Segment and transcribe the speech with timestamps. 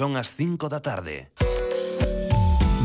[0.00, 1.28] son as 5 da tarde.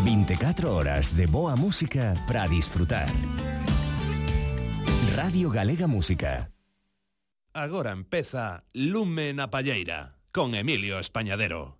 [0.03, 3.07] 24 horas de boa música para disfrutar.
[5.15, 6.51] Radio Galega Música.
[7.53, 11.79] Agora empeza Lume na Palleira con Emilio Españadero.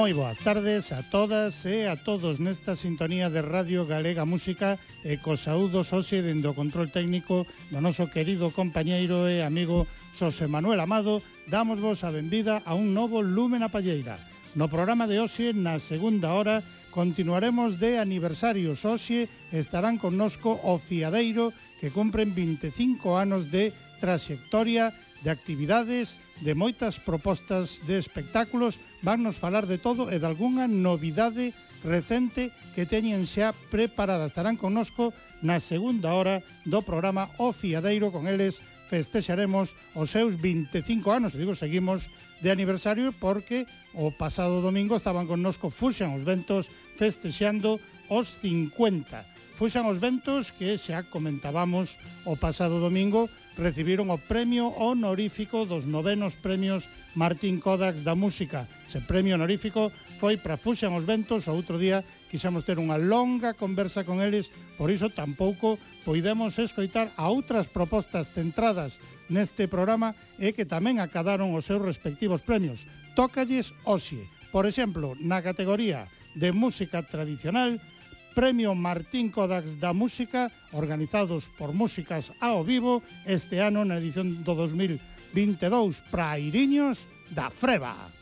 [0.00, 5.20] Moi boas tardes a todas e a todos nesta sintonía de Radio Galega Música e
[5.20, 9.84] cos saúdos hoxe dendo control técnico do noso querido compañeiro e amigo
[10.16, 11.20] Xosé Manuel Amado
[11.52, 14.16] damos vos a benvida a un novo Lúmena Palleira.
[14.56, 21.52] No programa de hoxe, na segunda hora, continuaremos de aniversarios hoxe estarán connosco o Fiadeiro
[21.76, 29.36] que cumpren 25 anos de trayectoria de actividades e de moitas propostas de espectáculos, vannos
[29.36, 31.52] falar de todo e de algunha novidade
[31.84, 34.28] recente que teñen xa preparada.
[34.28, 35.12] Estarán connosco
[35.44, 41.54] na segunda hora do programa O Fiadeiro con eles festexaremos os seus 25 anos, digo,
[41.54, 42.10] seguimos
[42.42, 46.66] de aniversario porque o pasado domingo estaban connosco Fuxan os Ventos
[46.98, 47.78] festexando
[48.10, 49.22] os 50.
[49.54, 56.36] Fuxan os Ventos que xa comentábamos o pasado domingo recibiron o premio honorífico dos novenos
[56.38, 58.68] premios Martín Kodax da Música.
[58.86, 59.90] Ese premio honorífico
[60.22, 64.52] foi para Fuxan os Ventos, o outro día quixemos ter unha longa conversa con eles,
[64.78, 71.50] por iso tampouco poidemos escoitar a outras propostas centradas neste programa e que tamén acadaron
[71.54, 72.86] os seus respectivos premios.
[73.18, 74.22] Tócalles Oxe,
[74.54, 76.06] por exemplo, na categoría
[76.38, 77.82] de música tradicional,
[78.34, 84.54] Premio Martín Codax da Música, organizados por Músicas ao Vivo, este ano na edición do
[84.54, 88.19] 2022 para Iriños da Freba.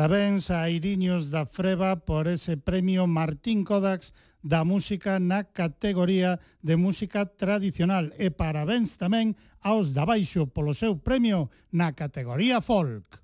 [0.00, 6.80] Parabéns a Iriños da Freba por ese premio Martín Kodax da música na categoría de
[6.80, 13.19] música tradicional e parabéns tamén aos da Baixo polo seu premio na categoría folk.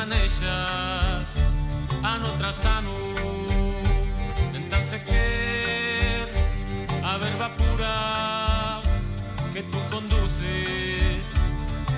[0.00, 1.28] maneixes
[2.02, 2.94] ano tras ano
[4.54, 6.24] Entonces que
[7.04, 8.80] a verba pura
[9.52, 11.26] que tú conduces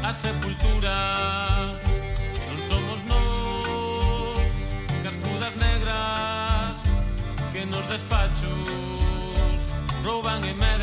[0.02, 0.96] a sepultura.
[2.49, 4.49] Non somos nos
[5.04, 6.75] cascudas negras
[7.52, 9.58] que nos despachos
[10.02, 10.81] roban e medan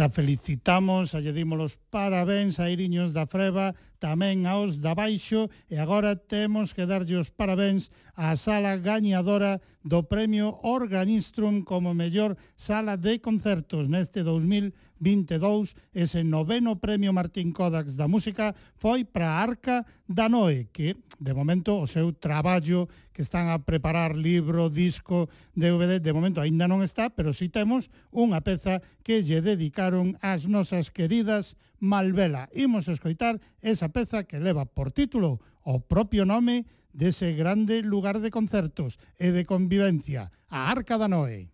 [0.00, 5.52] Xa felicitamos, xa lle dimos os parabéns a Iriños da Freba, tamén aos da baixo
[5.68, 12.36] e agora temos que darlle os parabéns á sala gañadora do Premio Organistrum como mellor
[12.56, 15.76] sala de concertos neste 2022.
[15.92, 21.32] Ese noveno Premio Martín Kodax da Música foi para a Arca da Noé, que de
[21.36, 26.80] momento o seu traballo que están a preparar libro, disco, DVD, de momento aínda non
[26.80, 32.48] está, pero si temos unha peza que lle dedicaron as nosas queridas Malvela.
[32.52, 38.30] Imos escoitar esa peza que leva por título o propio nome dese grande lugar de
[38.30, 41.50] concertos e de convivencia, a Arca da Noé.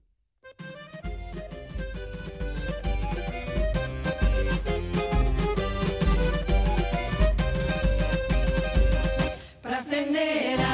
[9.63, 10.66] Para acender a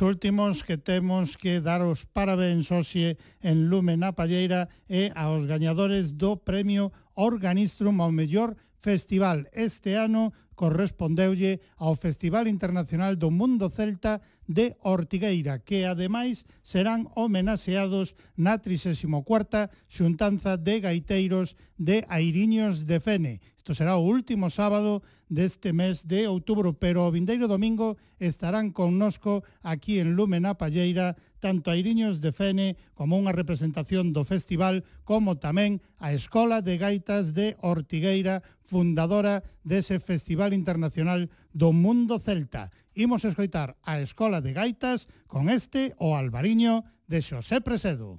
[0.00, 5.44] Os últimos que temos que dar os parabéns hoxe en Lume na Palleira e aos
[5.44, 13.68] gañadores do Premio Organistrum ao mellor festival este ano correspondeulle ao Festival Internacional do Mundo
[13.68, 23.04] Celta de Ortigueira, que ademais serán homenaxeados na 34ª Xuntanza de Gaiteiros de Airiños de
[23.04, 23.44] Fene.
[23.70, 24.98] Isto será o último sábado
[25.30, 31.14] deste mes de outubro, pero o vindeiro domingo estarán connosco aquí en Lume na Palleira
[31.38, 37.30] tanto Airiños de Fene como unha representación do festival, como tamén a Escola de Gaitas
[37.30, 42.74] de Ortigueira, fundadora dese Festival Internacional do Mundo Celta.
[42.98, 48.18] Imos escoitar a Escola de Gaitas con este o Albariño de Xosé Presedo.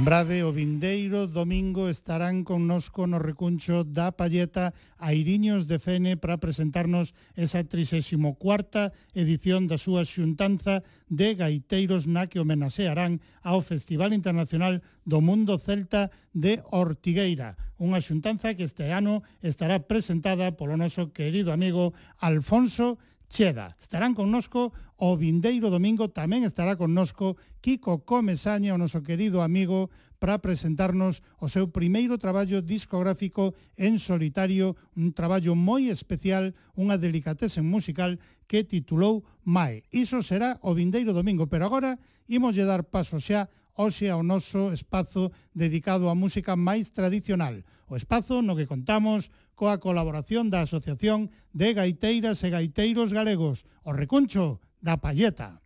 [0.00, 7.12] Lembrade, o vindeiro domingo estarán connosco no recuncho da Palleta Airiños de Fene para presentarnos
[7.36, 10.80] esa 34ª edición da súa xuntanza
[11.12, 18.56] de gaiteiros na que homenaxearán ao Festival Internacional do Mundo Celta de Ortigueira, unha xuntanza
[18.56, 21.92] que este ano estará presentada polo noso querido amigo
[22.24, 22.96] Alfonso
[23.30, 23.78] Cheda.
[23.78, 29.86] Estarán connosco o vindeiro domingo tamén estará connosco Kiko Comesaña, o noso querido amigo,
[30.18, 37.62] para presentarnos o seu primeiro traballo discográfico en solitario, un traballo moi especial, unha delicatese
[37.62, 38.18] musical
[38.50, 39.86] que titulou Mae.
[39.94, 43.46] Iso será o vindeiro domingo, pero agora imos lle dar paso xa
[43.78, 49.76] hoxe ao noso espazo dedicado á música máis tradicional, o espazo no que contamos coa
[49.76, 55.60] colaboración da Asociación de Gaiteiras e Gaiteiros Galegos, o Recuncho da Palleta.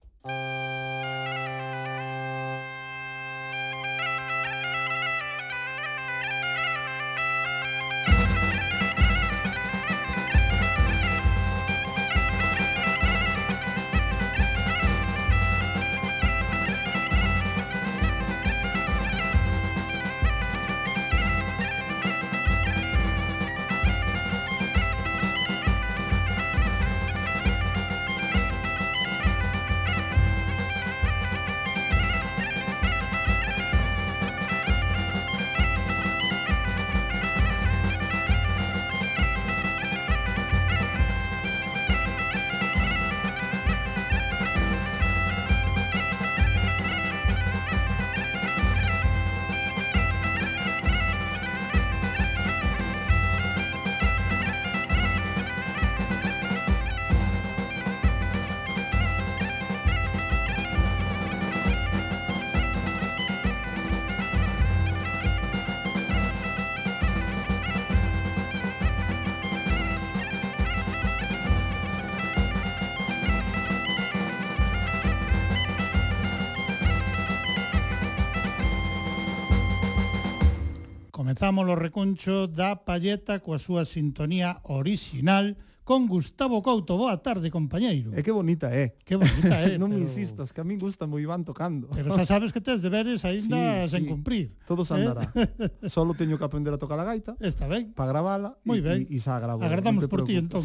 [81.44, 86.96] Comezamos o recuncho da palleta coa súa sintonía original con Gustavo Couto.
[86.96, 88.10] Boa tarde, compañeiro.
[88.16, 88.96] É que bonita é.
[89.04, 89.76] Que bonita é.
[89.78, 90.00] non pero...
[90.00, 91.92] me insistas, que a min gusta moi van tocando.
[91.92, 94.08] Pero xa sabes que tes deberes aínda sí, sen sí.
[94.08, 94.56] cumprir.
[94.64, 95.04] Todo se eh?
[95.04, 95.28] andará.
[95.36, 95.86] Eh?
[95.92, 97.36] Solo teño que aprender a tocar a gaita.
[97.38, 97.92] Está ben.
[97.92, 98.56] Para gravala.
[98.64, 99.04] Moi ben.
[99.12, 99.60] E xa gravo.
[99.60, 100.64] Agardamos por ti, entón.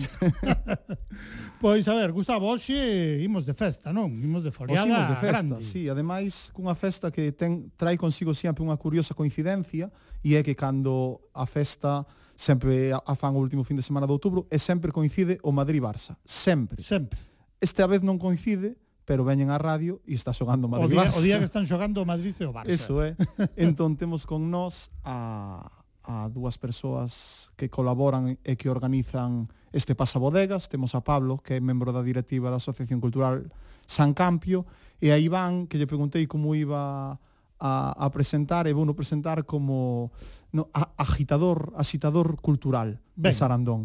[1.59, 4.15] pois, a ver, Gustavo, hoxe imos de festa, non?
[4.23, 5.59] Imos de foliada imos de festa, grande.
[5.67, 9.91] Sí, ademais, cunha festa que ten, trai consigo sempre unha curiosa coincidencia
[10.23, 12.07] e é que cando a festa
[12.39, 16.15] sempre a fan o último fin de semana de outubro e sempre coincide o Madrid-Barça.
[16.23, 16.79] Sempre.
[16.79, 17.19] Sempre.
[17.59, 21.19] Esta vez non coincide, pero veñen á radio e está xogando o Madrid -Barça.
[21.19, 22.71] O día, o día que están xogando o Madrid e o Barça.
[22.71, 23.19] Eso é.
[23.59, 25.67] entón temos con nós a,
[26.07, 30.71] a dúas persoas que colaboran e que organizan este pasabodegas.
[30.71, 33.51] Temos a Pablo, que é membro da directiva da Asociación Cultural
[33.83, 34.63] San Campio,
[35.03, 37.19] e a Iván, que lle preguntei como iba
[37.59, 40.15] a, a presentar e vouno presentar como
[40.55, 43.29] no, a, agitador, agitador cultural ben.
[43.29, 43.81] de Sarandón.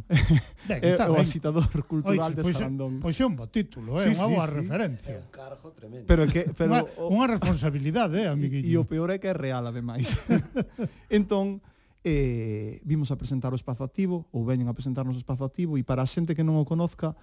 [0.71, 3.03] Ben, é o agitador cultural Oiche, de pois Sarandón.
[3.03, 5.11] Pois é un bo título, é sí, unha boa sí, referencia.
[5.11, 6.07] É un cargo tremendo.
[6.07, 8.63] Pero que pero unha, unha responsabilidade, eh, amiguinho.
[8.71, 10.15] E o peor é que é real ademais.
[11.11, 11.59] entón,
[12.07, 15.83] eh, vimos a presentar o espazo activo, ou veñen a presentarnos o espazo activo, e
[15.83, 17.19] para a xente que non o conozca,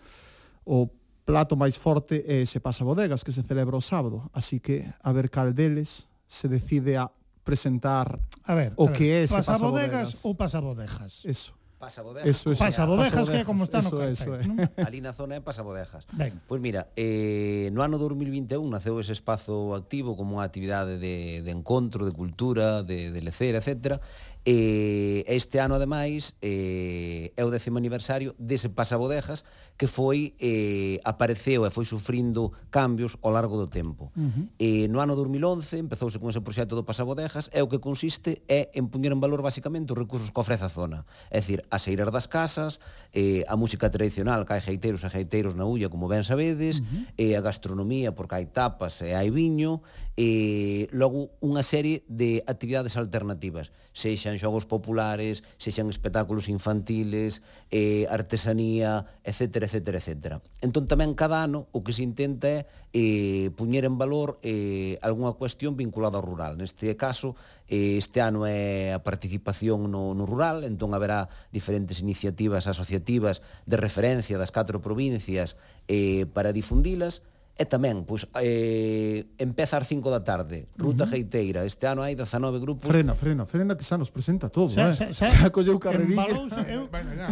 [0.68, 0.92] o
[1.24, 4.28] plato máis forte é ese se pasa bodegas, que se celebra o sábado.
[4.36, 7.12] Así que, a ver cal deles, se decide a
[7.44, 11.13] presentar a ver, o a ver, que ese pasabodegas, pasabodegas ou pasabodejas.
[11.28, 11.52] Eso.
[11.82, 12.30] Pasabodejas.
[12.30, 12.63] Eso, eso.
[12.63, 14.56] Pasabodejas, que é como está eso, no cartel, eso, non?
[14.88, 16.06] Ali na zona é pasabodejas.
[16.13, 16.39] Ben.
[16.48, 21.52] Pois mira, eh, no ano 2021 naceu ese espazo activo como unha actividade de, de
[21.52, 24.00] encontro, de cultura, de, de lecer, etcétera,
[24.42, 29.46] E este ano, ademais, eh, é o décimo aniversario dese pasabodejas
[29.78, 34.10] que foi, eh, apareceu e foi sufrindo cambios ao largo do tempo.
[34.18, 34.46] Uh -huh.
[34.58, 38.74] eh, no ano 2011 empezouse con ese proxecto do pasabodejas e o que consiste é
[38.74, 41.06] en puñer en valor basicamente os recursos que ofrece a zona.
[41.30, 42.82] É dicir, as eiras das casas,
[43.14, 46.86] eh, a música tradicional, que hai geiteiros e geiteiros na ulla, como ben sabedes, uh
[46.90, 47.06] -huh.
[47.14, 49.86] eh, a gastronomía, porque hai tapas e hai viño,
[50.18, 57.41] e eh, logo unha serie de actividades alternativas, sexa sexan xogos populares, sexan espectáculos infantiles,
[57.72, 60.39] eh, artesanía, etc, etc, etc.
[60.63, 62.60] Entón tamén cada ano o que se intenta é
[62.96, 66.56] eh, puñer en valor eh, algunha cuestión vinculada ao rural.
[66.56, 67.36] Neste caso,
[67.67, 73.76] eh, este ano é a participación no, no rural, entón haberá diferentes iniciativas asociativas de
[73.76, 77.24] referencia das catro provincias eh, para difundilas,
[77.62, 81.13] E tamén, pois, eh, empeza ás 5 da tarde, Ruta uh -huh.
[81.13, 82.89] Geiteira, este ano hai 19 grupos.
[82.89, 85.13] Frena, frena, frena que xa nos presenta todo, xa, eh?
[85.13, 86.26] Xa, xa, xa colleu carrerilla.
[86.65, 86.89] Eu...
[86.89, 87.30] bueno, ya,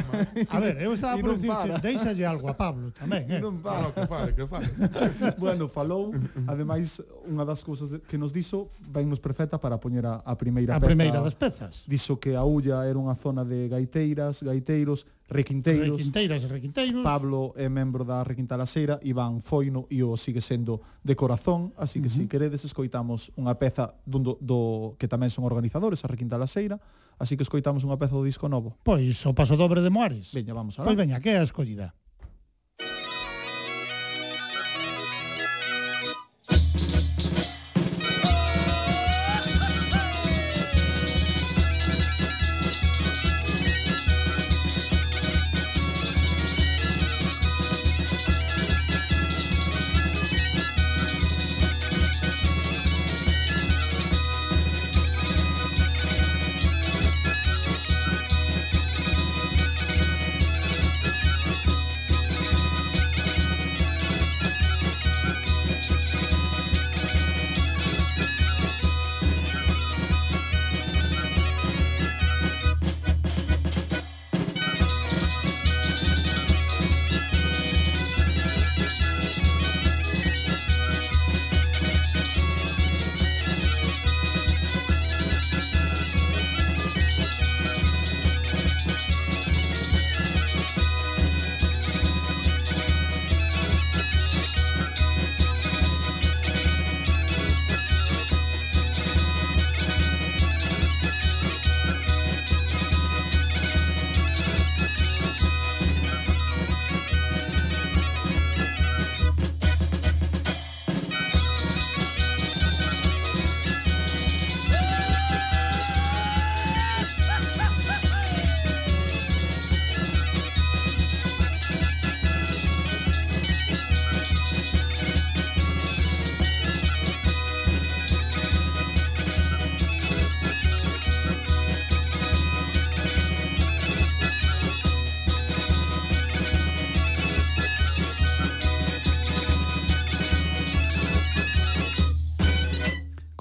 [0.54, 3.42] a ver, eu estaba por dicir, deixalle algo a Pablo tamén, eh?
[3.42, 4.70] Non para, que fale, que fale.
[5.42, 6.14] bueno, falou,
[6.46, 10.78] ademais, unha das cousas que nos dixo, vennos perfecta para poñer a, a primeira a
[10.78, 10.86] peza.
[10.86, 11.90] A primeira das pezas.
[11.90, 16.02] Dixo que a Ulla era unha zona de gaiteiras, gaiteiros, Requinteiros.
[16.02, 17.04] Requinteiras e Requinteiros.
[17.06, 22.02] Pablo é membro da Requinta Laseira, Iván Foino e o sigue sendo de corazón, así
[22.02, 22.26] que uh -huh.
[22.26, 24.60] se si queredes escoitamos unha peza dun do, do
[24.98, 26.82] que tamén son organizadores a Requinta Laseira,
[27.22, 28.74] así que escoitamos unha peza do disco novo.
[28.82, 30.34] Pois o paso dobre de Moares.
[30.34, 30.90] Veña, vamos alá.
[30.90, 31.94] Pois veña, que é a escollida?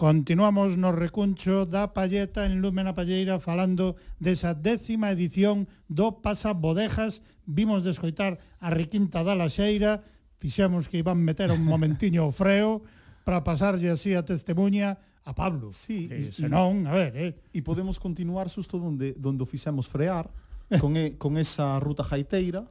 [0.09, 7.21] Continuamos no recuncho da Palleta en Lúmena Palleira falando desa décima edición do Pasa Bodejas.
[7.45, 10.01] Vimos de escoitar a requinta da Laxeira,
[10.41, 12.81] fixemos que iban meter un momentiño o freo
[13.21, 14.97] para pasarlle así a testemunha
[15.29, 15.69] a Pablo.
[15.77, 17.37] Sí, que, senón, a ver, eh.
[17.53, 20.33] E podemos continuar susto donde, donde o fixemos frear,
[20.81, 22.65] con, e, con esa ruta jaiteira,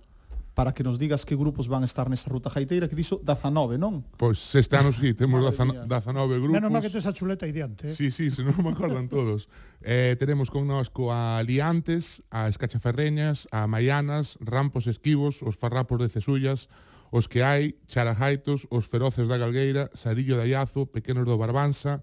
[0.57, 4.01] para que nos digas que grupos van estar nesa ruta gaiteira, que dixo 19, non?
[4.17, 6.57] Pois pues, este ano sí, temos 19 grupos.
[6.57, 7.85] Menos mal que tes a chuleta aí diante.
[7.85, 7.93] Eh?
[7.93, 9.53] Sí, sí, se non me acordan todos.
[9.85, 16.09] Eh, teremos con nós coa Liantes, a Escachaferreñas, a Maianas, Rampos Esquivos, os Farrapos de
[16.09, 16.73] Cesullas,
[17.13, 22.01] os que hai, Charajaitos, os Feroces da Galgueira, Sarillo de Ayazo, Pequenos do Barbanza,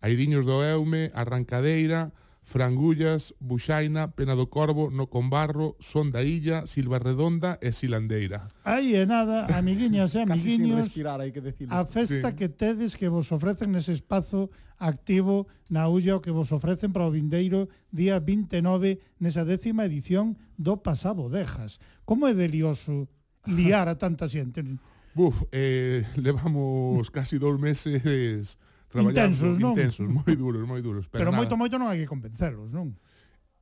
[0.00, 6.66] Airiños do Eume, Arrancadeira, Arrancadeira, Frangullas, Buxaina, Pena do Corvo, No Combarro, Son da Illa,
[6.66, 8.50] Silva Redonda e Silandeira.
[8.66, 11.70] Aí é nada, amiguiñas e amiguiños, respirar, hai que decirlo.
[11.70, 12.36] a festa sí.
[12.36, 14.50] que tedes que vos ofrecen nese espazo
[14.82, 20.34] activo na Ulla o que vos ofrecen para o vindeiro día 29 nesa décima edición
[20.58, 21.78] do Pasabodejas.
[22.02, 23.06] Como é delioso
[23.46, 24.66] liar a tanta xente?
[25.14, 28.58] Buf, eh, levamos casi dous meses
[28.98, 29.72] intensos, non?
[29.72, 31.06] intensos, moi duros, moi duros.
[31.06, 31.38] Pero, pero nada.
[31.38, 32.96] moito, moito non hai que convencelos, non?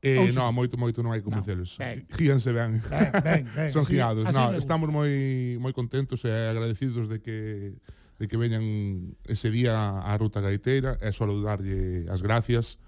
[0.00, 1.76] Eh, non, moito, moito non hai que convencelos.
[1.76, 2.06] No, ben.
[2.14, 2.80] Gíanse ben.
[2.80, 4.24] ben, ben, ben Son sí, giados.
[4.30, 5.12] No, estamos moi
[5.60, 7.76] moi contentos e agradecidos de que
[8.18, 12.78] de que veñan ese día á Ruta Gaiteira e só darlle as gracias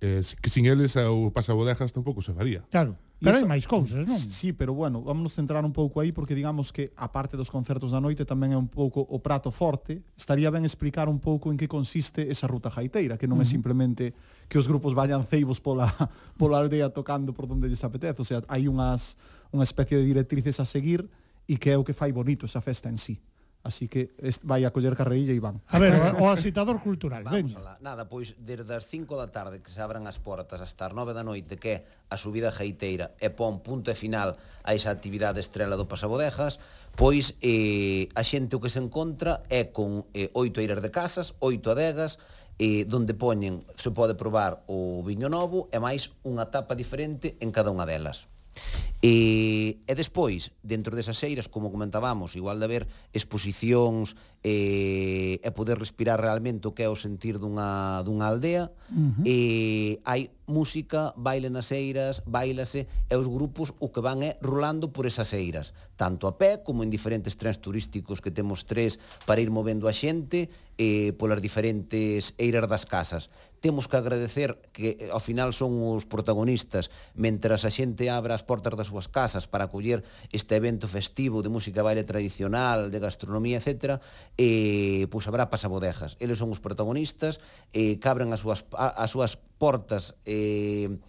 [0.00, 2.62] eh, que sin eles eh, o pasa bodejas tampouco se faría.
[2.70, 2.96] Claro.
[3.18, 4.14] Pero eso, hai máis cousas, non?
[4.14, 7.90] Sí, pero bueno, vámonos centrar un pouco aí porque digamos que a parte dos concertos
[7.90, 10.06] da noite tamén é un pouco o prato forte.
[10.14, 13.50] Estaría ben explicar un pouco en que consiste esa ruta jaiteira, que non uh -huh.
[13.50, 14.04] é simplemente
[14.46, 15.90] que os grupos vayan ceibos pola
[16.40, 19.18] pola aldea tocando por onde lles apetece, o sea, hai unhas
[19.50, 21.10] unha especie de directrices a seguir
[21.50, 23.18] e que é o que fai bonito esa festa en sí.
[23.66, 24.14] Así que
[24.46, 25.60] vai a coller carreilla e van.
[25.68, 27.54] A ver, o asitador cultural, Vamos veña.
[27.58, 27.74] Alá.
[27.82, 31.10] Nada, pois desde as 5 da tarde que se abran as portas hasta as 9
[31.12, 35.42] da noite que é a subida geiteira e pon punto e final a esa actividade
[35.42, 36.62] estrela do Pasabodejas,
[36.94, 41.34] pois eh, a xente o que se encontra é con eh, oito eiras de casas,
[41.42, 42.22] oito adegas,
[42.58, 47.50] eh, donde poñen, se pode probar o viño novo e máis unha tapa diferente en
[47.50, 48.30] cada unha delas.
[48.98, 52.84] E, e despois, dentro desas eiras, como comentábamos, igual de haber
[53.14, 58.98] exposicións e, e poder respirar realmente o que é o sentir dunha, dunha aldea, uh
[58.98, 59.22] -huh.
[59.22, 64.90] e hai música, baile nas eiras, bailase, e os grupos o que van é rolando
[64.90, 68.98] por esas eiras, tanto a pé como en diferentes trens turísticos que temos tres
[69.30, 74.96] para ir movendo a xente, eh, polas diferentes eiras das casas temos que agradecer que
[75.00, 79.50] eh, ao final son os protagonistas mentras a xente abra as portas das súas casas
[79.50, 83.98] para acoller este evento festivo de música baile tradicional, de gastronomía, etc.
[84.38, 86.14] E, eh, pois habrá pasabodejas.
[86.22, 87.42] Eles son os protagonistas,
[87.74, 91.00] eh, e cabran as súas, a, as súas portas e,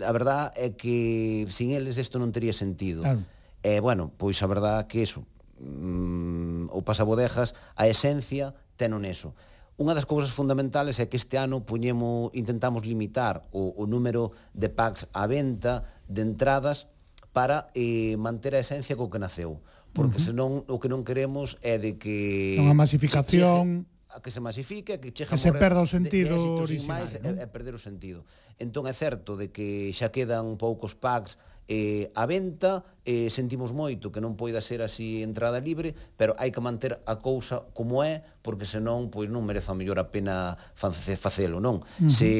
[0.00, 3.04] a verdad é que sin eles isto non tería sentido.
[3.04, 3.20] Claro.
[3.62, 5.26] E, bueno, pois a verdad que eso,
[5.60, 9.36] mm, o pasabodejas, a esencia, tenon eso.
[9.80, 14.68] Unha das cousas fundamentales é que este ano poñemo, intentamos limitar o, o número de
[14.68, 16.92] packs á venta de entradas
[17.32, 19.64] para eh, manter a esencia co que naceu.
[19.96, 20.28] Porque uh -huh.
[20.28, 22.60] senón o que non queremos é de que...
[22.60, 23.88] Unha masificación...
[23.88, 26.36] Chegue, a que se masifique, a que chega que a morrer, se perda o sentido
[26.36, 27.32] de, de máis, ¿no?
[27.32, 28.28] é e perder o sentido.
[28.60, 31.40] Entón é certo de que xa quedan poucos packs
[31.72, 36.52] eh, a venta eh, sentimos moito que non poida ser así entrada libre, pero hai
[36.52, 40.60] que manter a cousa como é, porque senón pois non merece a mellor a pena
[40.76, 41.80] facelo, non?
[41.80, 42.12] Uh -huh.
[42.12, 42.30] Se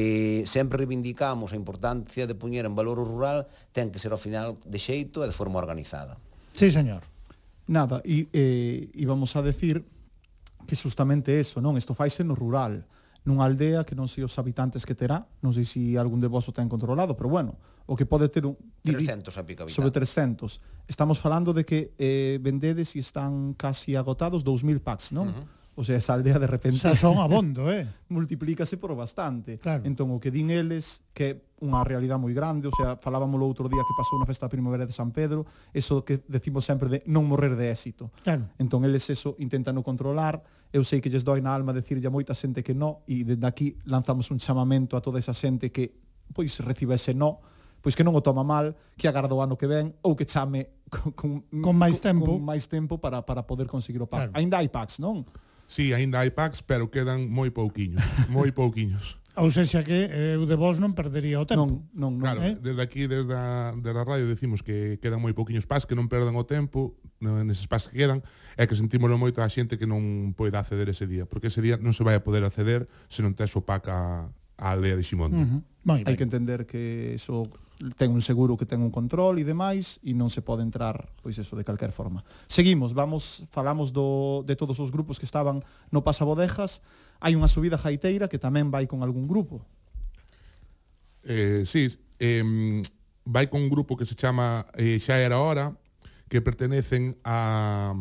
[0.45, 4.53] sempre reivindicamos a importancia de poñer en valor o rural, ten que ser ao final
[4.61, 6.21] de xeito e de forma organizada.
[6.53, 7.01] Sí, señor.
[7.65, 9.81] Nada, e eh, íbamos a decir
[10.69, 11.73] que justamente eso, non?
[11.73, 12.85] Isto faise no rural,
[13.25, 16.45] nunha aldea que non sei os habitantes que terá, non sei se algún de vos
[16.45, 19.75] o ten controlado, pero bueno, o que pode ter un 300 a pica vital.
[19.75, 20.59] Sobre 300.
[20.87, 25.27] Estamos falando de que eh, vendedes e están casi agotados 2000 packs, non?
[25.29, 25.61] Uh -huh.
[25.75, 26.77] O sea, esa aldea de repente...
[26.77, 27.89] Xa son abondo, eh?
[28.13, 29.57] multiplícase por bastante.
[29.57, 29.81] Claro.
[29.89, 31.33] Entón, o que din eles, que é
[31.65, 34.53] unha realidade moi grande, o sea, falábamos o outro día que pasou na festa da
[34.53, 38.13] primavera de San Pedro, eso que decimos sempre de non morrer de éxito.
[38.21, 38.53] Claro.
[38.61, 42.37] Entón, eles eso intentan controlar, eu sei que lles doi na alma decirlle a moita
[42.37, 45.97] xente que no, e dende aquí lanzamos un chamamento a toda esa xente que
[46.37, 47.41] pois recibe ese no,
[47.83, 50.71] pois que non o toma mal, que agarda o ano que ven ou que chame
[50.87, 54.31] con, con, con máis tempo, con máis tempo para para poder conseguir o pack.
[54.31, 54.39] Claro.
[54.39, 55.27] Ainda hai packs, non?
[55.67, 57.99] Sí, ainda hai packs, pero quedan moi pouquiños,
[58.31, 59.19] moi pouquiños.
[59.35, 61.65] Ou seja que eh, eu de vos non perdería o tempo.
[61.65, 62.23] Non, non, non.
[62.23, 62.53] Claro, eh?
[62.53, 66.05] desde aquí, desde a, desde a radio, decimos que quedan moi pouquiños pas, que non
[66.05, 68.21] perdan o tempo, neses pas que quedan,
[68.53, 71.81] é que sentímoslo moito a xente que non poida acceder ese día, porque ese día
[71.81, 75.01] non se vai a poder acceder se non tes o pack a, a aldea de
[75.01, 75.41] Ximonte.
[75.41, 76.05] Uh -huh.
[76.05, 77.49] Hai que entender que eso
[77.97, 81.35] ten un seguro que ten un control e demais e non se pode entrar pois
[81.35, 82.23] eso de calquer forma.
[82.47, 86.79] Seguimos, vamos, falamos do, de todos os grupos que estaban no Pasabodejas,
[87.19, 89.65] hai unha subida jaiteira que tamén vai con algún grupo.
[91.23, 92.43] Eh, sí, eh,
[93.25, 95.75] vai con un grupo que se chama eh, Xa era hora,
[96.27, 97.91] que pertenecen a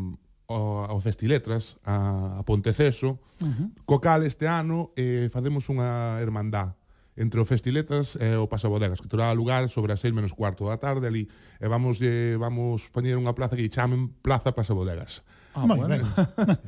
[0.52, 3.68] ao Festiletras, a, a Ponteceso, uh -huh.
[3.88, 6.76] co cal este ano eh, facemos unha hermandá
[7.16, 10.80] entre o Festiletas e o Pasabodegas, que terá lugar sobre as 6 menos cuarto da
[10.80, 11.28] tarde ali,
[11.60, 15.20] e vamos lle, vamos poñer unha plaza que chamen Plaza Pasabodegas.
[15.52, 16.00] Ah, Moi bueno.
[16.00, 16.02] ben.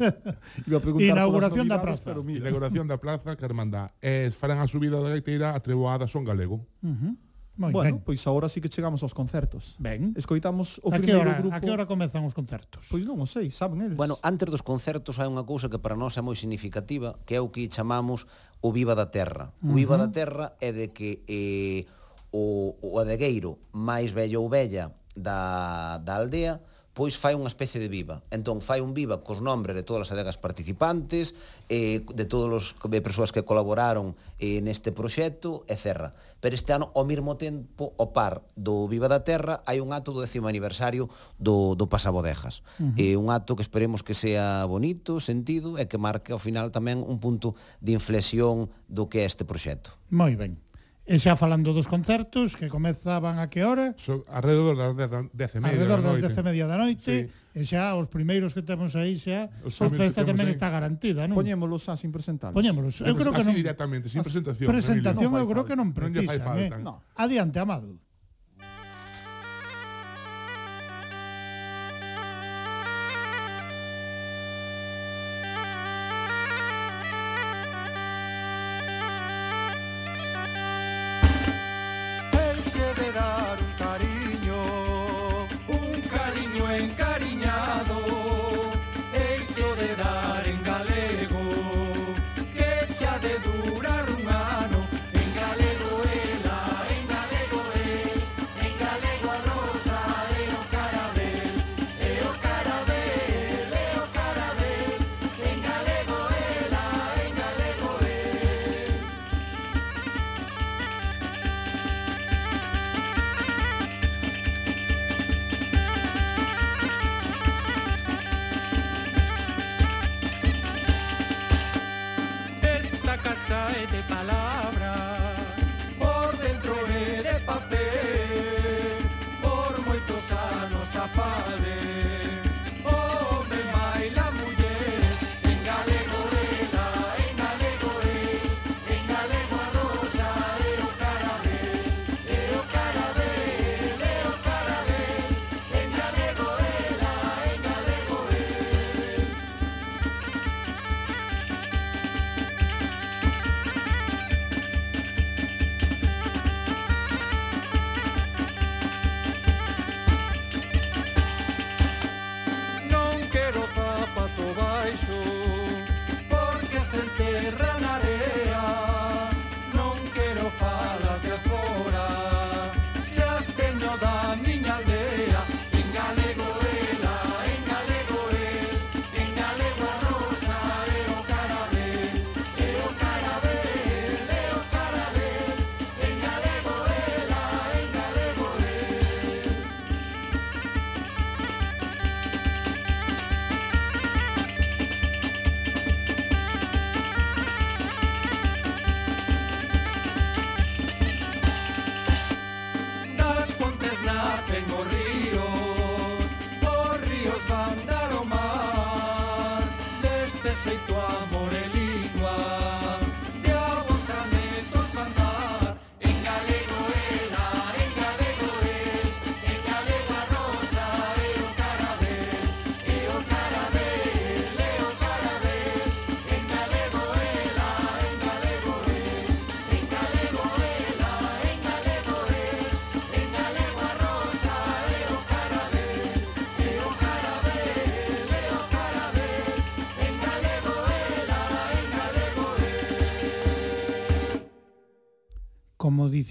[0.68, 2.04] Iba a preguntar Inauguración da plaza.
[2.04, 2.44] Pero mira.
[2.44, 3.88] Inauguración da plaza que hermandá.
[4.04, 6.68] E farán a subida da gaiteira atreboada son galego.
[6.84, 7.12] Uh -huh.
[7.56, 8.02] Moi bueno, ben.
[8.02, 9.78] pois agora sí que chegamos aos concertos.
[9.78, 10.10] Ben.
[10.18, 11.54] Escoitamos o a primeiro hora, grupo.
[11.54, 12.90] A que hora comezan os concertos?
[12.90, 13.94] Pois non o sei, saben eles.
[13.94, 17.40] Bueno, antes dos concertos hai unha cousa que para nós é moi significativa, que é
[17.40, 18.26] o que chamamos
[18.64, 19.52] o Viva da Terra.
[19.60, 19.72] Uh -huh.
[19.72, 21.84] O Viva da Terra é de que eh,
[22.32, 26.60] o, o adegueiro máis vello ou vella da, da aldea
[26.94, 28.22] pois fai unha especie de viva.
[28.30, 31.34] Entón, fai un viva cos nombres de todas as adegas participantes,
[31.66, 36.14] eh, de todas as persoas que colaboraron eh, neste proxecto, e cerra.
[36.38, 40.14] Pero este ano, ao mesmo tempo, o par do Viva da Terra, hai un acto
[40.14, 42.62] do décimo aniversario do, do Pasabodejas.
[42.78, 43.02] Uh -huh.
[43.02, 47.02] eh, un acto que esperemos que sea bonito, sentido, e que marque ao final tamén
[47.02, 49.98] un punto de inflexión do que é este proxecto.
[50.14, 50.63] Moi ben.
[51.04, 53.92] E xa falando dos concertos, que comezaban a que hora?
[54.00, 57.04] So, alrededor das 10 e media Alrededor das 10 e media da noite.
[57.04, 57.18] Sí.
[57.52, 60.56] E xa os primeiros que temos aí xa, os a festa tamén aí.
[60.56, 61.36] está garantida, non?
[61.36, 62.56] Poñémolos xa, sin presentalos.
[62.56, 63.04] Poñémolos.
[63.04, 63.52] Eu creo que non.
[63.52, 64.64] directamente, sin presentación.
[64.72, 66.24] Presentación eu creo que non precisa.
[66.24, 66.48] Non fai eh?
[66.48, 66.76] falta.
[66.80, 66.80] Eh?
[66.80, 67.04] No.
[67.20, 68.00] Adiante, Amado.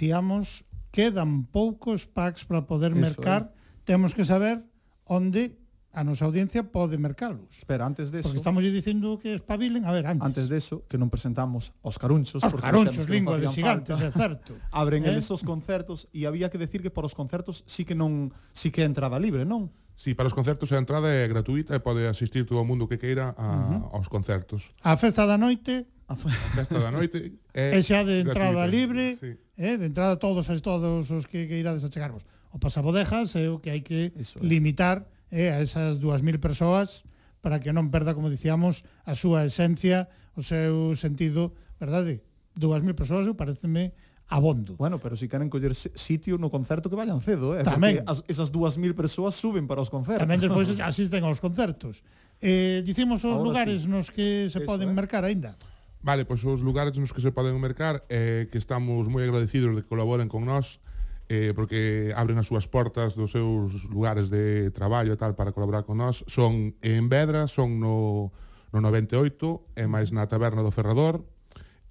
[0.03, 3.55] dicíamos, quedan poucos packs para poder Eso mercar.
[3.87, 4.63] Temos que saber
[5.07, 5.55] onde
[5.93, 7.47] a nosa audiencia pode mercalos.
[7.55, 8.27] Espera, antes deso...
[8.27, 10.25] Porque estamos dicindo que espabilen, a ver, antes.
[10.25, 12.43] Antes deso, que non presentamos aos carunchos.
[12.43, 14.09] porque carunchos, lingua de gigantes, falta.
[14.09, 14.51] é certo.
[14.75, 15.13] Abren eh?
[15.13, 18.73] eles os concertos e había que decir que para os concertos sí que non sí
[18.73, 19.71] que é entrada libre, non?
[19.93, 22.97] Sí, para os concertos a entrada é gratuita e pode asistir todo o mundo que
[22.97, 23.95] queira a, uh -huh.
[24.01, 24.73] aos concertos.
[24.81, 25.85] A festa da noite...
[26.09, 26.27] A, fe...
[26.27, 27.37] a festa da noite...
[27.53, 29.05] É, é xa de entrada gratuita, libre...
[29.21, 32.25] Sí eh, de entrada todos as todos os que, que irades a chegarvos.
[32.53, 34.45] O pasabodejas é eh, o que hai que Eso, é.
[34.45, 37.01] limitar eh, a esas 2.000 persoas
[37.41, 42.23] para que non perda, como dicíamos, a súa esencia, o seu sentido, verdade?
[42.55, 43.91] 2.000 persoas, eu pareceme
[44.29, 44.75] abondo.
[44.77, 47.65] Bueno, pero se si queren coller sitio no concerto que vayan cedo, eh?
[47.65, 48.05] Tamén.
[48.05, 50.23] Porque as, esas 2.000 persoas suben para os concertos.
[50.23, 52.01] Tamén despois asisten aos concertos.
[52.39, 53.89] Eh, dicimos os Ahora lugares sí.
[53.89, 54.95] nos que se Eso, poden eh?
[54.95, 55.57] mercar aínda.
[56.03, 59.87] Vale, pois os lugares nos que se poden mercar eh, que estamos moi agradecidos de
[59.87, 60.83] que colaboren con nós
[61.31, 65.87] eh, porque abren as súas portas dos seus lugares de traballo e tal para colaborar
[65.87, 68.35] con nós son en Vedra, son no,
[68.75, 71.23] no 98 e máis na Taberna do Ferrador.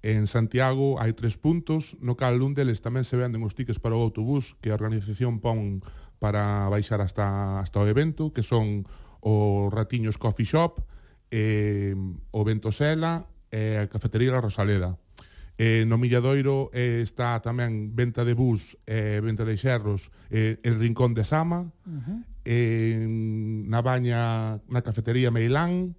[0.05, 3.97] En Santiago hai tres puntos no cal un deles tamén se venden os tickets para
[3.97, 5.81] o autobús que a organización pon
[6.21, 8.85] para baixar hasta, hasta o evento que son
[9.25, 10.85] o Ratiños Coffee Shop
[11.33, 11.97] eh,
[12.29, 14.97] o Ventosela eh, a Cafetería La Rosaleda.
[15.57, 20.81] Eh, no Milladoiro eh, está tamén venta de bus, eh, venta de xerros, eh, el
[20.81, 22.19] Rincón de Sama, uh -huh.
[22.41, 23.05] eh,
[23.69, 25.93] na Baña, na cafetería Meilán,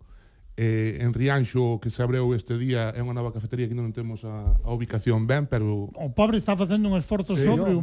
[0.59, 4.27] eh, en Rianxo, que se abreu este día, é unha nova cafetería que non temos
[4.27, 5.87] a, a ubicación ben, pero...
[5.95, 7.79] O pobre está facendo un esforzo sí, sobre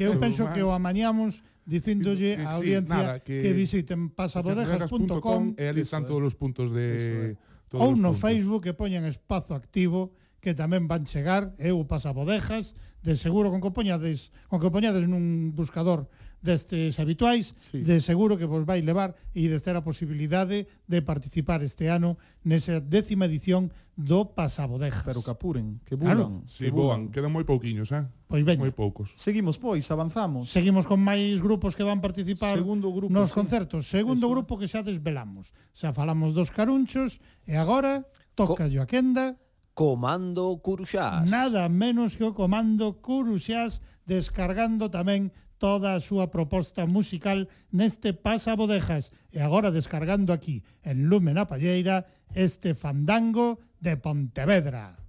[0.00, 5.60] que eu penso que o amañamos dicindolle á audiencia sí, nada, que, que visiten pasabodejas.com
[5.60, 6.84] e ali están todos os puntos de...
[6.96, 8.20] Eso, eh Todos ou no puntos.
[8.20, 10.12] Facebook que poñan espazo activo
[10.44, 15.56] que tamén van chegar, eu pasabodejas, de seguro con que poñades, con que poñades nun
[15.56, 16.10] buscador
[16.42, 17.80] destes habituais, sí.
[17.80, 22.18] de seguro que vos vai levar e de ter a posibilidade de participar este ano
[22.42, 25.06] nesa décima edición do Pasabodejas.
[25.06, 26.16] Pero que apuren, que bulan.
[26.16, 26.42] Claro.
[26.50, 27.14] Sí, que bulan.
[27.14, 28.02] quedan moi pouquiños, eh?
[28.26, 28.66] Pois veña.
[28.66, 29.14] Moi poucos.
[29.14, 30.50] Seguimos, pois, avanzamos.
[30.50, 33.38] Seguimos con máis grupos que van participar Segundo grupo, nos sí.
[33.38, 33.86] concertos.
[33.86, 34.34] Segundo Eso.
[34.34, 35.54] grupo que xa desvelamos.
[35.70, 38.02] Xa falamos dos carunchos e agora
[38.34, 38.82] toca Co...
[38.82, 39.38] a quenda
[39.72, 41.30] Comando Curuxás.
[41.30, 45.30] Nada menos que o Comando Curuxás descargando tamén
[45.62, 51.46] toda a súa proposta musical neste Pasa Bodejas e agora descargando aquí en Lumen a
[51.46, 55.01] Palleira este fandango de Pontevedra.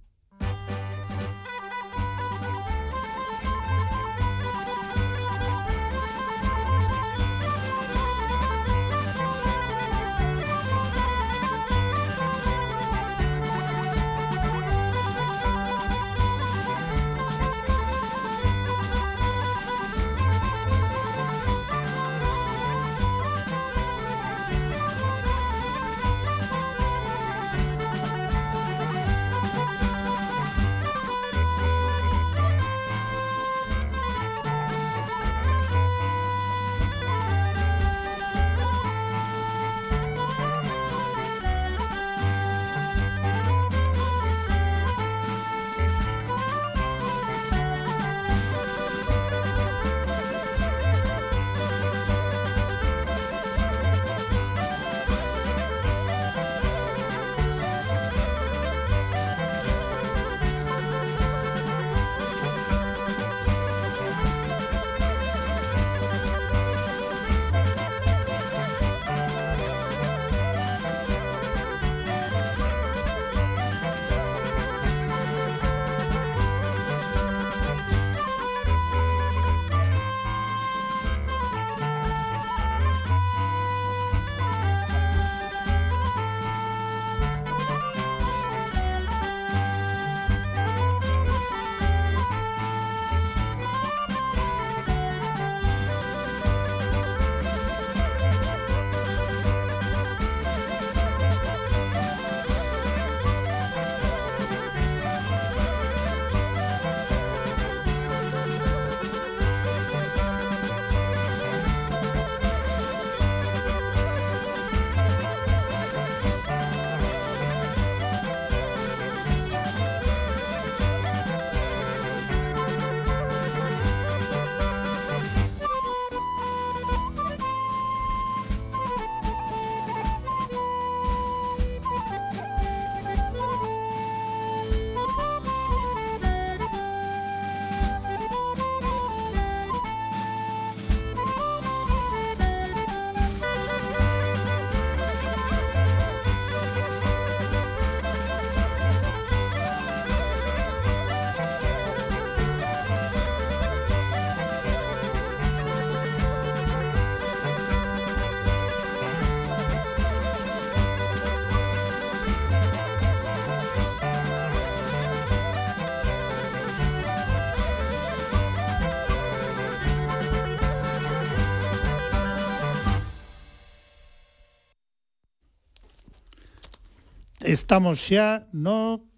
[177.64, 179.08] Estamos xa no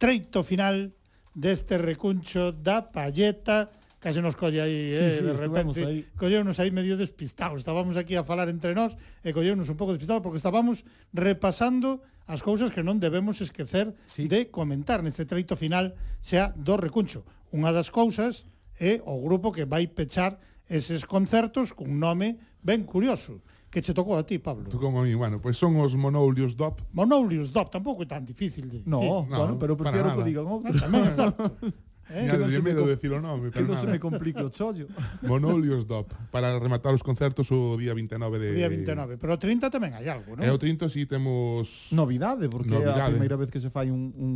[0.00, 0.96] treito final
[1.36, 3.68] deste recuncho da palleta
[4.00, 5.84] case nos colle aí, sí, eh, sí, de repente.
[5.84, 6.08] Aí.
[6.16, 7.60] Colleunos aí medio despistados.
[7.60, 12.40] Estábamos aquí a falar entre nós e colleunos un pouco despistados porque estábamos repasando as
[12.40, 14.24] cousas que non debemos esquecer sí.
[14.24, 15.92] de comentar neste treito final
[16.24, 17.28] xa do recuncho.
[17.52, 18.48] Unha das cousas
[18.80, 24.18] é o grupo que vai pechar eses concertos cun nome ben curioso que che tocou
[24.18, 24.68] a ti, Pablo.
[24.68, 26.84] Tocou a mí, bueno, pois pues son os monoulios Dop.
[26.92, 29.32] Monoulius Dop tampouco é tan difícil de No, sí.
[29.32, 30.76] no bueno, pero prefiero que digan outro.
[30.76, 31.42] No, tamén é certo.
[32.12, 32.28] Eh?
[32.28, 34.52] Mira, non se medo de decir o nome, pero que non se me complique o
[34.52, 34.84] chollo.
[35.24, 38.48] Monoulios Dop, para rematar os concertos o día 29 de...
[38.52, 40.44] O día 29, pero o 30 tamén hai algo, non?
[40.44, 41.88] E o 30 si sí temos...
[41.96, 44.32] Novidade, porque é a primeira vez que se fai un, un,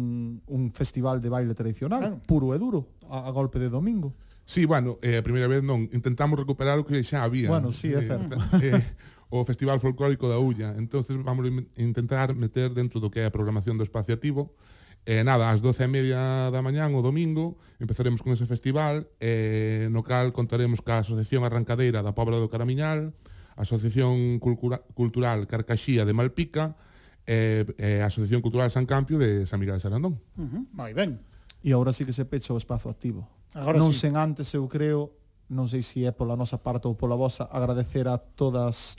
[0.48, 2.16] un festival de baile tradicional, claro.
[2.24, 4.16] puro e duro, a, a golpe de domingo.
[4.46, 7.50] Sí, bueno, eh, a primeira vez non, intentamos recuperar o que xa había.
[7.50, 8.40] Bueno, sí, é eh, certo.
[8.62, 8.80] Eh
[9.40, 10.74] o Festival Folclórico da Ulla.
[10.78, 14.56] Entonces vamos a intentar meter dentro do que é a programación do Espacio Activo.
[15.06, 19.06] E eh, nada, ás 12 e media da mañán o domingo empezaremos con ese festival
[19.22, 23.14] eh, no cal contaremos ca Asociación Arrancadeira da Pobra do Caramiñal,
[23.54, 26.74] Asociación Cultura, Cultural Carcaxía de Malpica
[27.22, 30.18] e eh, eh, Asociación Cultural San Campio de San Miguel de Sarandón.
[30.34, 31.22] Uh -huh, moi ben.
[31.62, 33.30] E agora sí que se pecha o espazo activo.
[33.54, 34.10] Agora non sí.
[34.10, 35.14] sen antes, eu creo,
[35.54, 38.98] non sei se é pola nosa parte ou pola vosa, agradecer a todas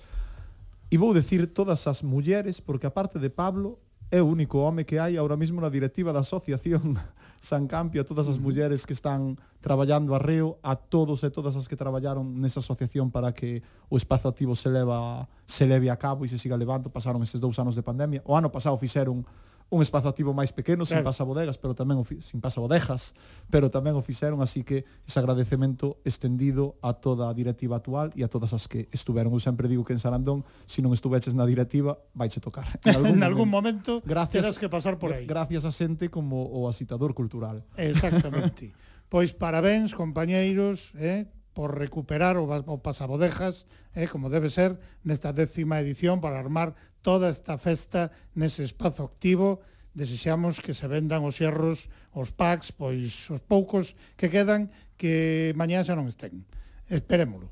[0.90, 3.78] E vou decir todas as mulleres, porque aparte de Pablo,
[4.10, 6.96] é o único home que hai ahora mesmo na directiva da asociación
[7.44, 11.68] San Campio, a todas as mulleres que están traballando arreo, a todos e todas as
[11.68, 13.62] que traballaron nesa asociación para que
[13.92, 16.88] o espazo activo se leva se leve a cabo e se siga levando.
[16.88, 18.24] Pasaron estes dous anos de pandemia.
[18.24, 19.28] O ano pasado fixeron
[19.70, 21.04] un espazo activo máis pequeno, claro.
[21.04, 23.12] sin pasabodegas, pero tamén o sin pasabodejas,
[23.52, 28.24] pero tamén o fixeron, así que ese agradecemento estendido a toda a directiva actual e
[28.24, 29.36] a todas as que estuveron.
[29.36, 32.68] Eu sempre digo que en Sarandón, se non estuveches na directiva, vaiche tocar.
[32.88, 35.28] En algún, en algún momento, gracias, terás que pasar por aí.
[35.28, 37.68] Gracias a xente como o asitador cultural.
[37.76, 38.72] Exactamente.
[39.12, 43.66] pois parabéns, compañeiros, eh, por recuperar o, o pasabodejas,
[43.98, 46.78] eh, como debe ser, nesta décima edición para armar
[47.08, 49.64] toda esta festa nese espazo activo.
[49.96, 54.68] Desexamos que se vendan os xerros, os packs, pois os poucos que quedan
[55.00, 56.44] que mañá xa non estén.
[56.92, 57.48] Esperémolo.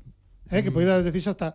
[0.52, 0.76] Eh, que mm.
[0.76, 1.48] poida decir xa está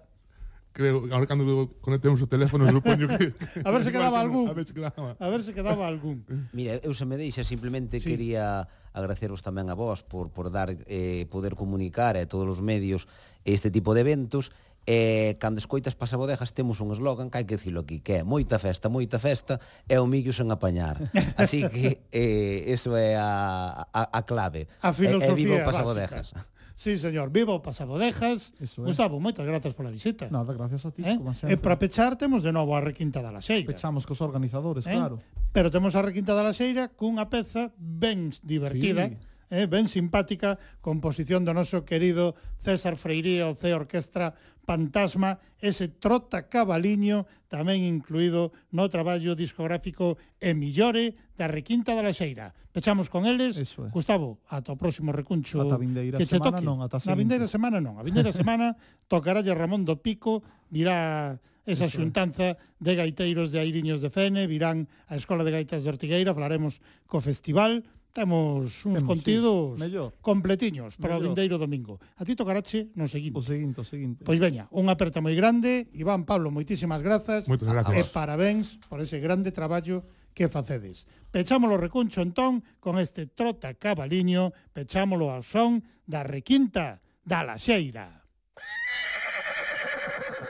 [0.73, 3.35] creo, ahora cando conectemos o teléfono, supoño que...
[3.67, 4.47] a ver se quedaba algún.
[4.49, 5.15] A ver se quedaba.
[5.19, 6.25] A ver se quedaba algún.
[6.53, 8.07] Mira, eu se me deixa, simplemente sí.
[8.07, 13.07] quería agradecervos tamén a vos por, por dar, eh, poder comunicar a todos os medios
[13.43, 14.51] este tipo de eventos,
[14.87, 18.57] E cando escoitas pasabodejas temos un eslogan que hai que dicilo aquí, que é moita
[18.57, 20.97] festa, moita festa e o millo sen apañar.
[21.37, 24.65] Así que eh, eso é a, a, a clave.
[24.81, 26.33] A filosofía e, e vivo pasabodejas.
[26.73, 28.57] Sí, señor, vivo pasabodejas.
[28.57, 28.89] Eso é.
[28.89, 30.25] Gustavo, moitas grazas pola visita.
[30.33, 31.13] Nada, gracias a ti, eh?
[31.13, 31.53] como sempre.
[31.53, 33.69] E para pechar temos de novo a Requinta da Laxeira.
[33.69, 34.97] Pechamos cos organizadores, eh?
[34.97, 35.21] claro.
[35.53, 39.13] Pero temos a Requinta da Laxeira cunha peza ben divertida.
[39.13, 44.33] Sí eh, ben simpática, composición do noso querido César Freirío, C Orquestra
[44.63, 52.55] Fantasma, ese Trota Cabaliño, tamén incluído no traballo discográfico E Millore da Requinta da Laxeira.
[52.71, 53.59] Pechamos con eles.
[53.59, 53.89] Eso é.
[53.91, 55.59] Gustavo, ata o próximo recuncho.
[55.59, 56.65] Ata vindeira que semana toque.
[56.65, 57.11] non, ata seguinte.
[57.11, 57.99] Na vindeira semana non.
[57.99, 58.79] A vindeira semana
[59.11, 60.39] tocaralle Ramón do Pico,
[60.71, 61.35] virá
[61.67, 62.57] esa Eso xuntanza é.
[62.79, 66.79] de gaiteiros de Airiños de Fene, virán a Escola de Gaitas de Ortigueira, falaremos
[67.11, 71.23] co festival, Temos uns Temos, contidos sí, mellor, completiños para mellor.
[71.23, 71.95] o vindeiro domingo.
[72.19, 73.39] A ti tocarache no seguinte.
[73.39, 74.21] O seguinte, o seguinte.
[74.27, 75.87] Pois veña, unha aperta moi grande.
[75.95, 77.47] Iván Pablo, moitísimas grazas.
[77.47, 77.95] Moitas grazas.
[77.95, 80.03] E parabéns por ese grande traballo
[80.35, 81.07] que facedes.
[81.31, 88.27] Pechámolo recuncho entón con este trota cabaliño, pechámolo ao son da requinta da laxeira.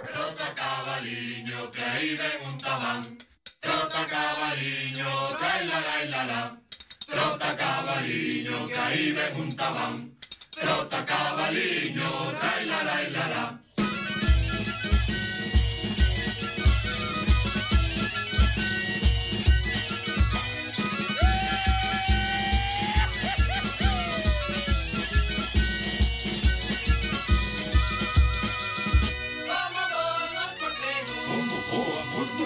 [0.10, 3.02] Trota cabaliño, que aí ven un tamán.
[3.62, 6.24] Trota cabaliño, lai la la la.
[6.26, 6.42] la.
[7.12, 10.16] Trota cabaliño, que ahí me juntaban.
[10.50, 13.62] Trota cabaliño, la la la la.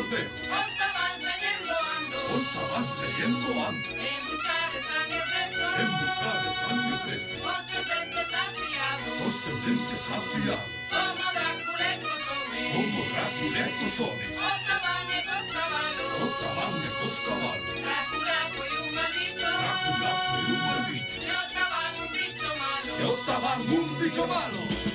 [0.06, 2.18] Os estabas leyendo ando.
[2.36, 4.25] Os estabas leyendo ando.
[7.26, 9.04] Você dente sabiado.
[9.24, 10.76] Você dente sabiado.
[12.72, 14.26] Como Draculeco some.
[16.14, 16.80] Como cavalo.
[17.26, 17.66] Cavalo.
[17.82, 19.40] Dracula foi um maldito.
[19.40, 20.66] Dracula foi um.
[21.26, 22.90] Eu tava num bicho malo.
[23.00, 24.95] Eu tava num bicho malo.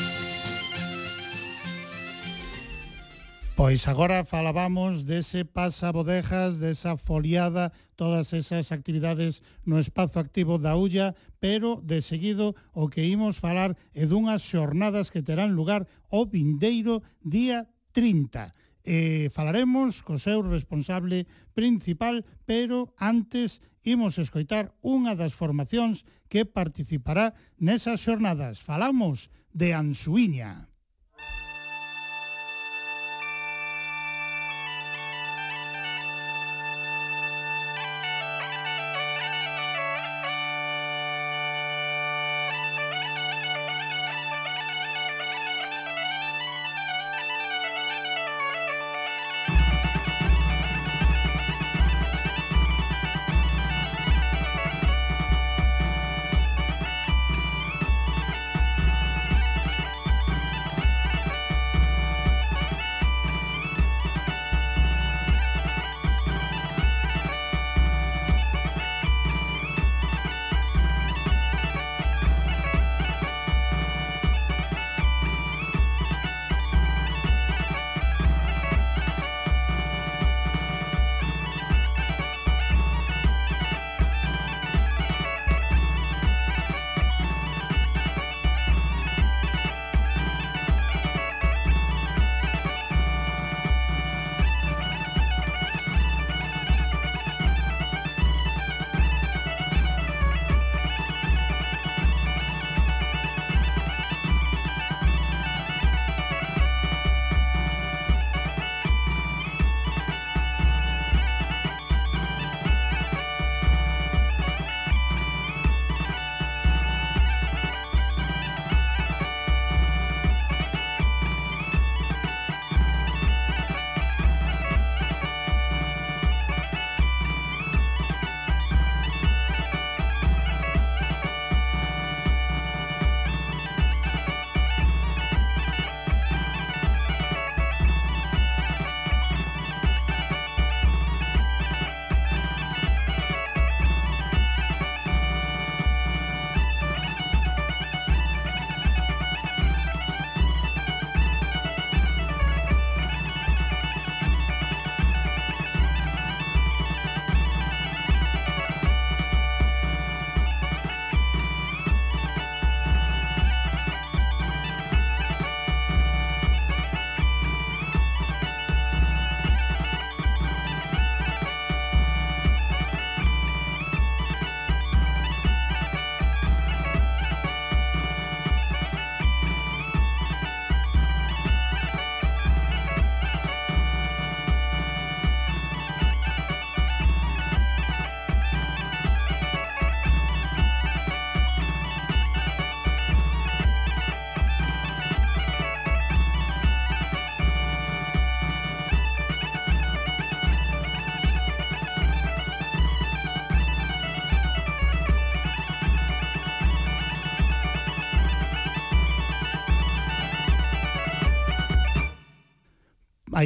[3.61, 10.73] Pois agora falábamos dese pasa bodejas, desa foliada, todas esas actividades no espazo activo da
[10.73, 16.25] Ulla, pero de seguido o que imos falar é dunhas xornadas que terán lugar o
[16.25, 18.49] vindeiro día 30.
[18.81, 26.01] E falaremos co seu responsable principal, pero antes imos escoitar unha das formacións
[26.33, 28.57] que participará nesas xornadas.
[28.57, 30.70] Falamos de Ansuiña.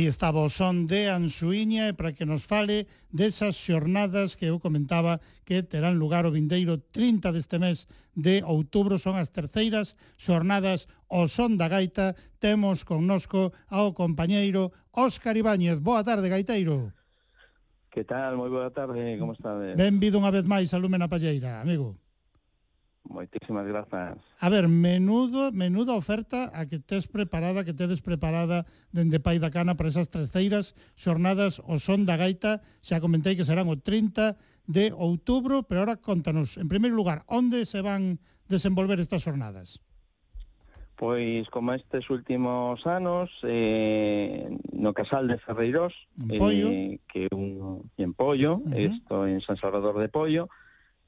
[0.05, 4.61] Aí estaba o son de Ansuíña e para que nos fale desas xornadas que eu
[4.61, 10.85] comentaba que terán lugar o vindeiro 30 deste mes de outubro son as terceiras xornadas
[11.09, 15.81] o son da gaita temos connosco ao compañeiro Óscar Ibáñez.
[15.81, 16.93] Boa tarde, gaiteiro.
[17.89, 18.37] Que tal?
[18.37, 19.57] Moi boa tarde, como está?
[19.73, 21.97] Benvido unha vez máis a Lúmena Palleira, amigo.
[23.05, 24.17] Moitísimas grazas.
[24.39, 29.53] A ver, menudo, menuda oferta a que tes preparada, que tedes preparada dende Pai da
[29.53, 34.35] Cana para esas terceiras xornadas o son da gaita, xa comentei que serán o 30
[34.65, 38.17] de outubro, pero ahora contanos, en primeiro lugar, onde se van
[38.49, 39.81] desenvolver estas xornadas?
[40.95, 45.93] Pois, como estes últimos anos, eh, no Casal de Ferreiros,
[46.31, 49.29] eh, que un, en Pollo, isto uh -huh.
[49.29, 50.47] en San Salvador de Pollo,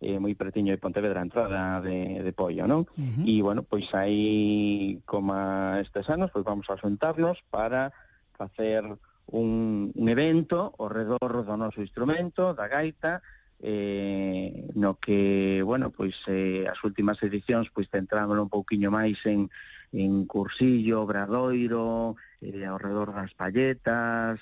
[0.02, 2.86] eh, moi pretiño de Pontevedra, a entrada de, de Pollo, non?
[2.98, 3.26] Uh -huh.
[3.26, 5.34] E, bueno, pois aí, como
[5.82, 7.90] estes anos, pois vamos a xuntarnos para
[8.38, 8.86] facer
[9.28, 13.26] un, un evento ao redor do noso instrumento, da gaita,
[13.60, 19.50] eh, no que, bueno, pois eh, as últimas edicións pois centrámoslo un pouquiño máis en,
[19.92, 24.38] en Cursillo, Bradoiro, eh, ao redor das palletas,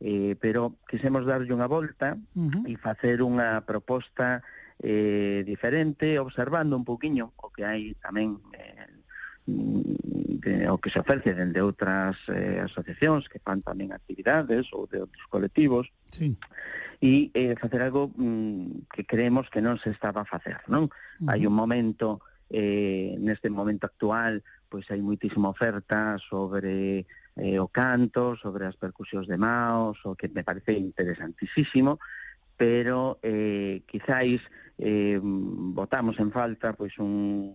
[0.00, 2.62] eh, pero quisemos darlle unha volta uh -huh.
[2.68, 4.44] e facer unha proposta
[4.82, 8.86] eh, diferente, observando un poquinho o que hai tamén eh,
[9.48, 15.00] de, o que se ofrece dende outras eh, asociacións que fan tamén actividades ou de
[15.02, 16.36] outros colectivos sí.
[17.00, 20.86] e eh, facer algo mm, que creemos que non se estaba a facer non?
[20.86, 21.28] Uh -huh.
[21.32, 22.20] hai un momento
[22.52, 27.08] eh, neste momento actual pois hai moitísima oferta sobre
[27.38, 31.98] eh, o canto, sobre as percusións de Maos, o que me parece interesantísimo,
[32.58, 34.42] pero eh, quizáis
[34.78, 37.54] eh, votamos en falta pois un,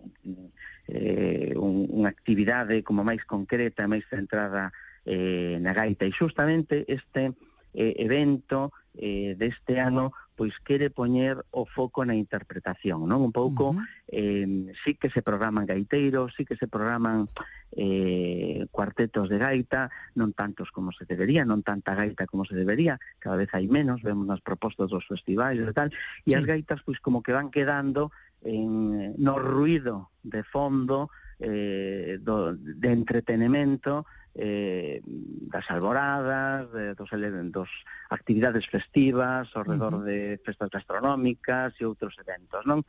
[0.88, 4.72] eh, un, unha actividade como máis concreta, máis centrada
[5.04, 6.08] eh, na gaita.
[6.08, 7.36] E justamente este
[7.76, 13.22] eh, evento eh, deste ano pois quere poñer o foco na interpretación, non?
[13.22, 13.86] Un pouco, uh -huh.
[14.10, 17.30] eh, sí que se programan gaiteiros, sí que se programan
[17.76, 22.98] eh, cuartetos de gaita, non tantos como se debería, non tanta gaita como se debería,
[23.22, 26.34] cada vez hai menos, vemos nas propostas dos festivais e tal, e sí.
[26.34, 28.10] as gaitas pois como que van quedando
[28.42, 31.10] en, no ruido de fondo
[31.40, 37.10] eh, do, de entretenimento eh, das alboradas, de, dos,
[37.52, 37.70] dos
[38.10, 40.06] actividades festivas ao redor uh -huh.
[40.06, 42.82] de festas gastronómicas e outros eventos, non?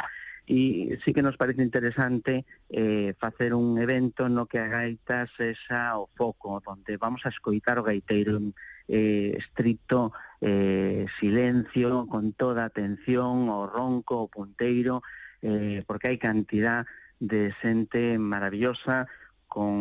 [0.45, 5.97] E sí que nos parece interesante eh, facer un evento no que a gaita sexa
[5.97, 8.53] o foco, onde vamos a escoitar o gaiteiro en
[8.85, 15.01] eh, estricto eh, silencio, con toda atención, o ronco, o punteiro,
[15.41, 16.85] eh, porque hai cantidad
[17.19, 19.07] de xente maravillosa
[19.47, 19.71] con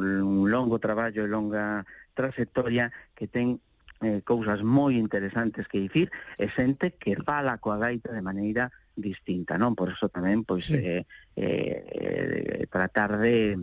[0.00, 3.62] un longo traballo e longa trayectoria que ten
[4.02, 6.08] eh, cousas moi interesantes que dicir
[6.40, 9.78] e xente que fala coa gaita de maneira distinta, non?
[9.78, 10.76] Por eso tamén pois sí.
[10.76, 11.04] eh,
[11.36, 13.56] eh, tratar de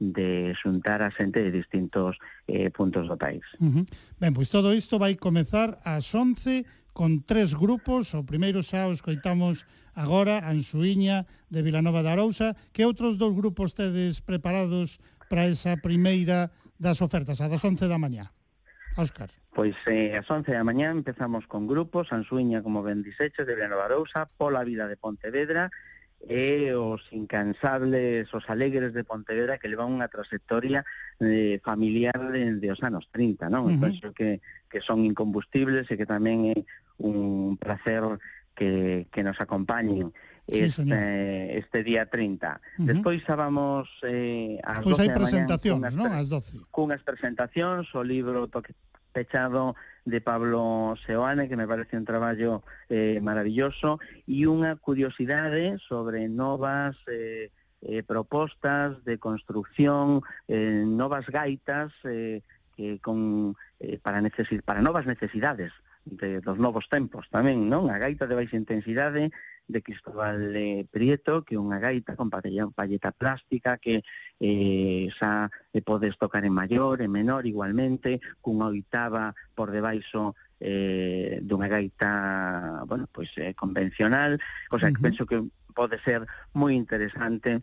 [0.00, 2.16] de xuntar a xente de distintos
[2.48, 3.44] eh, puntos do país.
[3.60, 3.84] Uh -huh.
[4.16, 6.64] Ben, pois todo isto vai comezar ás 11
[6.96, 9.68] con tres grupos, o primeiro xa os coitamos
[10.00, 12.56] agora Ansuiña de Vilanova da Arousa.
[12.72, 14.96] Que outros dous grupos tedes preparados
[15.28, 16.48] para esa primeira
[16.80, 18.32] das ofertas, a das 11 da mañá?
[18.96, 19.28] Óscar.
[19.52, 23.84] Pois eh, as 11 da mañá empezamos con grupos, Ansuiña, como ben disexo, de Vilanova
[23.84, 25.68] da Arousa, Pola Vida de Pontevedra,
[26.28, 30.84] e os incansables, os alegres de Pontevedra que levan unha trayectoria
[31.16, 33.64] eh, familiar de, de os anos 30, non?
[33.64, 33.80] Uh -huh.
[33.80, 34.30] Penso entón, que,
[34.68, 36.58] que son incombustibles e que tamén é
[37.00, 38.04] un placer
[38.60, 40.12] que, que nos acompañen
[40.46, 40.98] sí, este, señor.
[41.00, 42.60] este día 30.
[42.76, 42.86] Uh -huh.
[42.92, 46.12] Despois xa vamos eh, ás Despois 12 hai presentacións, mañan, non?
[46.12, 46.68] As 12.
[46.68, 48.76] Cunhas presentacións, o libro toque
[49.16, 52.60] pechado de Pablo Seoane, que me parece un traballo
[52.92, 53.96] eh, maravilloso,
[54.28, 57.00] e unha curiosidade sobre novas...
[57.08, 57.48] Eh,
[57.80, 60.20] eh, propostas de construcción,
[60.52, 62.44] eh, novas gaitas eh,
[62.76, 65.72] que con, eh, para, necesi para novas necesidades
[66.04, 67.88] de, dos novos tempos tamén, non?
[67.92, 69.30] A gaita de baixa intensidade
[69.70, 74.02] de Cristóbal eh, Prieto, que é unha gaita con palleta, palleta plástica que
[74.42, 81.38] eh, xa eh, podes tocar en maior, en menor igualmente, cunha oitava por debaixo eh,
[81.40, 84.96] dunha gaita, bueno, pois pues, eh, convencional, o sea, uh -huh.
[84.96, 85.38] que penso que
[85.72, 87.62] pode ser moi interesante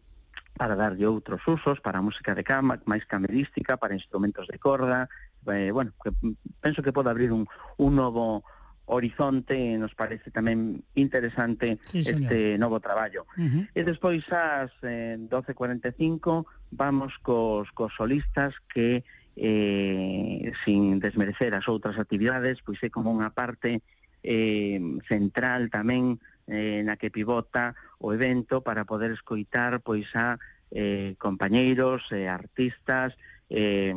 [0.58, 5.06] para darlle outros usos, para música de cama, máis camerística, para instrumentos de corda,
[5.52, 6.12] eh, bueno, que
[6.60, 8.44] penso que pode abrir un, un novo
[8.88, 12.32] horizonte e nos parece tamén interesante sí, señor.
[12.32, 13.28] este novo traballo.
[13.36, 13.64] Uh -huh.
[13.76, 19.04] E despois ás eh, 12.45 vamos cos, cos solistas que
[19.36, 23.84] eh, sin desmerecer as outras actividades, pois é como unha parte
[24.24, 30.40] eh, central tamén eh, na que pivota o evento para poder escoitar pois a
[30.72, 33.20] eh, compañeiros, eh, artistas,
[33.52, 33.94] eh,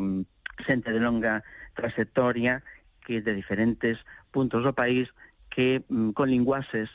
[0.65, 1.43] xente de longa
[1.75, 2.63] trayectoria
[3.01, 3.99] que de diferentes
[4.31, 5.11] puntos do país
[5.51, 6.89] que mm, con linguaxes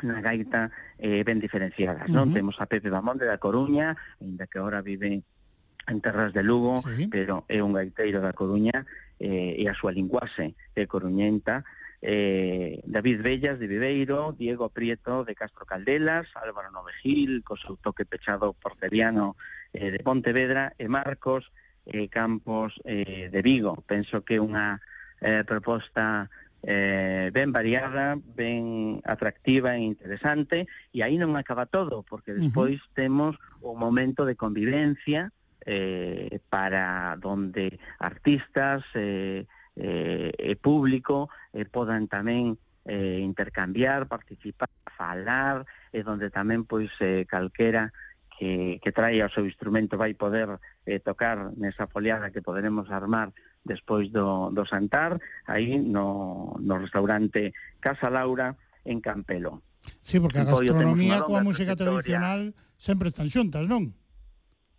[0.00, 2.24] na gaita eh, ben diferenciadas, uh -huh.
[2.24, 2.32] non?
[2.32, 5.20] Temos a Pepe Bamonde da Coruña, ainda que ahora vive
[5.86, 7.06] en terras de Lugo, sí.
[7.12, 8.86] pero é un gaiteiro da Coruña
[9.20, 11.62] eh, e a súa linguaxe é coruñenta,
[12.02, 18.02] eh, David Bellas de Viveiro, Diego Prieto de Castro Caldelas, Álvaro Novegil, co seu toque
[18.08, 19.38] pechado porteriano
[19.70, 21.52] eh, de Pontevedra, e Marcos
[21.86, 23.82] eh, campos eh, de Vigo.
[23.86, 24.78] Penso que é unha
[25.20, 26.30] eh, proposta
[26.62, 32.86] eh, ben variada, ben atractiva e interesante, e aí non acaba todo, porque despois uh
[32.86, 32.94] -huh.
[32.94, 35.34] temos o momento de convivencia
[35.66, 45.66] eh, para donde artistas eh, eh, e público eh, podan tamén eh, intercambiar, participar, falar,
[45.90, 47.90] e eh, donde tamén pois eh, calquera
[48.38, 53.32] que, que traia o seu instrumento vai poder eh, tocar nesa foliada que poderemos armar
[53.62, 59.62] despois do, do Santar, aí no, no restaurante Casa Laura, en Campelo.
[60.02, 63.94] Sí, porque a gastronomía coa música tradicional sempre están xuntas, non?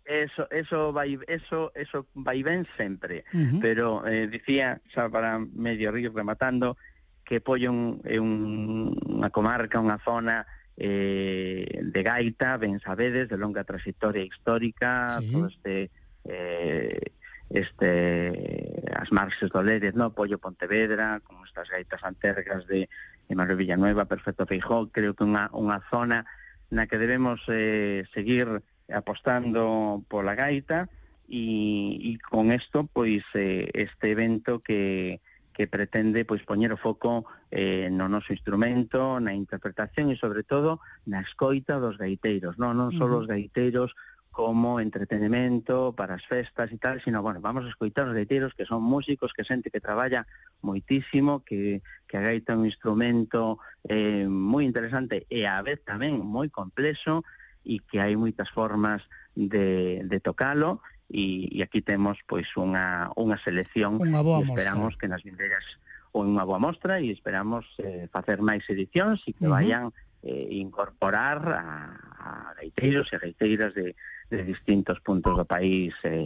[0.04, 3.60] Eso, eso vai, eso, eso vai ben sempre, uh -huh.
[3.64, 6.76] pero eh, dicía, xa para medio río rematando,
[7.24, 7.72] que Pollo
[8.04, 10.44] é un, unha comarca, unha zona
[10.76, 15.32] eh, de gaita, ben sabedes, de longa trayectoria histórica, sí.
[15.32, 15.90] todo este...
[16.24, 17.12] Eh,
[17.50, 22.88] este as marxes do Lérez, no Pollo Pontevedra, con estas gaitas antergas de,
[23.28, 26.24] de Manuel Villanueva, Perfecto Feijó, creo que unha, unha zona
[26.72, 30.88] na que debemos eh, seguir apostando pola gaita
[31.28, 35.20] e, e con isto, pois, eh, este evento que,
[35.54, 37.24] que pretende pois poñer o foco
[37.54, 42.90] eh, no noso instrumento, na interpretación e sobre todo na escoita dos gaiteiros, non, non
[42.98, 43.18] só uh -huh.
[43.22, 43.94] os gaiteiros
[44.34, 48.66] como entretenimento para as festas e tal, sino, bueno, vamos a escoitar os gaiteiros que
[48.66, 50.26] son músicos, que xente que traballa
[50.58, 56.18] moitísimo, que, que a gaita é un instrumento eh, moi interesante e a vez tamén
[56.18, 57.22] moi complexo
[57.62, 59.06] e que hai moitas formas
[59.38, 64.94] de, de tocalo e, e aquí temos pois unha, unha selección unha boa e esperamos
[64.94, 65.00] mostra.
[65.00, 65.66] que nas vindeiras
[66.14, 69.56] ou unha boa mostra e esperamos eh, facer máis edicións e que uh -huh.
[69.58, 69.84] vayan
[70.24, 71.68] eh, incorporar a,
[72.16, 73.92] a gaiteiros e gaiteiras de,
[74.30, 76.24] de distintos puntos do país eh,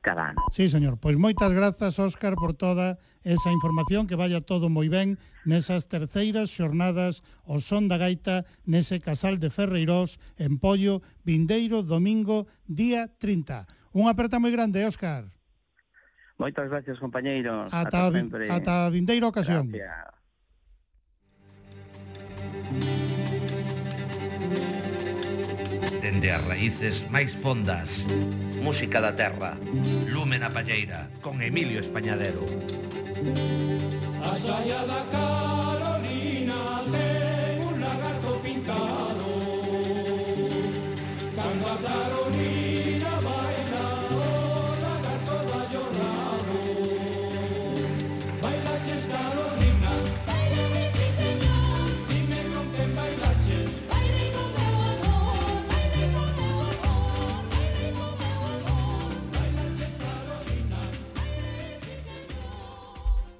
[0.00, 0.40] cada ano.
[0.54, 1.02] Sí, señor.
[1.02, 6.54] Pois moitas grazas, Óscar, por toda esa información, que vaya todo moi ben nesas terceiras
[6.54, 13.66] xornadas o Son da Gaita nese Casal de Ferreirós en Pollo, vindeiro, domingo, día 30.
[13.96, 15.24] Unha aperta moi grande, Óscar.
[16.36, 17.72] Moitas gracias, compañeiros.
[17.72, 18.44] Ata, ata, sempre.
[18.52, 19.72] ata vindeira ocasión.
[19.72, 20.12] Gracias.
[26.04, 28.04] Dende as raíces máis fondas,
[28.60, 29.56] música da terra,
[30.12, 32.44] lume na palleira, con Emilio Españadero.
[34.20, 35.35] A saia da casa.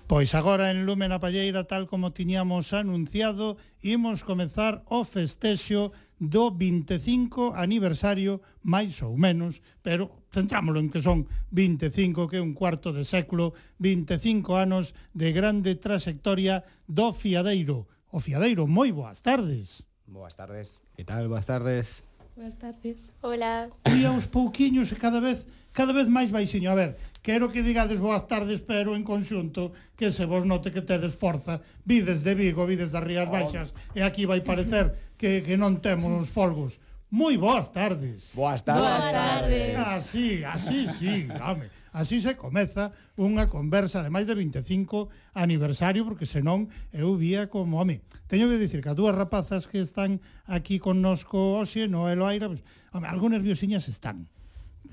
[0.06, 5.90] Pois agora en Lume na Palleira, tal como tiñamos anunciado, imos comezar o festexo
[6.22, 12.54] do 25 aniversario, máis ou menos, pero centrámoslo en que son 25, que é un
[12.54, 17.90] cuarto de século, 25 anos de grande trayectoria do Fiadeiro.
[18.14, 19.82] O Fiadeiro, moi boas tardes.
[20.06, 20.78] Boas tardes.
[20.94, 21.26] Que tal?
[21.26, 22.06] Boas tardes.
[22.38, 23.10] Boas tardes.
[23.26, 23.74] Hola.
[23.82, 25.42] Cuía uns pouquiños e cada vez
[25.74, 26.70] cada vez máis baixiño.
[26.72, 26.96] A ver,
[27.26, 31.58] Quero que digades boas tardes, pero en conxunto que se vos note que tedes forza,
[31.82, 33.98] vides de Vigo, vides das Rías Baixas, oh.
[33.98, 36.78] e aquí vai parecer que, que non temos os folgos.
[37.10, 38.30] Moi boas tardes.
[38.30, 38.78] Boas tardes.
[38.78, 39.74] Boas tardes.
[39.74, 41.66] Así, así, sí, dame.
[41.90, 47.82] Así se comeza unha conversa de máis de 25 aniversario, porque senón eu vía como,
[47.82, 52.46] home, teño que dicir que as dúas rapazas que están aquí connosco hoxe no Eloaira,
[52.46, 52.62] pues,
[52.94, 54.30] home, algo nerviosiñas están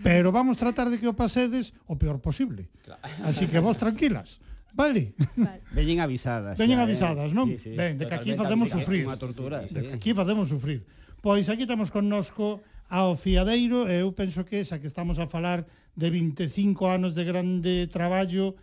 [0.01, 2.71] pero vamos tratar de que o pasedes o peor posible.
[2.81, 3.01] Claro.
[3.27, 4.39] Así que vos tranquilas.
[4.73, 5.13] Vale.
[5.37, 5.61] vale.
[5.71, 6.57] Veñen avisadas.
[6.57, 6.87] Veñen xa, ¿eh?
[6.89, 7.35] avisadas, eh?
[7.35, 7.47] non?
[7.53, 9.05] Sí, sí, ben, de que aquí facemos sufrir.
[9.05, 9.75] Tortura, sí, sí, sí.
[9.75, 10.81] De que aquí facemos sufrir.
[11.21, 15.65] Pois aquí temos connosco ao Fiadeiro, e eu penso que xa que estamos a falar
[15.93, 18.57] de 25 anos de grande traballo,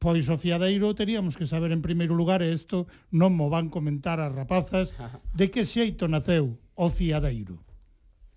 [0.00, 4.20] pois o Fiadeiro teríamos que saber en primeiro lugar, e isto non mo van comentar
[4.24, 4.96] as rapazas,
[5.38, 7.60] de que xeito naceu o Fiadeiro.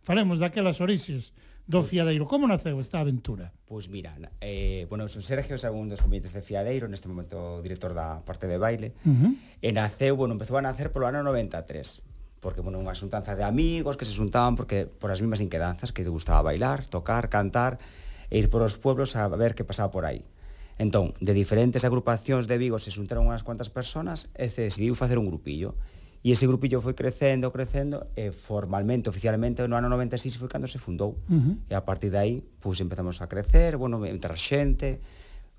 [0.04, 1.32] Falemos daquelas orixes
[1.68, 2.26] do Fiadeiro.
[2.26, 3.52] Como naceu esta aventura?
[3.68, 7.92] Pois mira, eh, bueno, son Sergio, é un dos comediantes de Fiadeiro, neste momento director
[7.92, 9.32] da parte de baile, uh -huh.
[9.60, 12.00] e naceu, bueno, empezou a nacer polo ano 93,
[12.40, 16.08] porque, bueno, unha xuntanza de amigos que se xuntaban porque por as mesmas inquedanzas que
[16.08, 17.76] te gustaba bailar, tocar, cantar
[18.32, 20.24] e ir por os pueblos a ver que pasaba por aí.
[20.80, 25.20] Entón, de diferentes agrupacións de Vigo se xuntaron unhas cuantas personas e se decidiu facer
[25.20, 25.76] un grupillo.
[26.24, 30.68] E ese grupillo foi crecendo, crecendo, e eh, formalmente, oficialmente, no ano 96 foi cando
[30.68, 31.22] se fundou.
[31.30, 31.56] Uh -huh.
[31.70, 35.00] E a partir de aí, pois, empezamos a crecer, bueno, entra xente,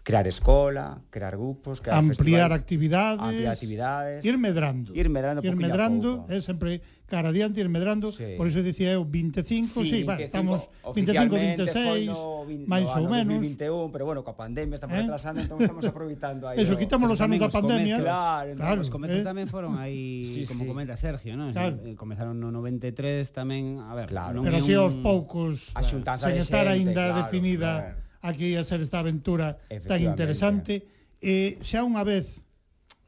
[0.03, 4.95] crear escola, crear grupos, crear ampliar actividades, ampliar actividades, ir medrando.
[4.95, 8.37] Ir medrando, ir medrando, é eh, sempre cara adiante ir medrando, sí.
[8.37, 13.09] por iso dicía eu 25, sí, sí 25, estamos 25, 26, no, máis no ou
[13.09, 13.41] menos.
[13.41, 15.05] 2021, pero bueno, coa pandemia estamos eh?
[15.05, 16.57] retrasando, entón estamos aproveitando aí.
[16.65, 18.01] Eso, o, quitamos os anos da pandemia.
[18.01, 19.29] Claro, entón, claro, os comezos eh?
[19.29, 20.69] tamén foron aí, sí, como sí.
[20.69, 21.53] comenta Sergio, non?
[21.53, 21.81] Claro.
[21.85, 24.85] Eh, comezaron no 93 tamén, a ver, claro, non pero si un...
[24.85, 27.73] aos poucos, a xuntanza de xente, estar aínda claro, definida.
[27.93, 30.87] Claro aquí a ser esta aventura tan interesante
[31.23, 32.43] e xa unha vez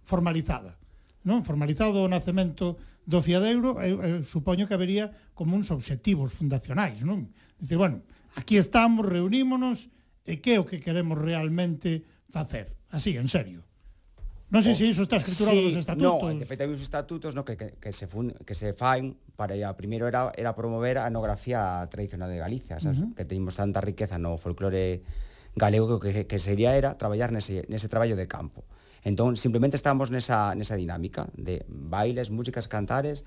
[0.03, 0.79] formalizada,
[1.23, 1.47] non?
[1.47, 7.31] Formalizado o nacemento do Fiadeiro, eu, eu supoño que habería como uns obxectivos fundacionais, non?
[7.59, 8.03] Dice, bueno,
[8.35, 9.91] aquí estamos, reunímonos,
[10.27, 13.67] e que é o que queremos realmente facer, así, en serio.
[14.51, 14.79] Non sei oh.
[14.83, 16.27] se iso está escriturado sí, nos estatutos.
[16.27, 19.15] Non, de feito hai uns estatutos no que, que, que se fun, que se fain
[19.39, 23.15] para a primeiro era era promover a etnografía tradicional de Galicia, sabes, uh -huh.
[23.15, 25.07] que teñimos tanta riqueza no folclore
[25.55, 28.67] galego que, que sería era traballar nese, nese traballo de campo.
[29.07, 33.25] Entón, simplemente estamos nesa, nesa dinámica de bailes, músicas, cantares,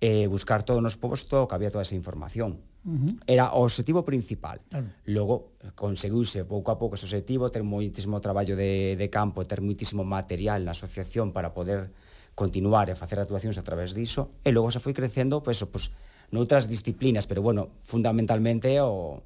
[0.00, 2.60] eh, buscar todos nos posto, que había toda esa información.
[2.84, 3.20] Uh -huh.
[3.26, 4.60] Era o objetivo principal.
[4.70, 4.86] Claro.
[5.04, 9.60] Logo, eh, conseguiuse pouco a pouco ese objetivo, ter moitísimo traballo de, de campo, ter
[9.60, 11.90] moitísimo material na asociación para poder
[12.38, 15.84] continuar e facer actuacións a través diso, e logo se foi crecendo, pois, pues, pois
[15.90, 19.22] pues, noutras disciplinas, pero bueno, fundamentalmente o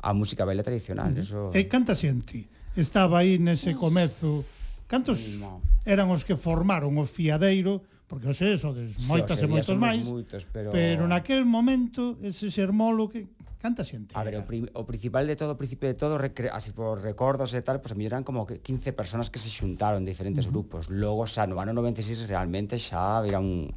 [0.00, 1.12] a música baile tradicional.
[1.18, 1.50] Eso...
[1.52, 4.44] E canta xente estaba aí nese comezo?
[4.86, 5.62] Cantos no.
[5.86, 10.42] eran os que formaron o fiadeiro porque hoxe sodes moitas sí, e moitos máis, moitos,
[10.50, 10.74] pero...
[10.74, 13.30] pero naquel momento ese sermolo que
[13.62, 14.18] canta xente.
[14.18, 16.18] A ver, o, pri o principal de todo, o principio de todo,
[16.50, 20.02] así por recordos e tal, pues a mí eran como 15 personas que se xuntaron
[20.02, 20.58] de diferentes uh -huh.
[20.58, 20.90] grupos.
[20.90, 23.70] Logo, xa no ano 96 realmente xa había un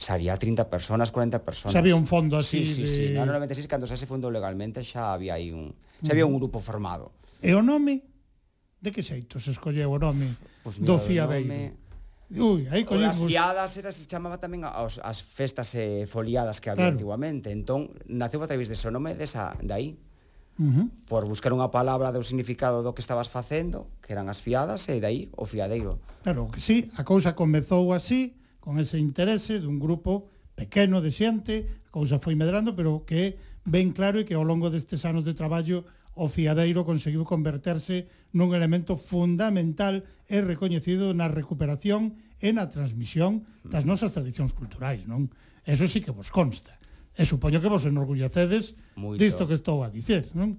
[0.00, 1.76] xa había 30 personas, 40 personas.
[1.76, 2.88] Xa había un fondo así sí, sí, de...
[2.88, 5.76] Sí, no ano 96, cando xa se fundou legalmente, xa había aí un...
[6.00, 6.38] Xa había uh -huh.
[6.38, 7.12] un grupo formado.
[7.44, 8.00] E o nome?
[8.80, 10.32] De que xeito se escolleu o nome
[10.64, 11.52] pues mira, do Fiabeiro?
[11.52, 11.87] Nome...
[12.30, 13.16] Ui, aí collemos...
[13.16, 17.00] As fiadas era, se chamaba tamén aos, as festas eh, foliadas que había claro.
[17.00, 17.48] antiguamente.
[17.48, 19.88] Entón, naceu a través dese nome desa, de aí.
[20.60, 20.86] Uh -huh.
[21.08, 25.00] Por buscar unha palabra do significado do que estabas facendo, que eran as fiadas, e
[25.00, 26.04] dai o fiadeiro.
[26.20, 31.54] Claro, que sí, a cousa comezou así, con ese interese dun grupo pequeno de xente,
[31.88, 35.32] a cousa foi medrando, pero que ben claro e que ao longo destes anos de
[35.32, 35.88] traballo
[36.18, 43.86] o Fiadeiro conseguiu converterse nun elemento fundamental e recoñecido na recuperación e na transmisión das
[43.86, 45.30] nosas tradicións culturais, non?
[45.62, 46.74] Eso sí que vos consta.
[47.14, 49.22] E supoño que vos enorgullecedes moito.
[49.22, 50.58] disto que estou a dicer, non?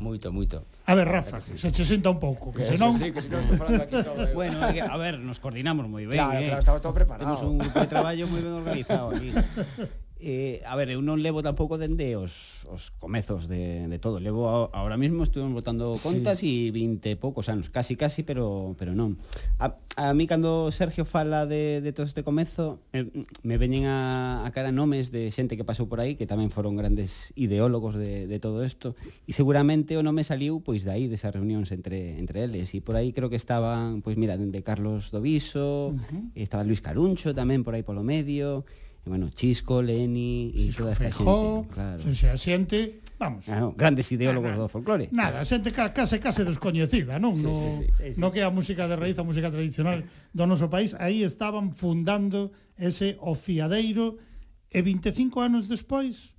[0.00, 0.64] Moito, moito.
[0.88, 1.60] A ver, Rafa, sí.
[1.60, 2.96] se che sinta un pouco, que, que senón...
[2.96, 4.24] Sí, que senón estou falando aquí todo.
[4.24, 4.32] Eh.
[4.32, 6.48] Bueno, que, a ver, nos coordinamos moi ben, claro, eh?
[6.48, 7.28] Claro, estamos todo preparado.
[7.28, 9.28] Temos un grupo de traballo moi ben organizado aquí.
[10.22, 14.20] Eh, a ver, eu non levo tampouco dende os, os comezos de, de todo.
[14.20, 16.68] Levo a, ahora mismo estuvemos votando contas sí.
[16.68, 19.16] e 20 e poucos anos, casi casi, pero pero non.
[19.56, 23.08] A, a mí cando Sergio fala de, de todo este comezo, eh,
[23.40, 26.76] me veñen a, a cara nomes de xente que pasou por aí que tamén foron
[26.76, 28.92] grandes ideólogos de, de todo isto
[29.24, 33.16] e seguramente o nome saliu pois dai desas reunións entre entre eles e por aí
[33.16, 36.28] creo que estaban, pois mira, dende Carlos Doviso, uh -huh.
[36.36, 38.68] estaba Luis Caruncho tamén por aí polo medio
[39.04, 41.74] E, bueno, Chisco, Leni e toda esta Feijó, xente.
[41.74, 42.00] Claro.
[42.12, 42.78] Se a xente,
[43.16, 43.48] vamos.
[43.48, 45.08] Ah, no, grandes ideólogos nada, do folclore.
[45.12, 47.32] Nada, xente case case descoñecida, non?
[47.36, 48.20] Sí, no, sí, sí, sí, sí.
[48.20, 50.04] no que a música de raíz, a música tradicional
[50.36, 54.20] do noso país, aí estaban fundando ese ofiadeiro
[54.68, 56.36] e 25 anos despois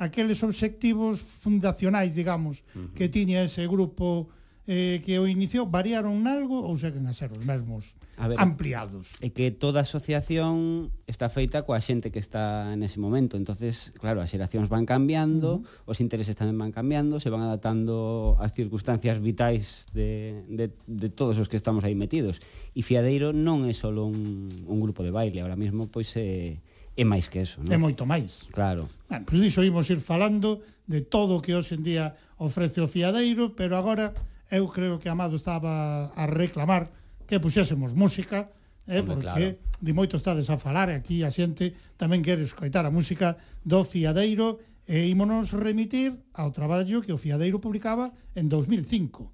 [0.00, 2.92] aqueles obxectivos fundacionais, digamos, uh -huh.
[2.96, 4.32] que tiña ese grupo
[4.66, 7.94] eh, que o iniciou, variaron nalgo ou seguen a ser os mesmos?
[8.20, 9.16] a ver, ampliados.
[9.24, 13.40] É que toda asociación está feita coa xente que está nese momento.
[13.40, 15.90] entonces claro, as xeracións van cambiando, uh -huh.
[15.90, 21.40] os intereses tamén van cambiando, se van adaptando ás circunstancias vitais de, de, de todos
[21.40, 22.44] os que estamos aí metidos.
[22.76, 26.60] E Fiadeiro non é só un, un grupo de baile, ahora mesmo pois é,
[26.92, 27.64] é máis que eso.
[27.64, 27.72] Non?
[27.72, 28.44] É moito máis.
[28.52, 28.84] Claro.
[29.08, 32.88] Bueno, pois iso imos ir falando de todo o que hoxe en día ofrece o
[32.92, 34.12] Fiadeiro, pero agora
[34.50, 36.99] eu creo que Amado estaba a reclamar
[37.30, 38.50] que puxésemos música,
[38.90, 39.78] eh, Hombre, porque claro.
[39.78, 44.58] de moito estades a falar aquí a xente tamén quere escoitar a música do Fiadeiro
[44.90, 49.30] e ímonos remitir ao traballo que o Fiadeiro publicaba en 2005.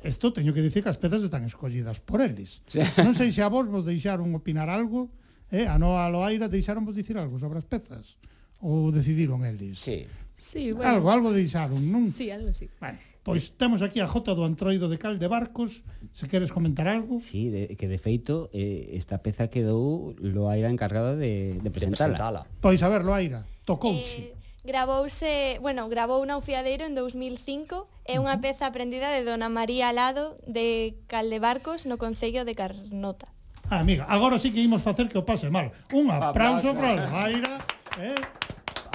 [0.00, 2.64] Isto teño que dicir que as pezas están escollidas por eles.
[2.64, 2.80] Sí.
[3.04, 5.12] Non sei se a vos vos deixaron opinar algo,
[5.52, 8.16] eh, a Noa Loaira deixaron vos dicir algo sobre as pezas
[8.64, 9.76] ou decidiron eles.
[9.76, 10.08] Sí.
[10.32, 10.96] Sí, bueno.
[10.96, 12.08] Algo, algo deixaron, non?
[12.08, 12.72] Sí, algo sí.
[12.80, 12.96] Bueno.
[13.28, 15.84] Pois temos aquí a Jota do Antroido de Cal de Barcos,
[16.16, 17.20] se queres comentar algo.
[17.20, 22.16] Sí, de, que de feito eh, esta peza quedou Loaira encargada de, de presentala.
[22.16, 22.40] De presentala.
[22.64, 24.16] Pois a ver, Loaira, tocouse.
[24.16, 24.32] Eh,
[24.64, 30.40] grabouse, bueno, grabou na Ufiadeiro en 2005 É unha peza aprendida de Dona María Alado
[30.48, 33.28] de Caldebarcos no Concello de Carnota.
[33.68, 35.76] Ah, amiga, agora sí que imos facer que o pase mal.
[35.92, 37.60] Un aplauso para Loaira.
[38.00, 38.16] Eh?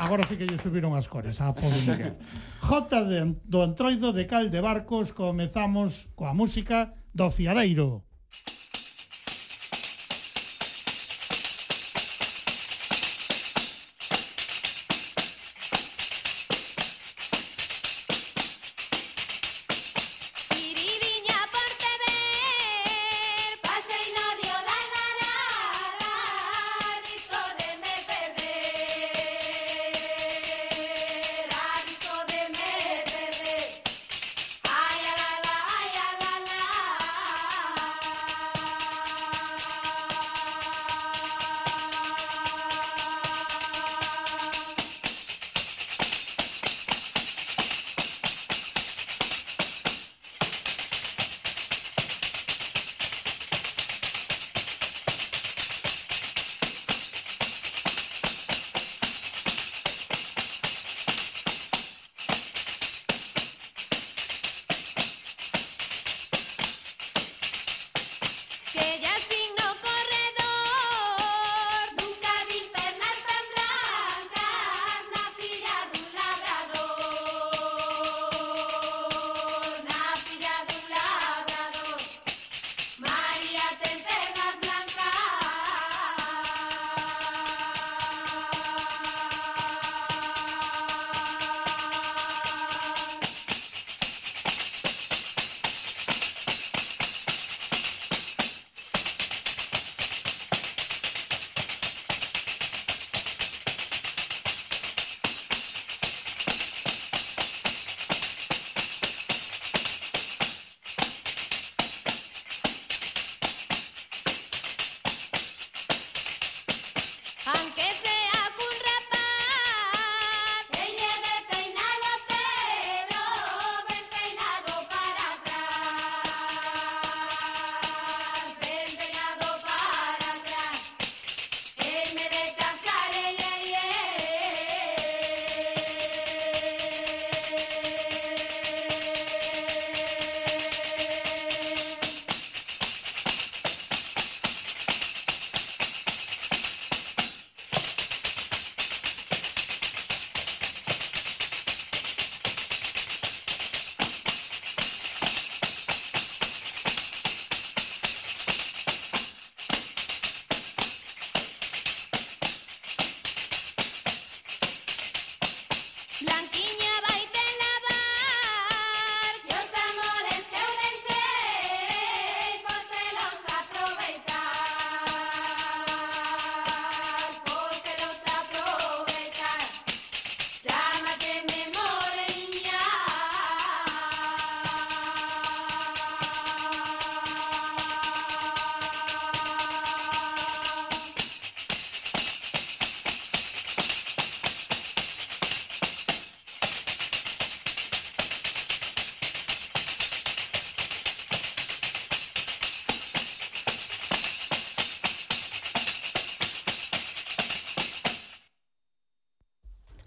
[0.04, 2.20] agora sí que lle subiron as cores a polémica.
[2.68, 8.04] Jota de, do Antroido de Cal de Barcos comezamos coa música do Fiadeiro.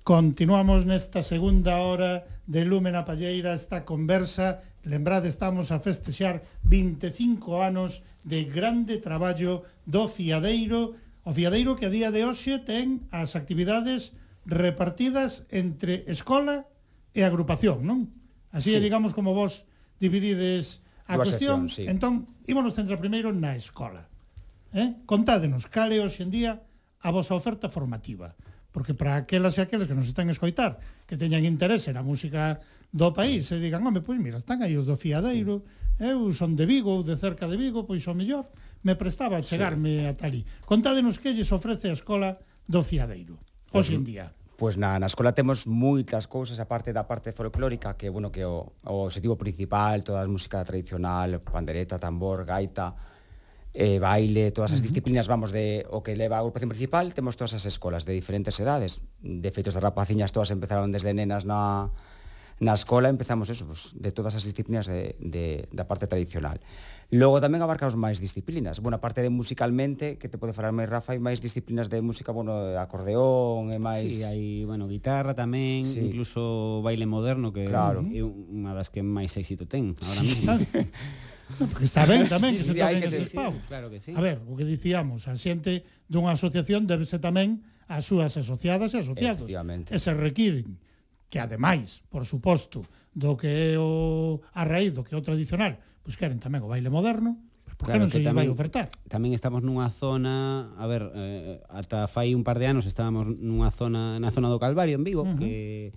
[0.06, 4.62] Continuamos nesta segunda hora de Lumen a Palleira esta conversa.
[4.86, 10.94] Lembrade, estamos a festexar 25 anos de grande traballo do Fiadeiro,
[11.26, 14.14] o Fiadeiro que a día de hoxe ten as actividades
[14.46, 16.70] repartidas entre escola
[17.10, 18.06] e agrupación, non?
[18.54, 18.78] Así sí.
[18.78, 19.66] é, digamos, como vos
[19.98, 21.66] dividides a Duas cuestión.
[21.66, 21.90] Sección, sí.
[21.90, 24.06] Entón, ímonos centrar primeiro na escola.
[24.70, 25.02] Eh?
[25.02, 26.62] Contádenos, cal é hoxe en día
[27.02, 28.38] a vosa oferta formativa?
[28.76, 30.76] porque para aquelas e aqueles que nos están a escoitar,
[31.08, 32.60] que teñan interese na música
[32.92, 35.64] do país, e digan, home, pois mira, están aí os do Fiadeiro,
[35.96, 38.52] eh, eu son de Vigo, ou de cerca de Vigo, pois o mellor,
[38.84, 40.04] me prestaba a chegarme sí.
[40.04, 40.44] a talí.
[40.68, 42.36] Contádenos que lles ofrece a Escola
[42.68, 43.40] do Fiadeiro,
[43.72, 44.28] hoxe en día.
[44.60, 48.76] Pois na, na escola temos moitas cousas, aparte da parte folclórica, que, bueno, que o,
[48.84, 52.92] o objetivo principal, toda a música tradicional, pandereta, tambor, gaita,
[53.76, 57.52] eh, baile, todas as disciplinas vamos de o que leva a agrupación principal, temos todas
[57.52, 59.04] as escolas de diferentes edades.
[59.20, 61.92] De feito, as rapaciñas todas empezaron desde nenas na
[62.56, 66.56] na escola empezamos eso, pues, de todas as disciplinas de, de, da parte tradicional.
[67.12, 68.80] Logo tamén abarcamos máis disciplinas.
[68.80, 72.00] Bueno, a parte de musicalmente, que te pode falar máis Rafa, hai máis disciplinas de
[72.00, 74.08] música, bueno, acordeón e máis...
[74.08, 76.00] Sí, hai, bueno, guitarra tamén, sí.
[76.00, 78.02] incluso baile moderno, que claro.
[78.08, 80.24] é unha das que máis éxito ten, Ahora sí.
[80.24, 80.56] mismo.
[81.60, 83.38] No, porque está ben tamén sí, que sí, se toquen que eses sí.
[83.70, 84.12] Claro que sí.
[84.14, 88.98] A ver, o que dicíamos, a xente dunha asociación débese tamén ás súas asociadas e
[89.00, 89.46] asociados.
[89.46, 90.78] E se requiren
[91.30, 92.82] que ademais, por suposto,
[93.14, 96.70] do que é o a raíz do que é o tradicional, pois queren tamén o
[96.70, 97.38] baile moderno,
[97.76, 98.88] Por claro, que non se tamén, vai ofertar?
[99.12, 103.68] Tamén estamos nunha zona, a ver, eh, ata fai un par de anos estábamos nunha
[103.68, 105.36] zona na zona do Calvario en Vigo, uh -huh.
[105.36, 105.92] que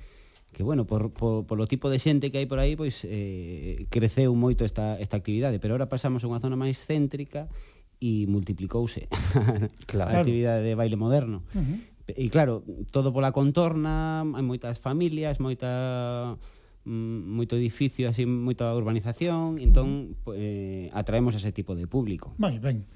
[0.60, 4.36] que bueno, por, por, polo tipo de xente que hai por aí, pois eh, creceu
[4.36, 7.48] moito esta, esta actividade, pero ahora pasamos a unha zona máis céntrica
[8.04, 9.08] e multiplicouse
[9.88, 10.12] claro.
[10.12, 11.48] a actividade de baile moderno.
[11.56, 11.80] Uh -huh
[12.16, 16.38] e claro, todo pola contorna, hai moitas familias, moita
[16.86, 20.38] mm, moito edificio, así moita urbanización, entón uh -huh.
[20.38, 22.34] eh, atraemos ese tipo de público.
[22.42, 22.90] Moi ben.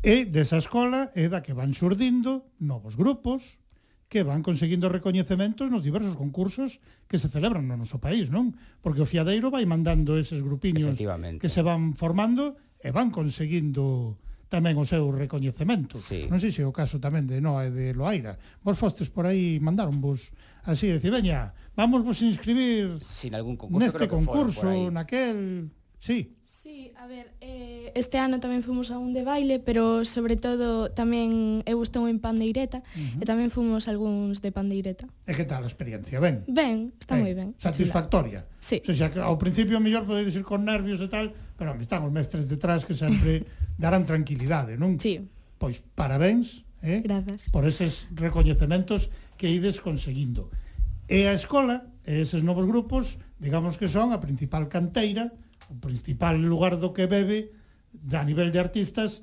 [0.00, 3.60] E desa escola é da que van surdindo novos grupos,
[4.10, 8.58] que van conseguindo recoñecementos nos diversos concursos que se celebran no noso país, non?
[8.82, 10.98] Porque o Fiadeiro vai mandando eses grupiños
[11.38, 14.18] que se van formando e van conseguindo
[14.50, 15.94] tamén o seu recoñecemento.
[15.94, 16.26] Sí.
[16.26, 18.34] Non sei se é o caso tamén de Noa e de Loaira.
[18.66, 20.34] Vos fostes por aí mandaron vos
[20.66, 25.70] así, decir, veña, vamos vos inscribir Sin algún concurso, neste creo que concurso, naquel...
[26.02, 26.34] Sí.
[26.62, 30.92] Sí, a ver, eh, este ano tamén fomos a un de baile, pero sobre todo
[30.92, 33.16] tamén eu estou en pandeireta uh -huh.
[33.16, 35.08] e tamén fomos algúns de pandeireta.
[35.24, 36.20] E que tal a experiencia?
[36.20, 36.44] Ben?
[36.44, 37.24] Ben, está ben.
[37.24, 37.48] moi ben.
[37.56, 38.44] Satisfactoria?
[38.60, 38.76] Sí.
[38.84, 42.12] O sea, que ao principio mellor podedes ir con nervios e tal, pero están os
[42.12, 43.48] mestres detrás que sempre
[43.80, 45.00] darán tranquilidade, non?
[45.00, 45.16] Sí.
[45.56, 47.00] Pois parabéns eh?
[47.00, 47.48] Grazas.
[47.48, 49.08] por eses recoñecementos
[49.40, 50.52] que ides conseguindo.
[51.08, 55.32] E a escola, e eses novos grupos, digamos que son a principal canteira
[55.70, 57.54] o principal lugar do que bebe
[58.10, 59.22] a nivel de artistas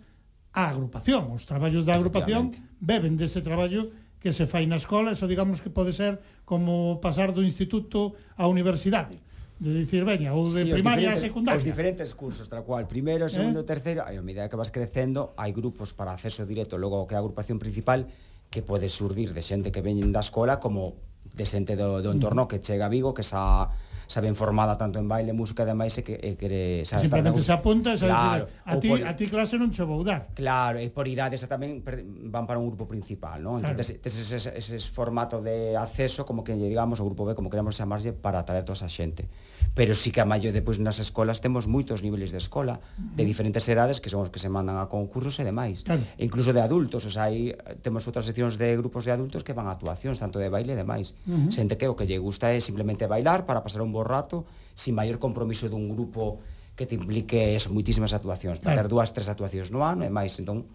[0.55, 5.29] a agrupación, os traballos da agrupación beben dese traballo que se fai na escola, eso
[5.29, 6.17] digamos que pode ser
[6.47, 9.21] como pasar do instituto á universidade.
[9.57, 11.57] De dicir, veña, ou de sí, primaria a secundaria.
[11.57, 13.33] Os diferentes cursos, tal cual, primeiro, eh?
[13.33, 13.69] segundo, eh?
[13.69, 17.57] terceiro, a medida que vas crecendo, hai grupos para acceso directo, logo que a agrupación
[17.57, 18.05] principal
[18.53, 20.97] que pode surdir de xente que veñen da escola como
[21.33, 22.49] de xente do, do entorno mm.
[22.49, 23.73] que chega a Vigo, que xa
[24.07, 26.47] xa ben formada tanto en baile, música e demais e que, e que
[26.87, 29.69] xa Simplemente se apunta e xa claro, decir, a ti, por, a ti clase non
[29.69, 30.31] che vou dar.
[30.31, 31.83] Claro, e por idade xa tamén
[32.31, 33.59] van para un grupo principal, non?
[33.59, 33.75] Claro.
[33.75, 37.51] Entón, tes ese, ese, ese formato de acceso como que digamos o grupo B, como
[37.51, 39.27] queramos chamarlle para atraer toda esa xente
[39.77, 43.61] pero sí que a maio depois nas escolas temos moitos niveles de escola de diferentes
[43.69, 46.01] edades que son os que se mandan a concursos e demais claro.
[46.17, 47.53] e incluso de adultos o sea, hai,
[47.85, 50.81] temos outras seccións de grupos de adultos que van a actuacións tanto de baile e
[50.81, 51.53] demais uh -huh.
[51.53, 54.97] xente que o que lle gusta é simplemente bailar para pasar un bo rato sin
[54.97, 56.41] maior compromiso dun grupo
[56.73, 58.89] que te implique eso, moitísimas actuacións para claro.
[58.89, 60.65] ter dúas, tres actuacións no ano e máis entón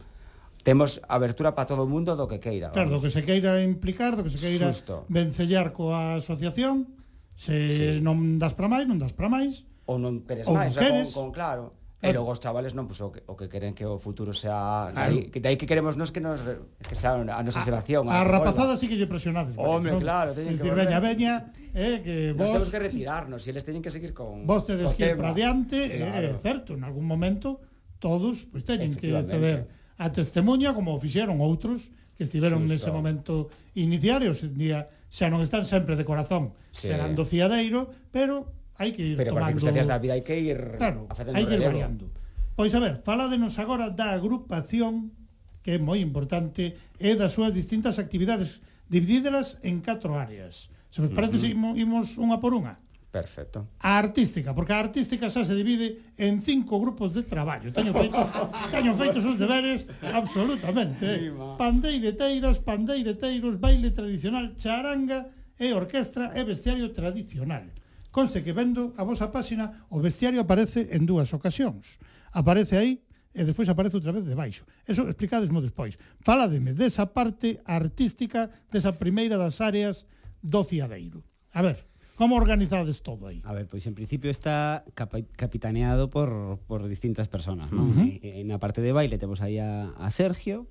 [0.62, 2.78] temos abertura para todo o mundo do que queira vamos.
[2.78, 5.02] claro, do que se queira implicar do que se queira Susto.
[5.10, 7.01] vencellar coa asociación
[7.34, 8.00] Se sí.
[8.00, 9.64] non das para máis, non das para máis.
[9.88, 11.08] Ou non queres ou máis, non queres.
[11.12, 11.64] Con, con claro.
[12.02, 14.90] E logo os chavales non, pues, o, que, o que queren que o futuro sea...
[14.90, 15.22] Claro.
[15.22, 16.42] Dai, que, dai que queremos nos que, nos,
[16.82, 18.10] que sea a nosa xeración.
[18.10, 19.54] A, a, a rapazada sí que lle presionades.
[19.54, 20.02] Home, ¿no?
[20.02, 20.90] claro, teñen que volver.
[20.90, 21.34] Veña, veña,
[21.70, 22.50] eh, que vos...
[22.50, 24.42] Nos temos que retirarnos e eles teñen que seguir con...
[24.50, 26.26] Vos tedes que ir para adiante, eh, claro.
[26.26, 27.62] eh, certo, en algún momento
[28.02, 32.74] todos pues, teñen que ceder a testemunha como fixeron outros que estiveron Justo.
[32.74, 33.46] nese momento
[33.78, 36.88] iniciarios en día xa non están sempre de corazón, sí.
[36.88, 38.48] serán do fiadeiro, pero
[38.80, 39.60] hai que ir pero tomando...
[39.60, 42.08] Pero circunstancias da vida hai que ir claro, a hai que ir variando.
[42.56, 45.12] Pois a ver, faladenos agora da agrupación,
[45.60, 50.72] que é moi importante, e das súas distintas actividades, dividídelas en catro áreas.
[50.88, 51.76] Se vos parece, uh -huh.
[51.76, 52.80] imos unha por unha.
[53.12, 53.68] Perfecto.
[53.78, 57.68] A artística, porque a artística xa se divide en cinco grupos de traballo.
[57.68, 58.24] Teño feitos,
[58.72, 61.28] teño feitos os deberes absolutamente.
[61.60, 65.28] Pandeireteiras, pandeireteiros, baile tradicional, charanga
[65.60, 67.68] e orquestra e bestiario tradicional.
[68.08, 72.00] Conste que vendo a vosa páxina, o bestiario aparece en dúas ocasións.
[72.32, 73.04] Aparece aí
[73.36, 74.64] e despois aparece outra vez debaixo.
[74.88, 76.00] Eso explicadesmo despois.
[76.24, 80.08] Falademe desa parte artística, desa primeira das áreas
[80.40, 81.20] do fiadeiro.
[81.52, 81.91] A ver.
[82.22, 83.42] Como organizades todo aí?
[83.42, 84.86] A ver, pois en principio está
[85.34, 87.90] capitaneado por, por distintas personas, non?
[87.90, 88.22] Uh -huh.
[88.22, 90.70] E, na parte de baile temos aí a, a Sergio,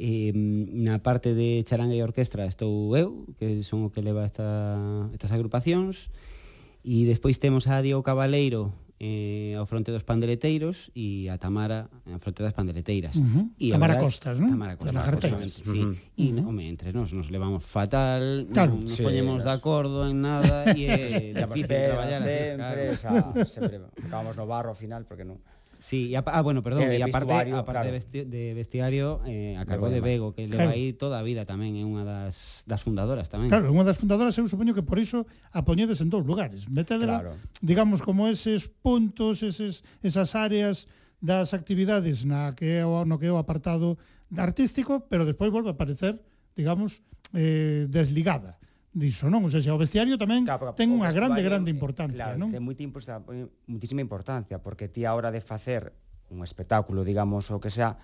[0.00, 4.24] E mm, na parte de charanga e orquestra estou eu, que son o que leva
[4.24, 4.48] esta,
[5.12, 6.08] estas agrupacións,
[6.80, 8.72] e despois temos a Diego Cabaleiro
[9.02, 13.18] eh, ao fronte dos pandeleteiros e a Tamara eh, ao fronte das pandeleteiras.
[13.18, 13.44] Uh -huh.
[13.58, 14.54] e Tamara Costas, non?
[14.54, 15.82] Tamara Costas, justamente, sí.
[15.82, 16.22] Uh -huh.
[16.22, 18.78] E, no, home, entre nós nos levamos fatal, claro.
[18.78, 22.22] non nos sí, poñemos de acordo en nada e é difícil traballar.
[22.22, 22.78] Sempre, claro.
[22.94, 23.10] esa,
[23.50, 23.74] sempre
[24.06, 25.42] acabamos no barro ao final, porque non...
[25.82, 27.86] Sí, y ah, bueno, perdón, eh, y aparte, vestuario, aparte claro.
[27.86, 30.58] de, vesti de, vestiario, eh, a cargo de Bego, que claro.
[30.58, 33.50] leva aí toda a vida tamén, é unha das, das fundadoras tamén.
[33.50, 36.70] Claro, unha das fundadoras, eu supoño que por iso a poñedes en dous lugares.
[36.70, 37.32] Metedela, claro.
[37.58, 40.86] digamos, como eses puntos, eses, esas áreas
[41.18, 43.98] das actividades na que é o, no que é o apartado
[44.38, 46.22] artístico, pero despois volve a aparecer,
[46.54, 47.02] digamos,
[47.34, 48.61] eh, desligada
[48.92, 49.40] diso, non?
[49.44, 52.52] O sea, o vestiario tamén claro, ten unha grande, grande importancia, claro, non?
[52.52, 53.24] Ten moita importancia,
[53.64, 55.96] muitísima importancia, porque ti a hora de facer
[56.28, 57.96] un espectáculo, digamos, o que sea,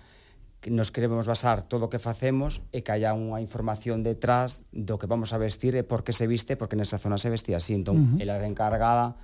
[0.61, 4.99] que nos queremos basar todo o que facemos e que haya unha información detrás do
[4.99, 7.77] que vamos a vestir e por que se viste, porque nesa zona se vestía así.
[7.77, 8.21] Entón, uh -huh.
[8.25, 9.15] ela é encargada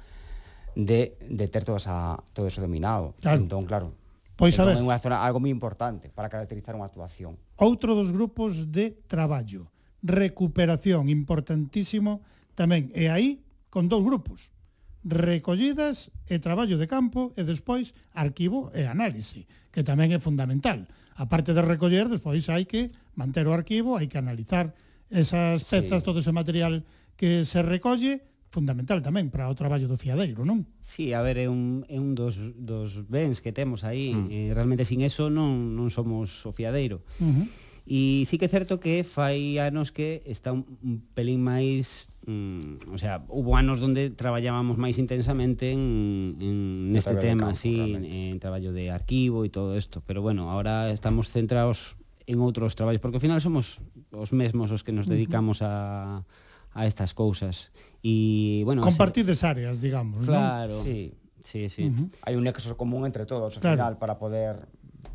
[0.77, 3.15] de, de ter todo, esa, todo eso dominado.
[3.19, 3.41] Claro.
[3.41, 3.91] Entón, claro,
[4.39, 4.79] pois entón, a ver.
[4.79, 7.35] é unha zona algo moi importante para caracterizar unha actuación.
[7.59, 9.67] Outro dos grupos de traballo
[10.05, 12.21] recuperación, importantísimo
[12.53, 12.93] tamén.
[12.93, 13.41] E aí,
[13.73, 14.53] con dous grupos,
[15.01, 20.85] recollidas e traballo de campo e despois arquivo e análise, que tamén é fundamental.
[21.17, 24.77] A parte de recoller, despois hai que manter o arquivo, hai que analizar
[25.09, 26.05] esas pezas, sí.
[26.05, 26.85] todo ese material
[27.17, 30.63] que se recolle, fundamental tamén para o traballo do fiadeiro, non?
[30.79, 34.15] Sí, a ver, é un, é un dos, dos bens que temos aí.
[34.15, 34.27] Mm.
[34.31, 37.03] Eh, realmente sin eso non, non somos o fiadeiro.
[37.19, 37.45] Uh -huh.
[37.85, 42.89] E sí que é certo que fai anos que está un, un pelín máis mm,
[42.89, 48.05] o sea, hubo anos onde traballábamos máis intensamente en, en neste tema, campo, sí, en,
[48.09, 51.93] en traballo de arquivo e todo isto, pero bueno, ahora estamos centrados
[52.25, 53.77] en outros traballos, porque ao final somos
[54.09, 56.25] os mesmos os que nos dedicamos a,
[56.73, 57.69] a estas cousas.
[58.01, 59.61] E, bueno, Compartides ser...
[59.61, 61.13] áreas, digamos, Claro, sí,
[61.45, 61.85] sí, sí.
[61.85, 62.07] Uh -huh.
[62.25, 63.77] Hai un nexo común entre todos, ao claro.
[63.77, 64.65] final, para poder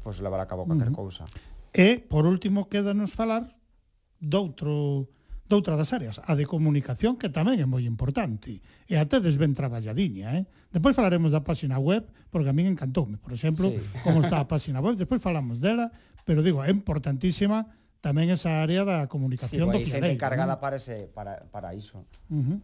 [0.06, 1.02] pues, levar a cabo cualquier uh -huh.
[1.02, 1.24] cousa.
[1.70, 3.54] E, por último, quédanos falar
[4.18, 5.08] doutro
[5.50, 10.38] doutra das áreas, a de comunicación que tamén é moi importante e até ben traballadiña,
[10.38, 10.46] eh?
[10.70, 13.82] Despois falaremos da páxina web, porque a min encantoume, por exemplo, sí.
[14.06, 15.90] como está a páxina web, despois falamos dela,
[16.22, 17.66] pero digo, é importantísima
[17.98, 20.14] tamén esa área da comunicación sí, do Fiadeiro.
[20.14, 20.62] Sí, encargada ¿no?
[20.62, 22.06] para ese para para iso.
[22.30, 22.58] Uh -huh.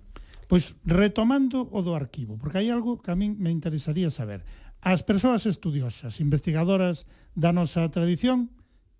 [0.46, 4.46] Pois retomando o do arquivo, porque hai algo que a min me interesaría saber.
[4.78, 7.02] As persoas estudiosas, investigadoras
[7.34, 8.54] da nosa tradición,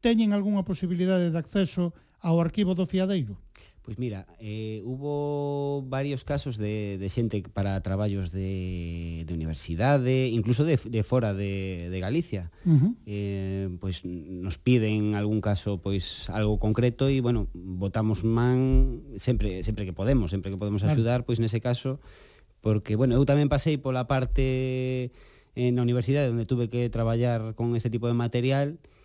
[0.06, 1.90] teñen algunha posibilidade de acceso
[2.22, 3.34] ao arquivo do fiadeiro?
[3.82, 10.62] Pois mira, eh, hubo varios casos de, de xente para traballos de, de universidade, incluso
[10.62, 12.50] de, de fora de, de Galicia.
[12.62, 12.92] Uh -huh.
[13.06, 19.86] eh, pois nos piden algún caso pois algo concreto e, bueno, votamos man sempre sempre
[19.86, 21.26] que podemos, sempre que podemos axudar, claro.
[21.26, 21.98] pois nese caso,
[22.62, 25.14] porque, bueno, eu tamén pasei pola parte
[25.54, 28.95] en na universidade onde tuve que traballar con este tipo de material e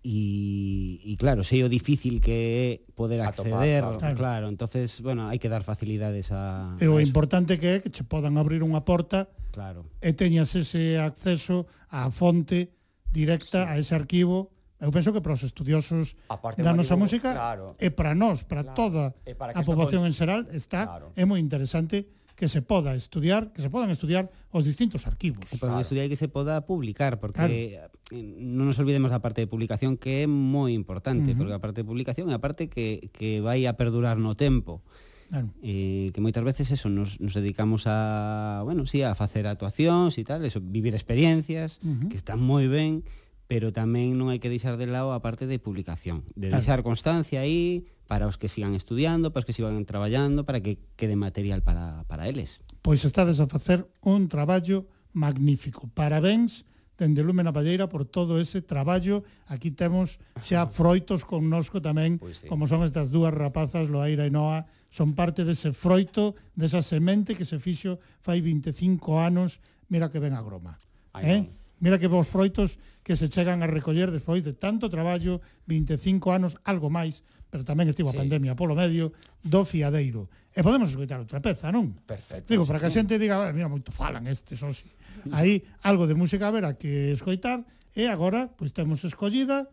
[0.00, 4.16] E, y claro, sei o difícil que é poder acceder, a claro.
[4.16, 7.92] claro, entonces, bueno, hai que dar facilidades a E o a importante que é que
[7.92, 9.84] che podan abrir unha porta claro.
[10.00, 12.72] e teñas ese acceso á fonte
[13.12, 13.68] directa sí.
[13.68, 14.48] a ese arquivo
[14.80, 17.76] Eu penso que para os estudiosos Aparte, da nosa música claro.
[17.76, 18.80] e para nós, para claro.
[18.80, 20.08] toda e para a poboación con...
[20.08, 21.12] en xeral está claro.
[21.12, 22.08] é moi interesante
[22.40, 25.44] que se poda estudiar, que se podan estudiar os distintos arquivos.
[25.44, 25.84] Que se podan claro.
[25.84, 28.16] estudiar e que se poda publicar, porque claro.
[28.16, 31.38] non nos olvidemos da parte de publicación que é moi importante, uh -huh.
[31.38, 34.80] porque a parte de publicación é a parte que, que vai a perdurar no tempo.
[35.28, 35.52] Claro.
[35.60, 40.24] Eh, que moitas veces eso nos, nos dedicamos a, bueno, sí, a facer actuacións e
[40.24, 42.08] tal, eso, vivir experiencias uh -huh.
[42.08, 43.04] que están moi ben,
[43.50, 46.62] pero tamén non hai que deixar de lado a parte de publicación, de claro.
[46.62, 50.78] deixar constancia aí para os que sigan estudiando, para os que sigan traballando, para que
[50.94, 52.62] quede material para, para eles.
[52.78, 55.90] Pois estades a facer un traballo magnífico.
[55.98, 56.62] Parabéns
[56.94, 59.26] dende Lume na Palleira por todo ese traballo.
[59.50, 62.46] Aquí temos xa froitos connosco tamén, pois sí.
[62.46, 67.48] como son estas dúas rapazas, Loaira e Noa, son parte dese froito, desa semente que
[67.48, 69.58] se fixo fai 25 anos,
[69.90, 70.78] mira que ven a groma.
[71.18, 71.42] Ai, eh?
[71.80, 76.56] Mira que vos froitos que se chegan a recoller despois de tanto traballo, 25 anos,
[76.64, 78.20] algo máis, pero tamén estivo a sí.
[78.20, 79.10] pandemia polo medio,
[79.42, 80.30] do fiadeiro.
[80.54, 81.96] E podemos escoitar outra peza, non?
[82.06, 82.50] Perfecto.
[82.50, 84.86] Digo, para que a xente diga, ah, mira, moito falan estes, oxe.
[85.34, 87.66] Aí, algo de música verá que escoitar,
[87.96, 89.66] e agora, pois temos escollida,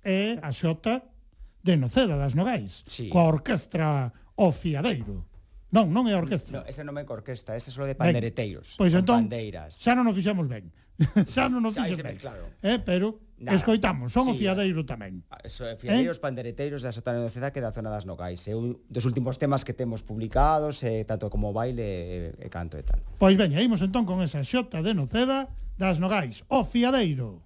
[0.00, 1.04] é a xota
[1.60, 3.12] de Noceda das Nogais, sí.
[3.12, 5.28] coa orquestra O Fiadeiro.
[5.70, 6.50] Non, non é a orquestra.
[6.50, 8.74] No, ese non é coa orquestra, ese é só de pandereteiros.
[8.74, 9.76] Ben, pois entón, bandeiras.
[9.76, 10.72] xa non o fixemos ben.
[11.32, 12.18] xa non nos dixen ben.
[12.20, 12.52] Claro.
[12.60, 13.56] Eh, pero Nada.
[13.56, 15.24] Escoitamos, son sí, o fiadeiro tamén.
[15.32, 16.24] Ah, so, fiadeiros, eh?
[16.28, 18.44] pandereteiros da Sotana de Ceda que da zona das Nogais.
[18.44, 22.76] É un dos últimos temas que temos publicados, eh, tanto como baile e, e canto
[22.76, 23.00] e tal.
[23.16, 25.48] Pois veña, imos entón con esa xota de Noceda
[25.80, 27.40] das Nogais, o fiadeiro.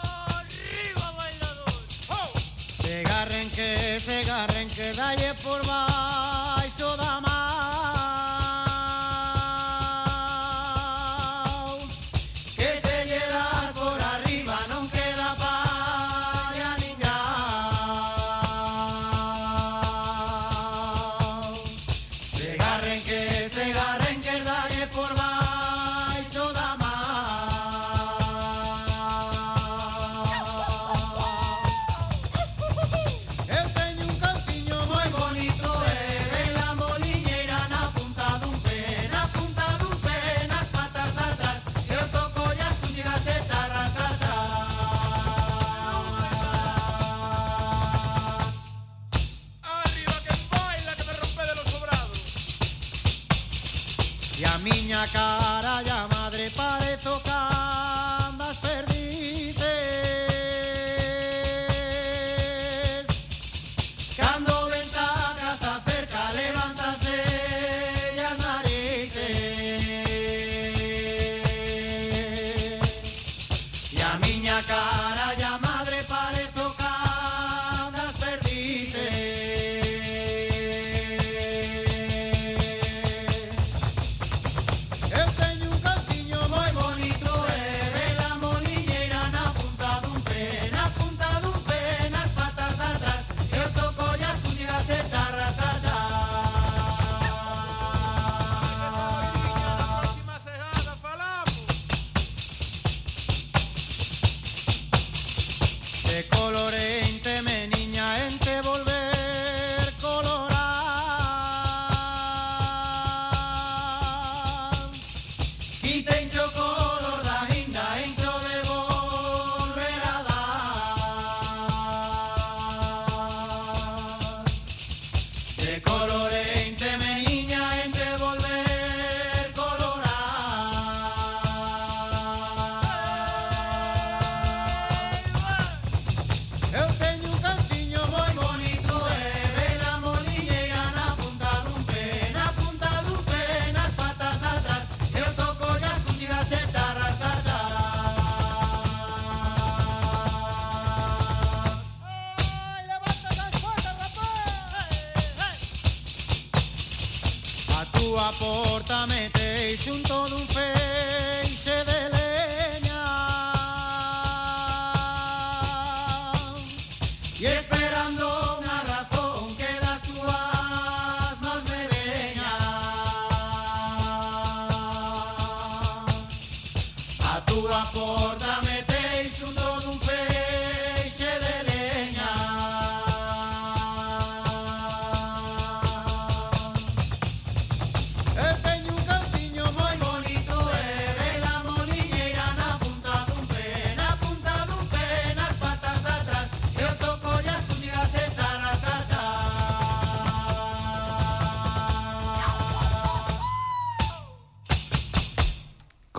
[0.00, 1.76] Arriba, bailador!
[2.80, 6.27] Se garren que, se garren que, dalle por baixo.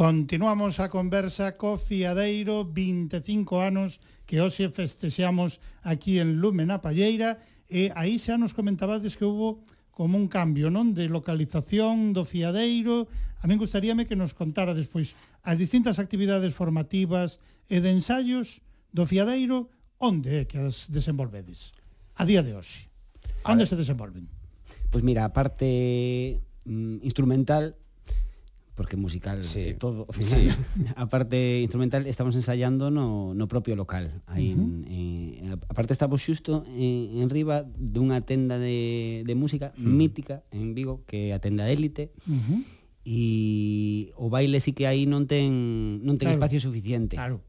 [0.10, 7.38] Continuamos a conversa co Fiadeiro 25 anos que hoxe festexamos aquí en Lume na Palleira
[7.70, 9.62] e aí xa nos comentabades que hubo
[9.94, 13.06] como un cambio, non, de localización do Fiadeiro.
[13.38, 15.14] A min gustaríame que nos contara despois
[15.46, 17.38] as distintas actividades formativas
[17.70, 19.70] e de ensaios do Fiadeiro
[20.02, 21.70] onde é que as desenvolvedes
[22.18, 22.90] a día de hoxe.
[23.46, 24.26] Onde se desenvolven?
[24.90, 27.78] Pois mira, a parte mm, instrumental
[28.80, 29.60] porque musical sí.
[29.60, 30.08] é todo.
[30.24, 30.48] Sí.
[30.96, 34.24] a parte instrumental estamos ensayando no, no propio local.
[34.24, 34.88] Aí, uh -huh.
[34.88, 39.84] en, eh, a parte estamos xusto en, en riba dunha tenda de, de música uh
[39.84, 39.92] -huh.
[39.92, 42.16] mítica en Vigo, que é a tenda élite.
[42.24, 42.60] Uh -huh
[43.10, 45.50] e o baile sí que aí non ten
[46.06, 46.38] non ten claro.
[46.40, 47.18] espacio suficiente.
[47.18, 47.42] Claro.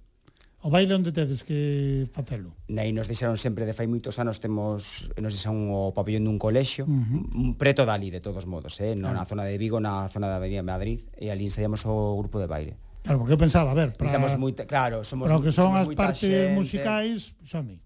[0.61, 2.53] O baile onde tedes que facelo?
[2.69, 6.85] Nei nos deixaron sempre de fai moitos anos temos nos deixaron o pabellón dun colexio,
[6.85, 7.57] uh -huh.
[7.57, 9.25] preto dali de todos modos, eh, non claro.
[9.25, 12.45] na zona de Vigo, na zona da Avenida Madrid e ali ensaiamos o grupo de
[12.45, 12.77] baile.
[13.01, 15.73] Claro, porque eu pensaba, a ver, para, Estamos moi, claro, somos Para o que son
[15.73, 16.53] as partes xente.
[16.53, 17.81] musicais, xame,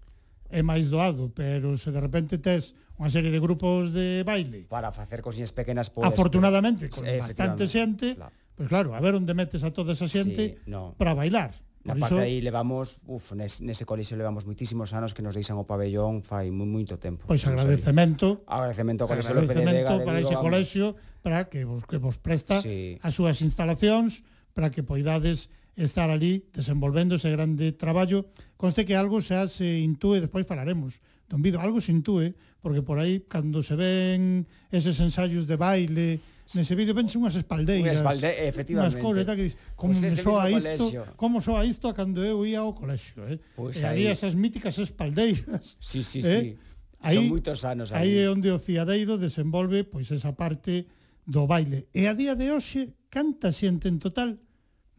[0.51, 4.91] é máis doado, pero se de repente tes unha serie de grupos de baile para
[4.91, 8.35] facer cosiñas pequenas podes, Afortunadamente, pois, con eh, bastante xente, claro.
[8.55, 10.91] Pois pues claro, a ver onde metes a toda esa xente sí, no.
[10.99, 11.55] para bailar.
[11.85, 12.25] Na Por parte iso...
[12.25, 16.49] aí levamos, uf, nes, nese colexio levamos moitísimos anos que nos deixan o pabellón fai
[16.49, 17.29] moi moito tempo.
[17.29, 18.41] Pois agradecemento.
[18.49, 20.01] Agradecemento ao colexio López de Vega.
[20.01, 22.97] para ese colexio, para que vos, que vos presta sí.
[23.05, 24.25] as súas instalacións,
[24.57, 28.25] para que poidades estar ali desenvolvendo ese grande traballo.
[28.57, 30.97] Conste que algo xa se intúe, despois falaremos,
[31.29, 32.33] don Vido, algo se intúe,
[32.65, 36.17] porque por aí, cando se ven eses ensaios de baile,
[36.53, 37.81] Nese vídeo vense unhas espaldeiras.
[37.81, 39.01] Unhas espaldeiras, eh, efectivamente.
[39.01, 41.01] Unhas cousas, que dis, como pues me soa isto, colexio.
[41.17, 43.41] como soa isto a cando eu ia ao colexio, eh?
[43.57, 44.05] Pues e aí...
[44.05, 45.73] esas míticas espaldeiras.
[45.81, 46.21] Sí, sí, eh?
[46.21, 46.57] sí.
[47.01, 47.97] Aí, Son moitos anos aí.
[48.01, 50.85] aí é onde o Fiadeiro desenvolve pois esa parte
[51.25, 51.89] do baile.
[51.93, 54.37] E a día de hoxe, canta xente en total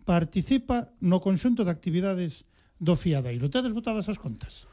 [0.07, 2.47] participa no conxunto de actividades
[2.79, 3.51] do Fiadeiro.
[3.51, 4.67] Tedes botadas as contas?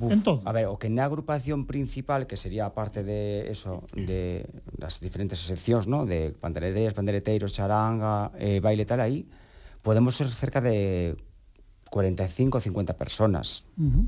[0.00, 0.40] Uf, en todo.
[0.44, 4.98] A ver, o que na agrupación principal, que sería a parte de eso, de das
[4.98, 6.08] diferentes seccións, ¿no?
[6.08, 9.28] de pandereteiras, pandereteiros, charanga, eh, baile tal, aí,
[9.84, 11.16] podemos ser cerca de
[11.92, 13.68] 45 ou 50 personas.
[13.76, 14.04] Uh -huh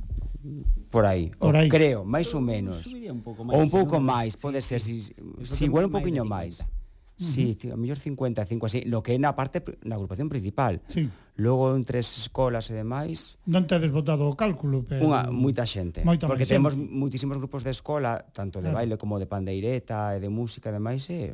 [0.90, 1.68] por aí, por aí.
[1.68, 2.84] creo, máis ou menos.
[2.86, 4.94] Un pouco máis, ou un pouco máis, pode sí, ser, si,
[5.46, 6.60] sí, igual un poquinho máis.
[7.16, 10.82] Sí, a mellor 50, 5 así, lo que é na parte na agrupación principal.
[10.90, 11.06] Sí.
[11.36, 13.40] Logo entre as escolas e demais...
[13.48, 15.00] Non te desbotado o cálculo, pero...
[15.08, 16.04] Unha, moita xente.
[16.04, 16.60] Moita porque xente.
[16.60, 18.76] temos moitísimos grupos de escola, tanto de claro.
[18.76, 21.32] baile como de pandeireta e de música e demais, e...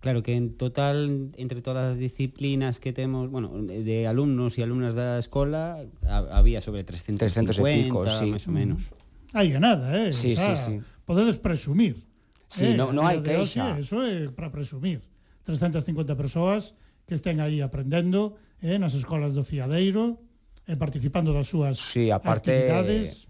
[0.00, 4.96] Claro que en total entre todas as disciplinas que temos, bueno, de alumnos e alumnas
[4.96, 5.76] da escola
[6.08, 8.32] había sobre 350, 300 e pico, sí.
[8.32, 8.88] máis ou menos.
[8.88, 9.36] Mm.
[9.36, 10.14] Aí é nada, eh?
[10.16, 10.86] Sí, o sea, sí, sí.
[11.04, 12.00] Podedes presumir.
[12.48, 13.76] Sí, eh, non no hai queixa.
[13.76, 15.04] Hoxe, eso é para presumir.
[15.44, 16.72] 350 persoas
[17.04, 20.20] que estén aí aprendendo eh, nas escolas do Fiadeiro,
[20.68, 23.26] e eh, participando das súas sí, aparte, actividades.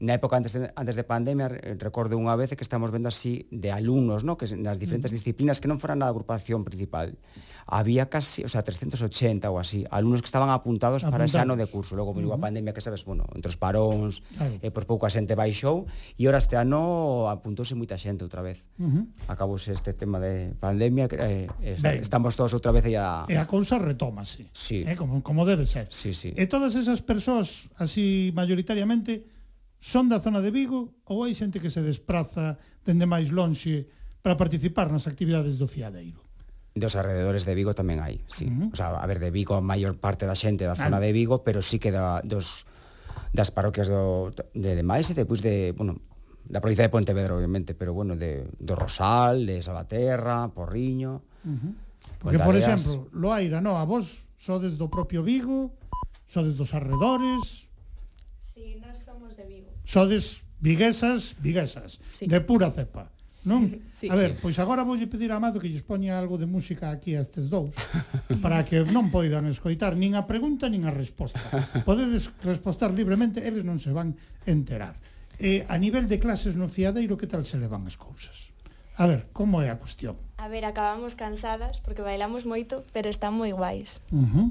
[0.00, 3.68] Na época antes de, antes de pandemia, recordo unha vez que estamos vendo así de
[3.68, 4.40] alumnos, no?
[4.40, 5.16] que nas diferentes mm.
[5.20, 7.20] disciplinas que non foran na agrupación principal
[7.70, 11.14] había casi, o sea, 380 ou así, alumnos que estaban apuntados, apuntados.
[11.14, 11.94] para ese ano de curso.
[11.94, 12.42] Logo viu uh -huh.
[12.42, 14.58] a pandemia que sabes, bueno, entre os paróns, claro.
[14.58, 15.86] e eh, por pouco a xente baixou,
[16.18, 18.66] e ora este ano apuntouse moita xente outra vez.
[18.82, 19.30] Uh -huh.
[19.30, 22.02] Acabouse este tema de pandemia, eh, está, ben.
[22.02, 23.22] estamos todos outra vez aí a...
[23.30, 24.82] E a cousa retómase, sí.
[24.82, 25.86] eh, como, como debe ser.
[25.94, 26.34] Sí, sí.
[26.34, 29.30] E todas esas persoas, así mayoritariamente,
[29.78, 33.88] son da zona de Vigo ou hai xente que se despraza dende máis lonxe
[34.20, 36.29] para participar nas actividades do Fiadeiro?
[36.80, 38.48] dos arredores de Vigo tamén hai, sí.
[38.48, 38.72] Uh -huh.
[38.72, 41.44] O sea, a ver, de Vigo a maior parte da xente da zona de Vigo,
[41.44, 42.64] pero sí que da, dos,
[43.36, 46.00] das parroquias do, de, demais e depois de, bueno,
[46.48, 51.22] da provincia de Pontevedra, obviamente, pero bueno, de, do Rosal, de Salvaterra, Porriño...
[51.44, 51.72] Uh -huh.
[52.20, 55.72] Porque, por exemplo, Loaira, no, a vos sodes do propio Vigo,
[56.26, 57.68] sodes dos arredores...
[58.40, 59.70] Sí, nós somos de Vigo.
[59.84, 62.26] Sodes viguesas, viguesas, sí.
[62.26, 63.08] de pura cepa.
[63.44, 63.68] Non?
[64.00, 64.38] Sí, a ver, sí.
[64.40, 67.52] pois agora voulle pedir a Amado que lles poña algo de música aquí a estes
[67.52, 67.76] dous
[68.44, 71.44] para que non poidan escoitar nin a pregunta nin a resposta.
[71.84, 74.16] Podedes respostar libremente, eles non se van
[74.48, 74.96] enterar.
[75.36, 78.52] E a nivel de clases no fiadeiro, que tal se levan as cousas?
[78.96, 80.16] A ver, como é a cuestión?
[80.36, 84.00] A ver, acabamos cansadas porque bailamos moito, pero están moi guais.
[84.12, 84.48] Uh -huh.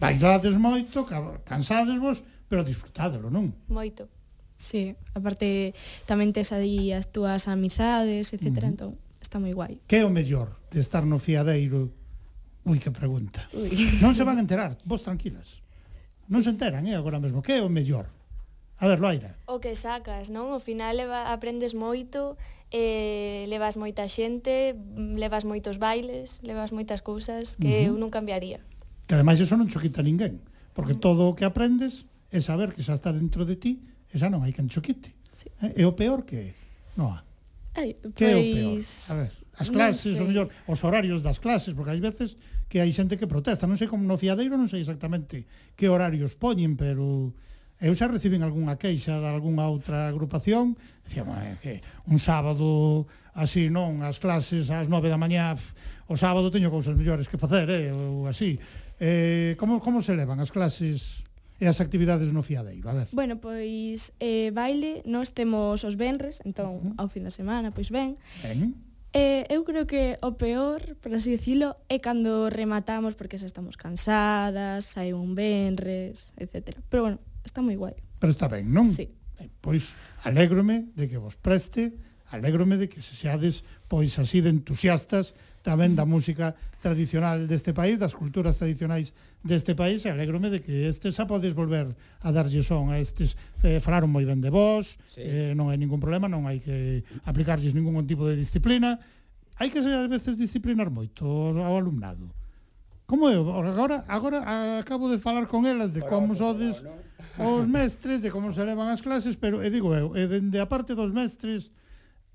[0.00, 1.08] Bailades moito,
[1.44, 3.52] cansades vos, pero disfrutádelo, non?
[3.68, 4.08] Moito.
[4.56, 5.76] Sí, aparte
[6.08, 8.44] tamén tes aí as túas amizades, etc.
[8.44, 8.72] Uh -huh.
[8.72, 9.76] Entón, está moi guai.
[9.84, 11.92] Que é o mellor de estar no fiadeiro?
[12.64, 13.46] Ui, que pregunta.
[13.52, 14.00] Ui.
[14.02, 15.60] Non se van a enterar, vos tranquilas.
[16.26, 17.44] Non se enteran, eh, agora mesmo.
[17.44, 18.10] Que é o mellor?
[18.80, 19.36] A ver, Loira.
[19.46, 20.52] O que sacas, non?
[20.52, 22.36] O final leva, aprendes moito,
[22.72, 27.92] eh, levas moita xente, mm, levas moitos bailes, levas moitas cousas que uh -huh.
[27.92, 28.60] eu non cambiaría.
[29.06, 30.42] Que ademais eso non cho quita ninguén,
[30.76, 33.72] porque todo o que aprendes é saber que xa está dentro de ti
[34.10, 35.14] E xa non hai quen choquite.
[35.32, 35.50] Sí.
[35.62, 36.54] Eh, é o peor que
[36.94, 37.20] non há.
[37.76, 38.14] Ai, pois...
[38.14, 39.12] Que é o pois peor?
[39.12, 42.36] A ver, as clases, o mellor, os horarios das clases, porque hai veces
[42.68, 43.64] que hai xente que protesta.
[43.64, 47.32] Non sei como no fiadeiro, non sei exactamente que horarios poñen, pero
[47.80, 51.28] eu xa recibín algunha queixa de algunha outra agrupación, dicían,
[51.60, 53.04] que un sábado
[53.36, 55.52] así, non, as clases ás 9 da mañá,
[56.08, 58.56] o sábado teño cousas mellores que facer, eh, ou así.
[58.96, 61.25] Eh, como, como se levan as clases
[61.60, 62.88] e as actividades no fiadeiro?
[62.88, 63.08] A ver.
[63.12, 67.00] Bueno, pois eh, baile, nós temos os venres, entón uh -huh.
[67.00, 68.20] ao fin da semana, pois ben.
[68.44, 68.76] Ben.
[69.16, 73.80] Eh, eu creo que o peor, por así decirlo, é cando rematamos porque xa estamos
[73.80, 76.76] cansadas, hai un venres, etc.
[76.92, 77.96] Pero bueno, está moi guai.
[78.20, 78.84] Pero está ben, non?
[78.84, 79.08] Sí.
[79.40, 81.96] Eh, pois alégrome de que vos preste,
[82.28, 85.32] alégrome de que se seades pois así de entusiastas
[85.66, 89.10] tamén da música tradicional deste país, das culturas tradicionais
[89.42, 91.90] deste país, e alegrome de que este xa podes volver
[92.22, 93.34] a darlle son a estes,
[93.66, 95.26] eh, falaron moi ben de vos, sí.
[95.26, 99.02] eh, non hai ningún problema, non hai que aplicarlles ningún tipo de disciplina,
[99.58, 102.30] hai que a veces disciplinar moito ao alumnado.
[103.10, 103.34] Como é?
[103.34, 104.38] Agora, agora
[104.78, 106.86] acabo de falar con elas de como sodes
[107.38, 110.70] os mestres, de como se levan as clases, pero, e digo eu, e dende a
[110.70, 111.74] parte dos mestres,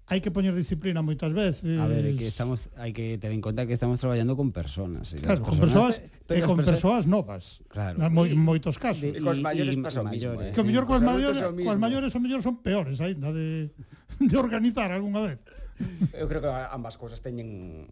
[0.08, 1.78] hai que poñer disciplina moitas veces.
[1.80, 5.22] A ver, que estamos hai que ter en conta que estamos traballando con personas, e
[5.22, 7.62] claro, con persoas e con persoas novas.
[7.70, 8.00] Claro.
[8.02, 9.08] Na moi, moitos casos.
[9.08, 10.36] E cos maiores pasa o mismo.
[10.40, 13.72] Eh, que o mellor cos maiores, cos maiores o mellor son peores aínda de
[14.30, 15.40] de organizar algunha vez.
[16.14, 17.90] Eu creo que ambas cousas teñen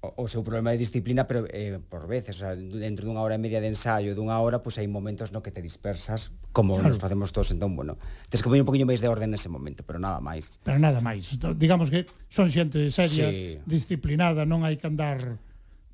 [0.00, 3.42] o seu problema de disciplina pero eh, por veces, o sea, dentro dunha hora e
[3.42, 6.94] media de ensaio, dunha hora, pois pues, hai momentos no que te dispersas, como claro.
[6.94, 7.98] nos facemos todos, entón, bueno,
[8.30, 10.62] tens que poñer un poquinho máis de orden nese momento, pero nada máis.
[10.62, 11.34] Pero nada máis.
[11.34, 13.58] Entón, digamos que son xente seria, sí.
[13.66, 15.18] disciplinada, non hai que andar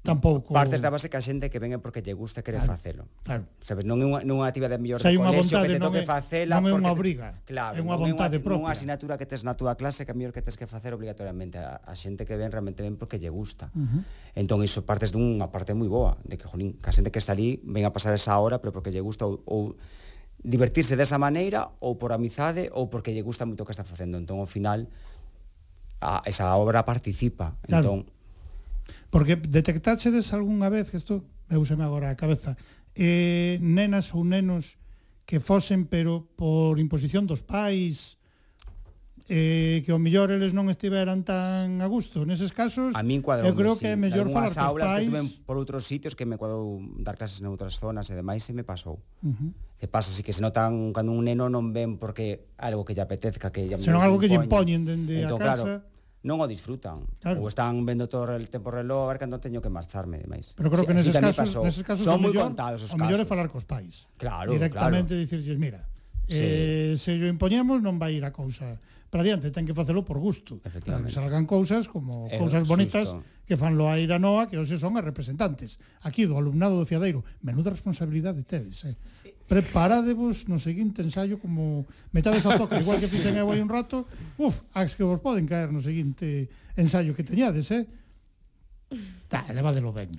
[0.04, 2.76] tampouco partes da base que a xente que ven é porque lle gusta querer claro,
[2.76, 3.02] facelo.
[3.24, 3.48] Claro.
[3.64, 6.60] Sabes, non é unha non é unha actividade mellor de colexio que te toque facela
[6.60, 7.40] non é unha obriga.
[7.48, 8.60] Claro, é unha vontade propia.
[8.60, 10.68] Non é unha asignatura que tes na túa clase que a mellor que tes que
[10.68, 13.72] facer obrigatoriamente a, a xente que ven realmente ven porque lle gusta.
[13.72, 14.00] Uh -huh.
[14.36, 17.32] Entón iso partes dunha parte moi boa, de que jolín, que a xente que está
[17.32, 19.80] ali ven a pasar esa hora, pero porque lle gusta ou, ou
[20.44, 24.20] divertirse desa maneira ou por amizade ou porque lle gusta moito o que está facendo.
[24.20, 24.84] Entón ao final
[26.04, 27.56] a, esa obra participa.
[27.64, 27.80] Claro.
[27.80, 27.98] Entón
[29.14, 32.58] Porque detectáxedes algunha vez, que isto veuseme agora a cabeza,
[32.98, 34.74] eh, nenas ou nenos
[35.22, 38.18] que fosen, pero por imposición dos pais,
[39.30, 42.26] eh, que o mellor eles non estiveran tan a gusto.
[42.26, 43.86] Neses casos, a min cuadrou, eu creo sí.
[43.86, 45.06] que é mellor falar cos aulas pais...
[45.06, 48.42] que tuve por outros sitios que me cuadrou dar clases en outras zonas e demais,
[48.42, 48.98] se me pasou.
[49.22, 49.50] Uh -huh.
[49.78, 53.06] Se pasa, así que se notan cando un neno non ven porque algo que lle
[53.06, 55.70] apetezca, que lle Se non algo que lle impoñen dende entón, a casa...
[55.70, 55.93] Claro,
[56.24, 57.04] non o disfrutan.
[57.20, 57.44] Claro.
[57.44, 60.56] Ou están vendo todo el tempo reloj, a ver cando teño que marcharme demais.
[60.56, 61.62] Pero creo que si, neses, casos, pasou.
[61.68, 62.96] neses casos son moi contados os casos.
[62.96, 64.08] O mellor é falar cos pais.
[64.16, 65.20] Claro, Directamente claro.
[65.20, 65.84] dicirlles, mira,
[66.24, 66.40] sí.
[66.40, 68.80] eh, se yo impoñemos non vai ir a cousa
[69.14, 70.58] para diante, ten que facelo por gusto.
[70.58, 73.22] Para que salgan cousas como é cousas bonitas susto.
[73.46, 76.74] que fan lo a ir a Noa, que hoxe son as representantes aquí do alumnado
[76.74, 77.22] do Fiadeiro.
[77.38, 78.98] Menuda responsabilidade tedes, eh?
[79.06, 79.30] Sí.
[79.46, 84.10] Preparadevos no seguinte ensayo como metades a toque, igual que fixen eu hai un rato,
[84.34, 87.86] uf, as que vos poden caer no seguinte ensayo que teñades, eh?
[89.30, 90.10] Ta, levadelo ben.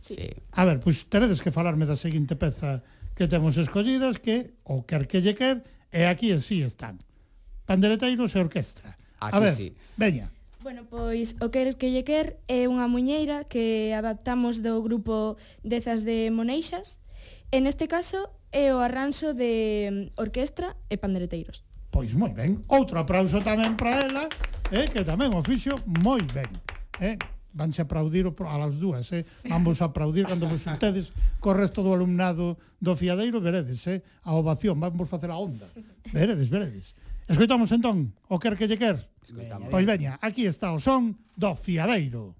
[0.00, 0.24] Sí.
[0.56, 2.80] A ver, pois teredes que falarme da seguinte peza
[3.12, 6.96] que temos escollidas que o quer que lle quer e aquí en están
[7.68, 8.96] pandereteiros e orquestra.
[9.20, 9.76] Ah, aquí a ver, sí.
[10.00, 10.32] veña.
[10.64, 16.02] Bueno, pois o Quer que lle quer é unha muñeira que adaptamos do grupo Dezas
[16.02, 16.96] de Moneixas.
[17.52, 21.60] En este caso é o arranxo de mm, orquestra e pandereteiros.
[21.92, 22.64] Pois moi ben.
[22.72, 24.24] Outro aplauso tamén para ela,
[24.72, 26.48] eh, que tamén o fixo moi ben.
[26.98, 27.20] Eh,
[27.52, 29.24] vanse aplaudir a las dúas, eh?
[29.50, 34.02] Ambos aplaudir cando vos ustedes co resto do alumnado do Fiadeiro, veredes, eh?
[34.24, 35.66] A ovación, vamos facer a onda.
[36.12, 36.94] Veredes, veredes.
[37.28, 38.96] Escoitamos entón o quer que lle quer.
[39.22, 39.68] Escoitamos.
[39.68, 42.34] Pois veña, aquí está o son do fiadeiro.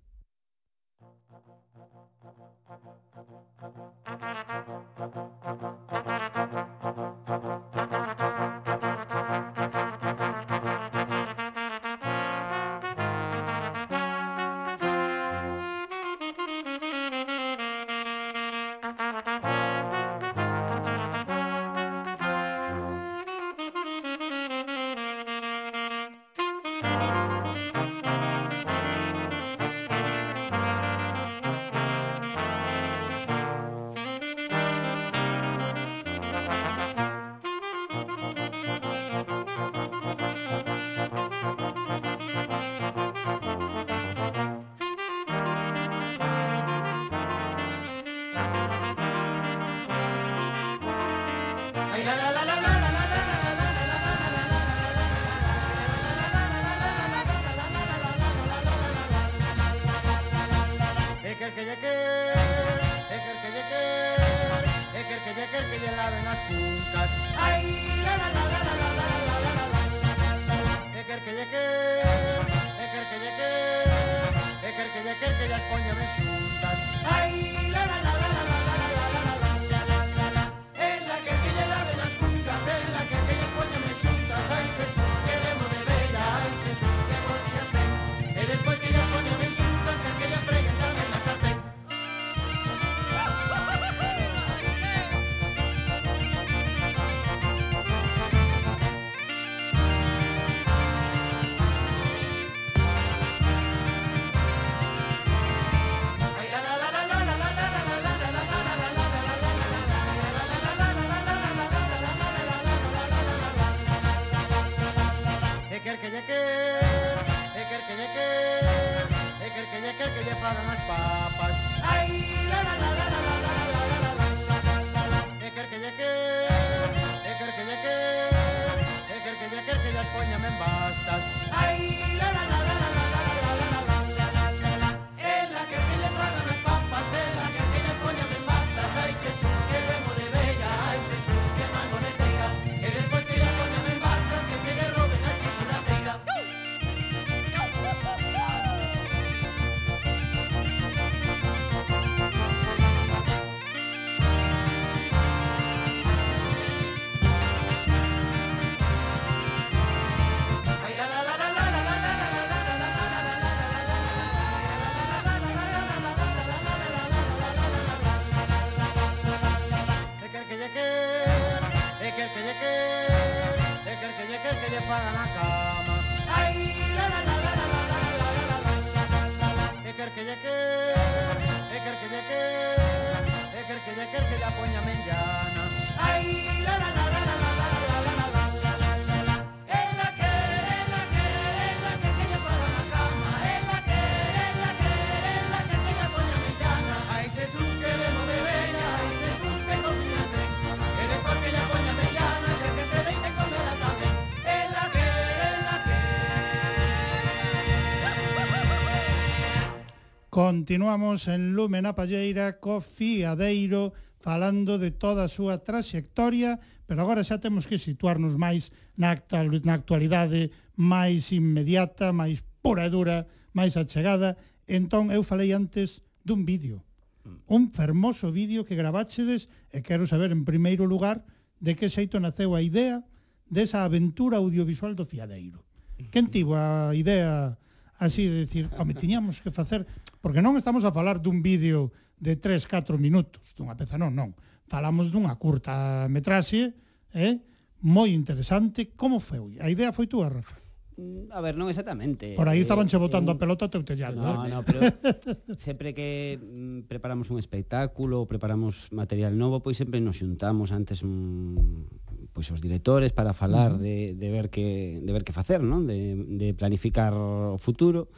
[210.39, 213.90] Continuamos en Lumen a Palleira co Fiadeiro
[214.23, 220.55] falando de toda a súa traxectoria, pero agora xa temos que situarnos máis na actualidade
[220.78, 224.39] máis inmediata, máis pura e dura, máis achegada.
[224.70, 226.86] Entón, eu falei antes dun vídeo,
[227.27, 227.51] mm.
[227.51, 231.27] un fermoso vídeo que gravachedes e quero saber en primeiro lugar
[231.59, 233.02] de que xeito naceu a idea
[233.51, 235.66] desa aventura audiovisual do Fiadeiro.
[236.15, 237.59] Quen tivo a idea
[237.98, 239.82] así de decir, home, tiñamos que facer
[240.20, 244.34] Porque non estamos a falar dun vídeo de 3-4 minutos, dunha peza non, non.
[244.66, 246.74] Falamos dunha curta metraxe,
[247.14, 247.40] eh?
[247.82, 248.90] moi interesante.
[248.98, 249.58] Como foi?
[249.62, 250.58] A idea foi túa, Rafa?
[250.98, 252.34] Mm, a ver, non exactamente.
[252.34, 254.18] Por aí eh, estaban che botando eh, a pelota teu tellado.
[254.18, 254.50] No, eh?
[254.50, 254.82] no, pero
[255.54, 261.86] sempre que mm, preparamos un espectáculo, preparamos material novo, pois sempre nos xuntamos antes un,
[262.34, 263.86] pois os directores para falar uh -huh.
[263.86, 265.86] de, de ver que de ver que facer, non?
[265.86, 268.10] De, de planificar o futuro.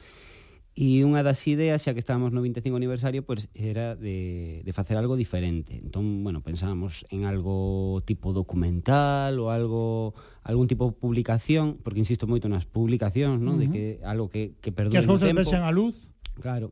[0.78, 4.94] E unha das ideas, xa que estábamos no 25 aniversario, pois era de, de facer
[4.94, 5.74] algo diferente.
[5.74, 10.14] Entón, bueno, pensábamos en algo tipo documental ou algo
[10.46, 13.58] algún tipo de publicación, porque insisto moito nas publicacións, non?
[13.58, 13.66] Uh -huh.
[13.66, 16.14] De que algo que, que perdure que as cousas vexan a luz.
[16.38, 16.70] Claro.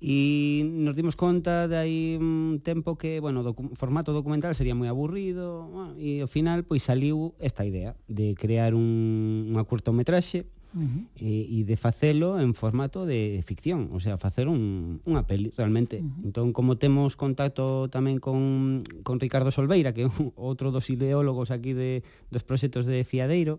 [0.00, 4.88] E nos dimos conta de aí un tempo que, bueno, docu formato documental sería moi
[4.88, 10.80] aburrido, bueno, e ao final pois saliu esta idea de crear un, unha curtometraxe uh
[10.80, 11.02] -huh.
[11.18, 16.00] e, e de facelo en formato de ficción, o sea, facer un, unha peli realmente.
[16.00, 16.26] Uh -huh.
[16.30, 21.50] Entón, como temos contacto tamén con, con Ricardo Solveira, que é un, outro dos ideólogos
[21.50, 23.58] aquí de, dos proxectos de Fiadeiro,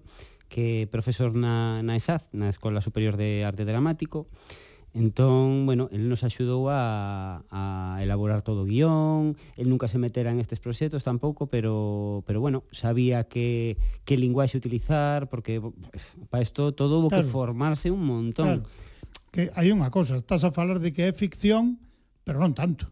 [0.51, 4.27] que é profesor na, na ESAD, na Escola Superior de Arte Dramático,
[4.93, 10.35] Entón, bueno, el nos axudou a, a elaborar todo o guión, el nunca se metera
[10.35, 15.63] en estes proxectos tampouco, pero, pero bueno, sabía que, que linguaxe utilizar, porque
[16.27, 17.23] para isto todo hubo claro.
[17.23, 18.45] que formarse un montón.
[18.45, 18.63] Claro.
[19.31, 21.79] Que hai unha cosa, estás a falar de que é ficción,
[22.27, 22.91] pero non tanto.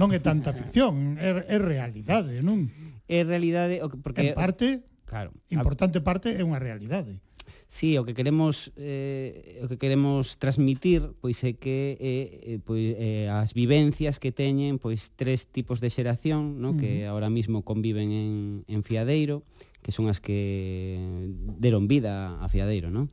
[0.00, 2.72] Non é tanta ficción, é, é realidade, non?
[3.04, 3.84] É realidade...
[4.00, 4.32] Porque...
[4.32, 6.04] En parte, claro, importante a...
[6.08, 7.20] parte, é unha realidade
[7.72, 12.84] Sí, o que queremos eh, o que queremos transmitir pois é que eh, eh pois,
[13.00, 16.70] eh, as vivencias que teñen pois tres tipos de xeración, no?
[16.70, 16.80] uh -huh.
[16.84, 18.32] que ahora mismo conviven en,
[18.68, 19.40] en Fiadeiro,
[19.80, 21.00] que son as que
[21.56, 23.08] deron vida a Fiadeiro, no?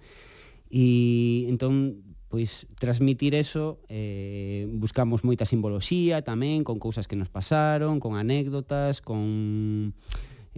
[0.68, 8.04] E entón pois transmitir eso eh, buscamos moita simboloxía tamén con cousas que nos pasaron,
[8.04, 9.96] con anécdotas, con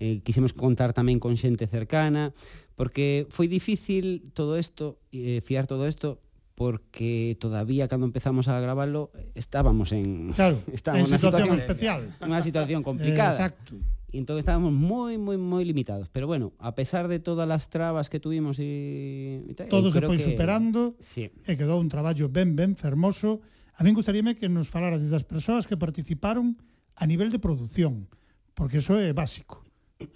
[0.02, 2.34] eh, quisemos contar tamén con xente cercana,
[2.74, 6.18] porque foi difícil todo isto, eh, fiar todo isto,
[6.58, 12.42] porque todavía cando empezamos a gravarlo estábamos en claro, estábamos en situación, situación especial, unha
[12.42, 13.38] situación complicada.
[13.38, 13.78] Eh, exacto.
[14.12, 16.10] Y entonces estábamos moi moi moi limitados.
[16.10, 20.02] Pero bueno, a pesar de todas as trabas que tuvimos e y tal, todo se
[20.02, 20.26] foi que...
[20.34, 21.30] superando sí.
[21.46, 23.40] e quedou un traballo ben, ben fermoso.
[23.78, 26.58] A min gustaríame que nos falara das persoas que participaron
[26.98, 28.10] a nivel de produción,
[28.58, 29.61] porque eso é básico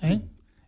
[0.02, 0.22] eh?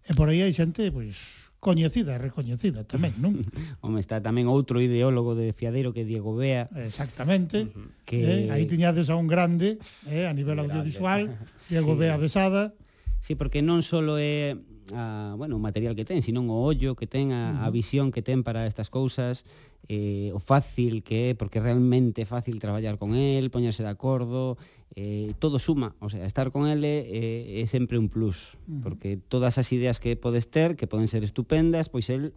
[0.08, 3.36] E por aí hai xente, pois, coñecida e recoñecida tamén, non?
[3.84, 6.72] Home, está tamén outro ideólogo de Fiadeiro que Diego Bea.
[6.80, 7.68] Exactamente.
[7.68, 7.90] Uh eh, -huh.
[8.08, 8.18] Que
[8.48, 11.28] eh, aí tiñades a un grande, eh, a nivel audiovisual,
[11.72, 12.00] Diego sí.
[12.00, 12.72] Bea Besada.
[13.20, 14.56] Sí, porque non só é
[14.94, 18.24] a, bueno, o material que ten, senón o ollo que ten, a, a visión que
[18.24, 19.44] ten para estas cousas,
[19.90, 24.56] eh, o fácil que é, porque realmente é fácil traballar con el, poñerse de acordo,
[24.96, 28.82] eh, todo suma, o sea, estar con ele eh, é sempre un plus, uh -huh.
[28.82, 32.34] porque todas as ideas que podes ter, que poden ser estupendas, pois el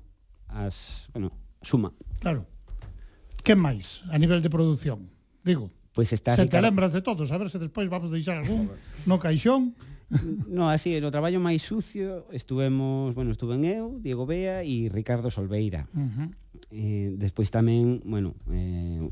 [0.48, 1.32] as, bueno,
[1.62, 1.94] suma.
[2.18, 2.46] Claro.
[3.44, 5.08] Que máis a nivel de produción?
[5.44, 5.70] Digo.
[5.90, 6.62] Pois pues está Se Ricardo...
[6.62, 8.70] te lembras de todos, a ver se despois vamos deixar algún
[9.10, 9.74] no caixón
[10.46, 15.86] no, así, no traballo máis sucio estuvemos, bueno, estuven eu, Diego Bea e Ricardo Solveira.
[15.94, 16.28] Uh -huh.
[16.70, 19.02] Eh, despois tamén, bueno, eh,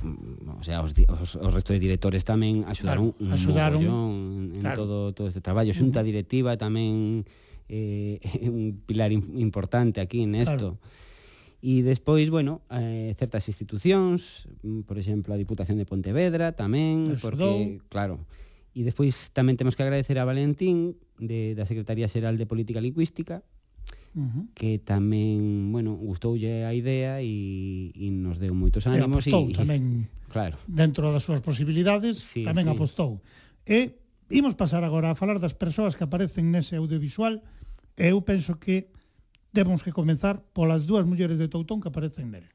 [0.59, 4.13] o sea, os, os, os resto de directores tamén axudaron claro, un axudaron, mogollón
[4.59, 4.83] en claro.
[4.83, 7.27] todo todo este traballo, xunta directiva tamén
[7.71, 10.79] eh, un pilar importante aquí nesto.
[10.79, 11.07] Claro.
[11.59, 14.47] E despois, bueno, eh, certas institucións,
[14.87, 17.19] por exemplo, a Diputación de Pontevedra tamén, Desdou.
[17.19, 18.23] porque, claro,
[18.77, 23.43] E despois tamén temos que agradecer a Valentín de, da Secretaría Xeral de Política Lingüística
[24.17, 24.49] Uh -huh.
[24.57, 30.09] que tamén, bueno, gustoulle a idea e, e nos deu moitos ánimos e apostou tamén
[30.33, 30.57] claro.
[30.65, 32.73] dentro das súas posibilidades, sí, tamén sí.
[32.73, 33.21] apostou.
[33.69, 34.01] E
[34.33, 37.45] imos pasar agora a falar das persoas que aparecen nese audiovisual
[38.01, 38.89] e eu penso que
[39.53, 42.49] debemos que comenzar polas dúas mulleres de Toutón que aparecen nel.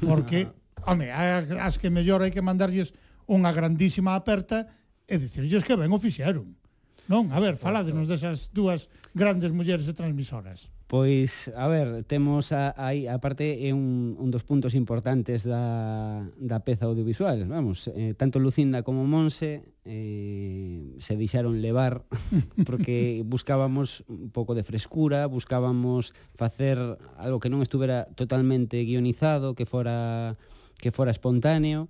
[0.00, 0.48] Porque,
[0.86, 2.94] home, as que mellor hai que mandarlles
[3.26, 4.70] unha grandísima aperta
[5.06, 6.58] e dicirlles que ben o fixeron.
[7.06, 10.66] Non, a ver, faládenos desas dúas grandes mulleres e transmisoras.
[10.86, 16.62] Pois, a ver, temos a, aí, aparte, é un, un dos puntos importantes da, da
[16.62, 22.06] peza audiovisual, vamos, eh, tanto Lucinda como Monse eh, se deixaron levar
[22.66, 26.78] porque buscábamos un pouco de frescura, buscábamos facer
[27.18, 30.38] algo que non estuvera totalmente guionizado, que fora
[30.78, 31.88] que fora espontáneo,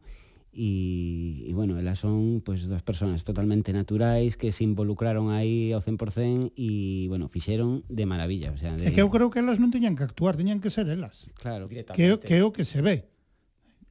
[0.56, 5.84] E, e bueno, elas son pues, dos persoas totalmente naturais que se involucraron aí ao
[5.84, 8.56] 100% e, bueno, fixeron de maravilla.
[8.56, 8.88] O sea, de...
[8.88, 11.28] É que eu creo que elas non teñan que actuar, teñan que ser elas.
[11.36, 11.68] Claro.
[11.68, 13.04] Que, que é o que se ve.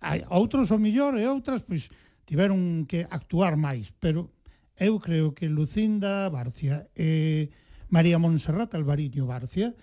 [0.01, 1.93] Hai outros o millor e outras, pois,
[2.25, 4.33] tiveron que actuar máis, pero
[4.73, 7.53] eu creo que Lucinda Barcia e
[7.93, 9.77] María Montserrat Alvariño Barcia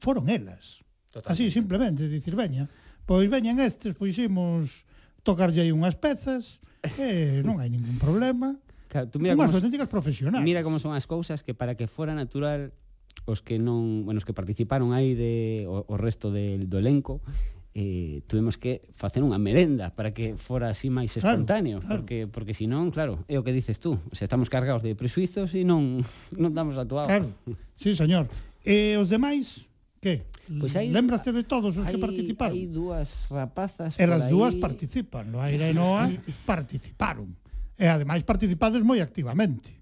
[0.00, 0.80] foron elas.
[1.12, 1.28] Totalmente.
[1.28, 2.72] Así simplemente, dicir, veña,
[3.04, 4.85] pois veñan estes, pois imos
[5.26, 6.62] tocarlle aí unhas pezas,
[7.02, 8.54] eh, non hai ningún problema.
[8.86, 10.46] Claro, tú mira unhas como, auténticas profesionais.
[10.46, 12.70] Mira como son as cousas que para que fora natural
[13.26, 17.18] os que non, bueno, os que participaron aí de o, o resto del do elenco,
[17.74, 22.00] eh, tuvemos que facer unha merenda para que fora así máis espontáneo, claro, claro.
[22.00, 25.52] porque porque senón, claro, é o que dices tú, o sea, estamos cargados de presuizos
[25.52, 26.00] e non
[26.40, 27.04] non damos a tua.
[27.04, 27.28] Claro.
[27.76, 28.30] Sí, señor.
[28.62, 29.66] Eh, os demais
[30.06, 30.22] Que?
[30.62, 32.54] Pois hai, Lembraste de todos os hai, que participaron?
[32.54, 36.06] Hai dúas rapazas E as dúas participan, no Aire Noa
[36.46, 37.34] participaron.
[37.74, 39.74] E ademais participades moi activamente.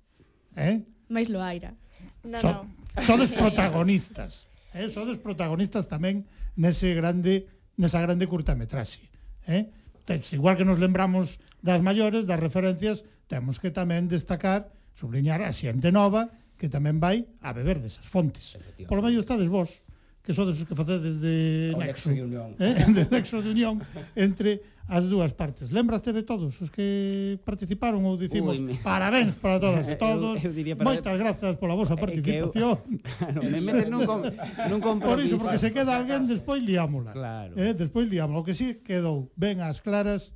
[0.56, 0.80] Eh?
[1.12, 1.76] Mais lo Aira.
[2.24, 3.04] No, so, no.
[3.04, 4.48] Sodes protagonistas.
[4.72, 4.88] Eh?
[4.88, 6.24] Sodes protagonistas tamén
[6.56, 7.44] nese grande
[7.76, 9.04] nesa grande curtametraxe.
[9.44, 9.68] Eh?
[10.08, 15.52] Tes, igual que nos lembramos das maiores, das referencias, temos que tamén destacar, subliñar a
[15.52, 18.56] xente nova que tamén vai a beber desas fontes.
[18.88, 19.83] Por lo medio estades vos,
[20.24, 22.48] que sodes os que facedes de o nexo, nexo de unión.
[22.64, 22.74] Eh?
[22.88, 23.74] de nexo de unión
[24.16, 25.68] entre as dúas partes.
[25.68, 28.74] Lembraste de todos os que participaron ou dicimos Ui, me...
[28.80, 30.40] parabéns para todas e todos.
[30.40, 30.88] Eu, eu diría para...
[30.88, 32.56] Moitas grazas pola vosa participación.
[32.56, 32.80] Eu...
[33.20, 34.24] Claro, me meten nun, com...
[34.24, 35.36] nun compromiso.
[35.36, 37.12] Por iso, porque se queda alguén, despois liámola.
[37.12, 37.52] Claro.
[37.60, 37.76] Eh?
[37.76, 38.40] Despois liámola.
[38.40, 40.32] O que sí quedou ben as claras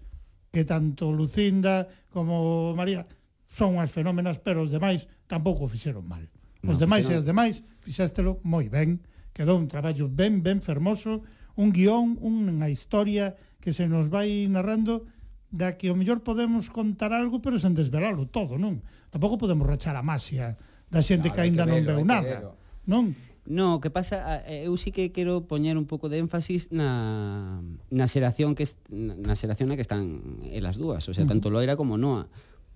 [0.53, 3.09] que tanto Lucinda como María
[3.49, 6.25] son unhas fenómenas, pero os demais tampouco o fixeron mal.
[6.61, 7.17] Os no, demais fixeron...
[7.17, 9.01] e as demais fixéstelo moi ben
[9.39, 11.23] Quedou un traballo ben, ben fermoso,
[11.55, 15.07] un guión, unha historia que se nos vai narrando
[15.55, 18.83] da que o mellor podemos contar algo, pero sen desvelalo todo, non?
[19.15, 20.59] Tampouco podemos rachar a maxia
[20.91, 22.51] da xente no, que aínda non veu nada,
[22.83, 23.15] non?
[23.47, 27.63] No, o que pasa, eh, eu sí que quero poñer un pouco de énfasis na,
[27.95, 31.95] na xeración que na xeración na que están elas dúas, o sea, tanto Loira como
[31.95, 32.27] Noa,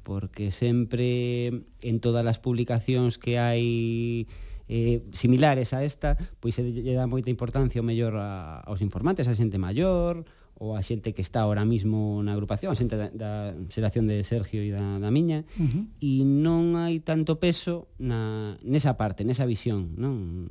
[0.06, 4.30] porque sempre en todas as publicacións que hai
[4.68, 9.26] eh, similares a esta, pois se lle dá moita importancia o mellor a, aos informantes,
[9.26, 10.26] a xente maior,
[10.62, 14.22] ou a xente que está ahora mismo na agrupación, a xente da, da xeración de
[14.22, 15.84] Sergio e da, da miña, uh -huh.
[15.98, 20.46] e non hai tanto peso na, nesa parte, nesa visión, non?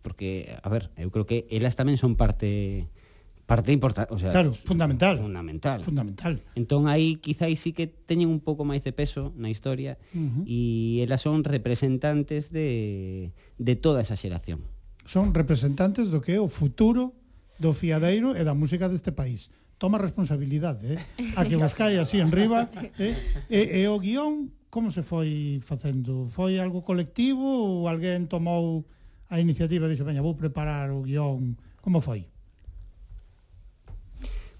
[0.00, 2.88] Porque, a ver, eu creo que elas tamén son parte
[3.46, 5.18] parte importante, o sea, claro, fundamental.
[5.18, 5.82] Fundamental.
[5.82, 6.42] Fundamental.
[6.56, 10.42] Entón aí quizáis sí que teñen un pouco máis de peso na historia uh -huh.
[10.48, 14.64] e elas son representantes de, de toda esa xeración.
[15.04, 17.12] Son representantes do que é o futuro
[17.60, 19.52] do fiadeiro e da música deste país.
[19.76, 21.00] Toma responsabilidade, eh?
[21.36, 23.20] A que vos cae así en riba, eh?
[23.52, 26.26] E, e o guión como se foi facendo?
[26.34, 28.82] Foi algo colectivo ou alguén tomou
[29.30, 31.54] a iniciativa e dixo, veña, vou preparar o guión?
[31.78, 32.26] Como foi?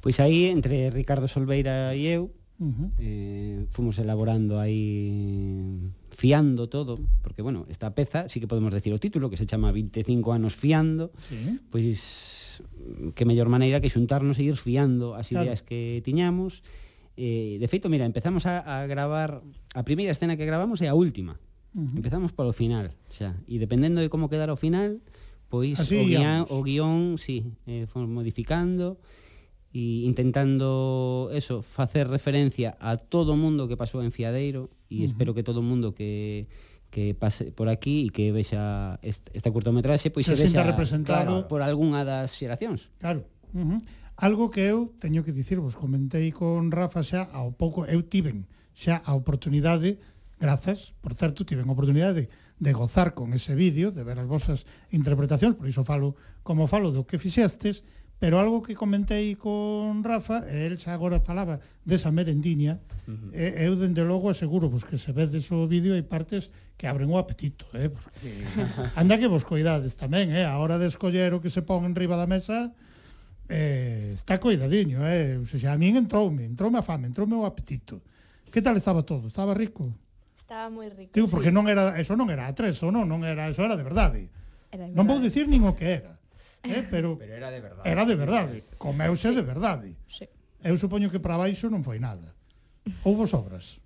[0.04, 2.90] Pois aí, entre Ricardo Solveira e eu, Uh -huh.
[3.02, 5.74] eh, fomos elaborando aí
[6.14, 9.72] fiando todo, porque bueno, esta peza sí que podemos decir o título, que se chama
[9.72, 11.58] 25 anos fiando, sí.
[11.72, 12.62] pois
[13.16, 15.50] que mellor maneira que xuntarnos e ir fiando as claro.
[15.50, 16.62] ideas que tiñamos.
[17.18, 19.42] Eh, de feito, mira, empezamos a, a gravar
[19.74, 21.40] a primeira escena que gravamos é a última.
[21.74, 21.98] Uh -huh.
[21.98, 25.02] Empezamos polo final, xa, e dependendo de como quedar o final,
[25.50, 29.00] pois Así o guión, o guión, sí, eh, fomos modificando,
[29.74, 35.02] e intentando eso, facer referencia a todo o mundo que pasou en Fiadeiro e uh
[35.02, 35.08] -huh.
[35.10, 36.46] espero que todo o mundo que
[36.94, 41.42] que pase por aquí e que vexa este, este curtometraxe pois se, se vexa representado
[41.42, 42.94] claro, por algunha das xeracións.
[43.02, 43.26] Claro.
[43.50, 43.80] Uh -huh.
[44.14, 48.46] Algo que eu teño que dicirvos, comentei con Rafa xa ao pouco, eu tiven
[48.78, 49.98] xa a oportunidade,
[50.38, 52.30] grazas, por certo, tiven a oportunidade
[52.62, 54.62] de gozar con ese vídeo, de ver as vosas
[54.94, 56.14] interpretacións, por iso falo
[56.46, 57.82] como falo do que fixestes,
[58.24, 63.36] Pero algo que comentei con Rafa, e el xa agora falaba desa merendiña, uh -huh.
[63.36, 66.48] e, eu dende logo aseguro vos que se vedes o vídeo hai partes
[66.80, 67.92] que abren o apetito, eh?
[67.92, 68.32] Porque
[68.96, 70.48] anda que vos coidades tamén, eh?
[70.48, 72.72] A hora de escoller o que se pon en riba da mesa,
[73.52, 75.36] eh, está coidadiño, eh?
[75.36, 78.00] O sea, a min entroume, entroume a fame, entroume o apetito.
[78.48, 79.28] Que tal estaba todo?
[79.28, 79.92] Estaba rico?
[80.32, 81.12] Estaba moi rico.
[81.12, 81.56] Digo, porque sí.
[81.60, 84.32] non era, eso non era atrezo, non, non era, eso era de verdade.
[84.72, 84.96] Era de verdade.
[84.96, 86.23] Non vou dicir nin o que era
[86.64, 87.84] Eh, eh, pero, pero era de verdade.
[87.84, 89.34] Era de verdade, comeuse sí.
[89.34, 89.88] de verdade.
[90.08, 90.24] Sí.
[90.64, 92.32] Eu supoño que para baixo non foi nada.
[93.04, 93.84] Houbo sobras.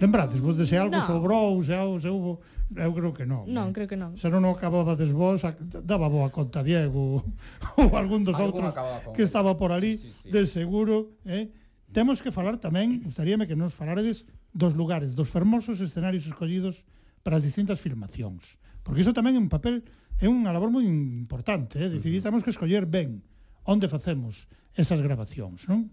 [0.00, 1.06] Lembrades vos de se algo no.
[1.06, 2.40] sobrou, se algo se houbo...
[2.72, 3.44] Eu creo que non.
[3.50, 3.74] Non, eh?
[3.74, 4.16] creo que non.
[4.16, 5.42] Se non acababades vos,
[5.84, 7.20] daba boa conta Diego
[7.82, 8.72] ou algún dos Algún outros
[9.12, 10.30] que estaba por ali, sí, sí, sí.
[10.30, 11.18] de seguro.
[11.26, 11.52] Eh?
[11.92, 16.86] Temos que falar tamén, gustaríame que nos falaredes dos lugares, dos fermosos escenarios escollidos
[17.20, 18.56] para as distintas filmacións.
[18.82, 19.86] Porque iso tamén é un papel,
[20.18, 21.90] é unha labor moi importante, eh?
[21.90, 23.22] decidir, temos que escoller ben
[23.62, 25.90] onde facemos esas grabacións, non?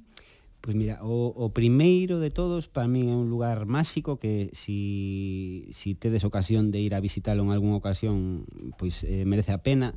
[0.59, 5.71] Pois mira, o, o primeiro de todos para min é un lugar máxico que si,
[5.71, 8.43] si tedes ocasión de ir a visitalo en algunha ocasión
[8.75, 9.95] pois eh, merece a pena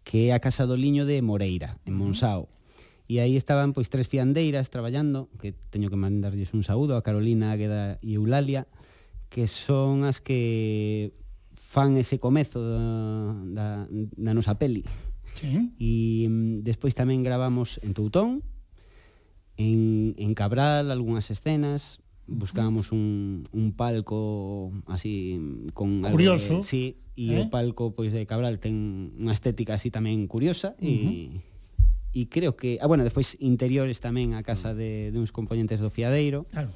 [0.00, 2.48] que é a Casa do Liño de Moreira, en Monsao.
[3.12, 7.52] E aí estaban pois tres fiandeiras traballando, que teño que mandarlles un saúdo a Carolina
[7.52, 8.64] Águeda e Eulalia,
[9.28, 11.12] que son as que
[11.70, 14.82] fan ese comezo da, da, da nosa peli.
[15.38, 15.70] Sí.
[15.78, 18.42] E mm, despois tamén gravamos en Toutón,
[19.54, 26.58] en, en Cabral, algunhas escenas, buscábamos un, un palco así mm, con curioso.
[26.58, 27.46] Algo de, sí, e ¿Eh?
[27.46, 31.48] o palco pois de Cabral ten unha estética así tamén curiosa e uh -huh.
[32.10, 35.94] E creo que, ah, bueno, despois interiores tamén a casa de, de uns componentes do
[35.94, 36.42] Fiadeiro.
[36.50, 36.74] Claro.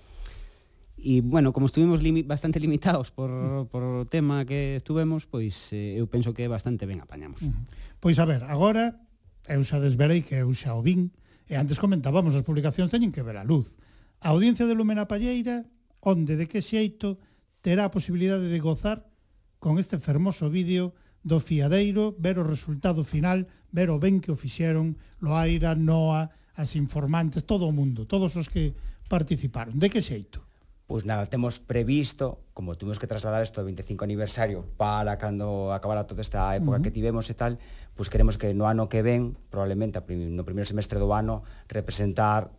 [1.05, 3.68] E, bueno, como estuvimos limi bastante limitados por, mm.
[3.68, 7.44] por o tema que estuvemos, pois eh, eu penso que bastante ben apañamos.
[7.44, 7.68] Mm.
[8.01, 9.05] Pois a ver, agora
[9.44, 11.12] eu xa desverei que eu xa o vin,
[11.44, 13.76] e antes comentábamos, as publicacións teñen que ver a luz.
[14.24, 15.68] A audiencia de Lumena Palleira,
[16.01, 17.20] onde de que xeito
[17.60, 19.05] terá a posibilidade de gozar
[19.60, 24.40] con este fermoso vídeo do fiadeiro, ver o resultado final, ver o ben que o
[24.40, 28.72] fixeron, Loaira, Noa, as informantes, todo o mundo, todos os que
[29.05, 29.76] participaron.
[29.76, 30.40] De que xeito?
[30.85, 36.05] Pois nada, temos previsto, como tuvimos que trasladar isto do 25 aniversario para cando acabara
[36.05, 36.85] toda esta época uh -huh.
[36.85, 37.56] que tivemos e tal,
[37.97, 41.40] pois queremos que no ano que ven, probablemente no primeiro semestre do ano,
[41.73, 42.52] representar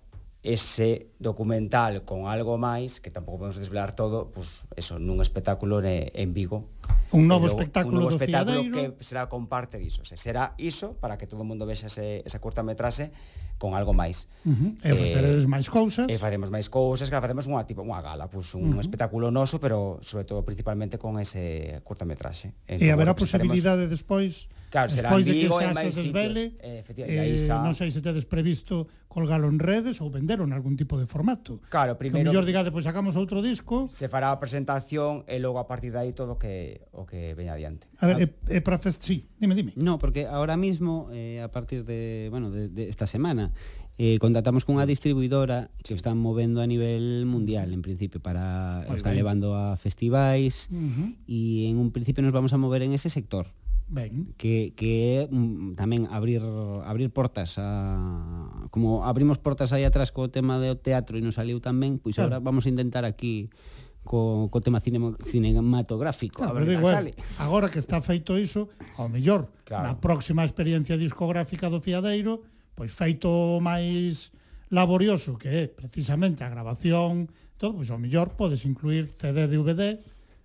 [0.46, 6.14] ese documental con algo máis, que tampouco podemos desvelar todo, pois eso, nun espectáculo ne,
[6.14, 6.70] en Vigo.
[7.14, 8.98] Un novo logo, espectáculo un novo do espectáculo Fiadeiro.
[8.98, 12.22] que será con parte diso, se será iso para que todo o mundo vexa ese,
[12.26, 13.10] esa curta metrase
[13.57, 14.27] con algo máis.
[14.44, 14.72] Uh -huh.
[14.84, 16.07] E eh, ofreceredes máis cousas.
[16.11, 18.84] E faremos máis cousas, que facemos unha tipo unha gala, pois un uh -huh.
[18.84, 22.53] espectáculo noso, pero sobre todo principalmente con ese curtametraxe.
[22.68, 26.11] E haberá pues, posibilidade despois Claro, será en Vigo e máis sitios.
[26.11, 30.60] Desvele, eh, eh, xa- non sei se tedes previsto colgalo en redes ou venderon en
[30.60, 31.64] algún tipo de formato.
[31.72, 32.28] Claro, primeiro...
[32.28, 33.88] Que mellor digade, pois sacamos outro disco...
[33.88, 37.56] Se fará a presentación e logo a partir de aí todo que, o que veña
[37.56, 37.88] adiante.
[38.04, 38.22] A ver, a...
[38.28, 39.00] e, e para fest...
[39.08, 39.72] Sí, dime, dime.
[39.80, 43.56] No, porque ahora mismo, eh, a partir de, bueno, de, de esta semana,
[43.98, 48.94] eh, contratamos cunha distribuidora que o están movendo a nivel mundial en principio para o
[49.00, 51.72] están levando a festivais e uh -huh.
[51.72, 53.56] en un principio nos vamos a mover en ese sector
[53.88, 54.34] Ben.
[54.38, 56.41] Que, que é mm, tamén abrir
[56.90, 61.62] abrir portas a como abrimos portas aí atrás co tema do teatro e nos saliu
[61.62, 62.41] tamén, pois claro.
[62.41, 63.53] agora vamos a intentar aquí
[64.02, 66.41] co, co tema cinema, cinematográfico.
[66.41, 67.12] Claro, a ver que igual, sale.
[67.38, 69.86] Agora que está feito iso, ao mellor, claro.
[69.86, 72.41] na próxima experiencia discográfica do Fiadeiro,
[72.74, 74.34] pois feito máis
[74.74, 80.02] laborioso que é precisamente a grabación, todo, pois ao mellor podes incluir CD, DVD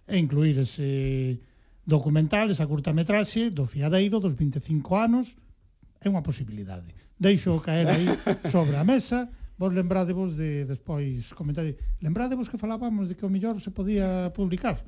[0.08, 1.40] e incluir ese
[1.90, 5.34] documental, esa curtametraxe do Fiadeiro dos 25 anos,
[5.98, 6.94] é unha posibilidade.
[7.18, 8.06] Deixo caer aí
[8.54, 9.26] sobre a mesa,
[9.58, 11.66] vos lembrádevos de despois comentar.
[11.98, 14.80] lembrádevos que falábamos de que o mellor se podía publicar.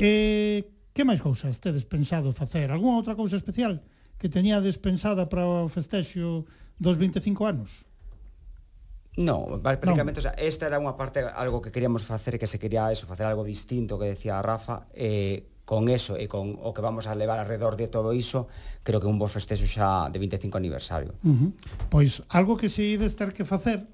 [0.00, 0.64] E
[0.96, 2.72] que máis cousas tedes pensado facer?
[2.72, 3.84] Algúna outra cousa especial
[4.16, 6.48] que teñades pensada para o festexo
[6.80, 7.86] dos 25 anos?
[9.18, 10.22] No, prácticamente, no.
[10.22, 13.28] o sea, esta era unha parte algo que queríamos facer que se quería eso, facer
[13.28, 17.36] algo distinto que decía Rafa, eh con eso e con o que vamos a levar
[17.36, 18.48] alrededor de todo iso,
[18.80, 21.12] creo que un bo festexo xa de 25 aniversario.
[21.20, 21.50] Uh -huh.
[21.92, 23.84] Pois algo que se ides ter que facer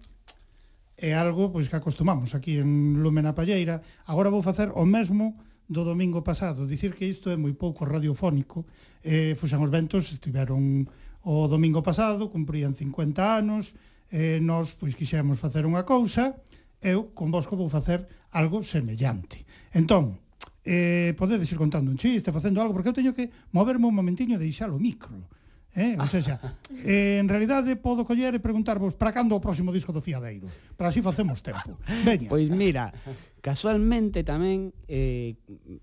[0.94, 5.34] é algo pois que acostumamos aquí en Lúmena Palleira, agora vou facer o mesmo
[5.66, 8.62] do domingo pasado, dicir que isto é moi pouco radiofónico,
[9.02, 10.86] eh, Fuxan os Ventos estiveron
[11.26, 13.74] o domingo pasado, cumprían 50 anos,
[14.14, 16.38] eh, nós pois quixemos facer unha cousa,
[16.78, 19.42] eu con vosco vou facer algo semellante.
[19.74, 20.22] Entón,
[20.64, 24.36] eh, podedes ir contando un chiste, facendo algo, porque eu teño que moverme un momentiño
[24.36, 25.28] e deixar o micro.
[25.74, 25.98] Eh?
[25.98, 26.38] Ou seja,
[26.86, 30.46] eh, en realidade podo coller e preguntarvos para cando o próximo disco do Fiadeiro.
[30.78, 31.82] Para así facemos tempo.
[32.06, 32.30] Veña.
[32.30, 32.94] Pois mira,
[33.42, 35.34] casualmente tamén eh,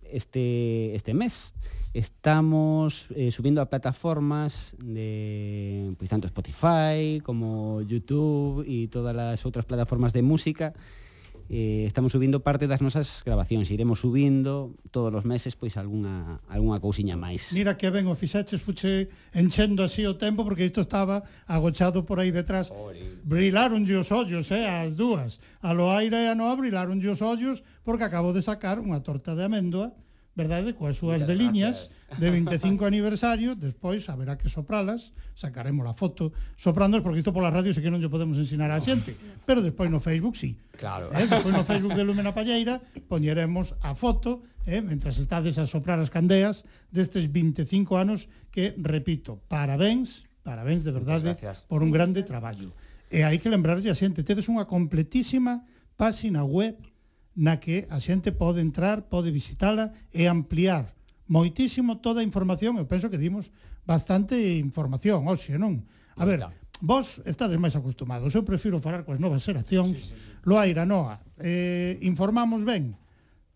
[0.08, 1.52] este, este mes
[1.92, 9.68] estamos eh, subindo a plataformas de pois tanto Spotify como YouTube e todas as outras
[9.68, 10.72] plataformas de música
[11.52, 16.80] eh, estamos subindo parte das nosas grabacións, iremos subindo todos os meses pois algunha algunha
[16.80, 17.52] cousiña máis.
[17.52, 22.24] Mira que ben o fixaches, fuche enchendo así o tempo porque isto estaba agochado por
[22.24, 22.72] aí detrás.
[23.28, 25.44] Brilaron Brilaronlle os ollos, eh, as dúas.
[25.60, 29.44] A Loaira e a Noa brilaron os ollos porque acabo de sacar unha torta de
[29.44, 29.92] améndoa
[30.42, 31.76] verdade, coas súas Muchas veliñas
[32.18, 32.28] de
[32.58, 37.80] 25 aniversario, despois haberá que sopralas, sacaremos a foto soprándolas, porque isto pola radio se
[37.80, 39.14] que non lle podemos ensinar a xente,
[39.46, 40.58] pero despois no Facebook sí.
[40.76, 41.14] Claro.
[41.14, 46.02] Eh, despois no Facebook de Lumena Palleira poñeremos a foto eh, mentras estades a soprar
[46.02, 51.38] as candeas destes 25 anos que, repito, parabéns, parabéns de verdade
[51.70, 52.74] por un grande traballo.
[53.12, 55.64] E hai que lembrarlle a xente, tedes unha completísima
[56.00, 56.80] páxina web
[57.36, 60.92] na que a xente pode entrar, pode visitala e ampliar
[61.32, 62.76] moitísimo toda a información.
[62.76, 63.50] Eu penso que dimos
[63.88, 65.88] bastante información, hoxe, non?
[66.20, 66.44] A ver,
[66.84, 68.36] vos estades máis acostumados.
[68.36, 69.96] Eu prefiro falar coas novas xeracións.
[69.96, 70.44] Sí, sí, sí.
[70.44, 73.00] Loaira, Noa, eh, informamos ben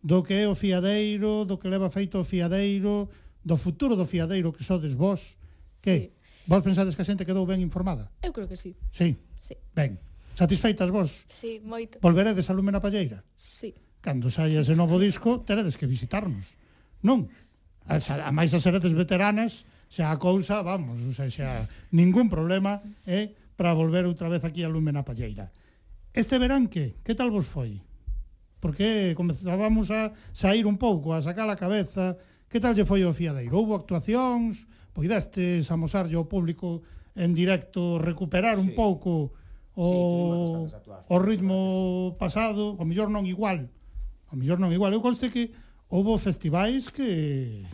[0.05, 3.09] do que é o fiadeiro, do que leva feito o fiadeiro,
[3.43, 5.35] do futuro do fiadeiro que sodes vos.
[5.81, 5.97] Que?
[5.97, 6.15] Sí.
[6.47, 8.13] Vos pensades que a xente quedou ben informada?
[8.21, 8.77] Eu creo que sí.
[8.93, 9.17] Sí?
[9.41, 9.57] Sí.
[9.73, 9.97] Ben.
[10.35, 11.23] Satisfeitas vos?
[11.31, 12.03] Sí, moito.
[12.03, 13.23] Volveredes a Lume na Palleira?
[13.39, 13.71] Sí.
[14.03, 16.59] Cando saia ese novo disco, teredes que visitarnos.
[16.99, 17.31] Non?
[17.87, 21.63] A, a máis as seredes veteranas, xa a cousa, vamos, o sea, xa
[21.95, 25.55] ningún problema, eh, para volver outra vez aquí a Lume na Palleira.
[26.11, 26.99] Este verán que?
[26.99, 27.79] Que tal vos foi?
[28.59, 32.19] Porque comezábamos a sair un pouco, a sacar a cabeza.
[32.51, 33.55] Que tal lle foi o Fiadeiro?
[33.55, 34.67] Houbo actuacións?
[34.91, 36.83] Poidestes amosarlle ao público
[37.15, 38.63] en directo recuperar sí.
[38.63, 39.31] un pouco
[39.75, 40.75] o, sí,
[41.09, 43.67] o ritmo pasado, o mellor non igual.
[44.31, 44.95] O mellor non igual.
[44.95, 45.51] Eu conste que
[45.91, 47.67] houve festivais que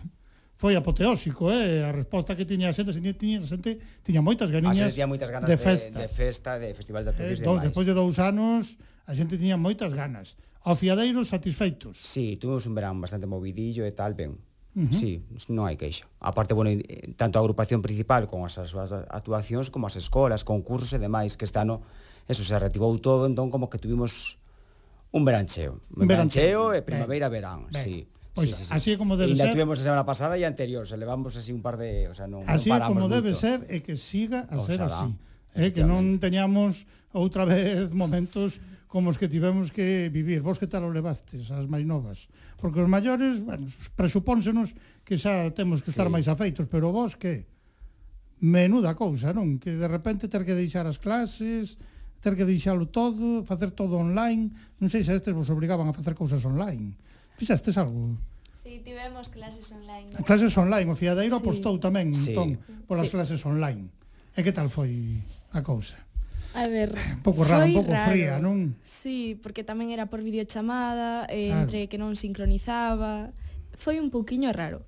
[0.61, 1.82] foi apoteósico, eh?
[1.86, 5.49] a resposta que tiña a xente, tiña, tiña, xente, tiña moitas ganiñas tiña moitas ganas
[5.49, 8.78] de festa, de, de festa, de festival de atriz eh, do, Despois de dous anos,
[9.10, 10.38] a xente tiña moitas ganas.
[10.61, 11.98] Ociadeiros satisfeitos.
[12.06, 14.38] Sí, tuvimos un verán bastante movidillo e tal, ben.
[14.72, 14.93] Uh -huh.
[14.95, 15.11] Sí,
[15.52, 16.07] non hai queixa.
[16.23, 20.48] A parte, bueno, eh, tanto a agrupación principal con as súas actuacións como as escolas,
[20.48, 21.84] concursos e demais, que este ano
[22.27, 24.38] Eso se reactivou todo, entón como que tuvimos
[25.11, 25.81] un verancheo.
[25.91, 28.07] Un verancheo, verancheo e primavera-verán, sí.
[28.31, 28.72] Pois sí, sí, sí.
[28.72, 29.52] así como debe e ser.
[29.52, 32.31] E tivemos a semana pasada e anterior, se levamos así un par de, o sea,
[32.31, 35.60] non, así non paramos como debe ser e que siga a o ser xalá, así.
[35.60, 40.39] Eh, que non teñamos outra vez momentos como os que tivemos que vivir.
[40.39, 42.31] Vos que tal o levastes, as máis novas?
[42.61, 43.65] porque os maiores, bueno,
[43.97, 46.13] presupónsenos que xa temos que estar sí.
[46.13, 47.49] máis afeitos, pero vos que
[48.38, 49.57] menuda cousa, non?
[49.57, 51.81] Que de repente ter que deixar as clases,
[52.21, 54.53] ter que deixalo todo, facer todo online.
[54.77, 56.93] Non sei se estes vos obrigaban a facer cousas online.
[57.38, 58.17] Fixestes algo?
[58.53, 60.13] Sí, tivemos clases online.
[60.13, 61.41] Ah, clases online, o Fiadeiro sí.
[61.41, 62.38] apostou tamén sí.
[62.38, 63.17] entón, polas sí.
[63.17, 63.89] clases online.
[64.38, 65.97] E que tal foi a cousa?
[66.56, 68.11] A ver, un pouco raro, un pouco raro.
[68.11, 68.76] fría, non?
[68.84, 71.68] Sí, porque tamén era por videochamada, eh, claro.
[71.68, 73.32] entre que non sincronizaba,
[73.80, 74.84] foi un pouquiño raro.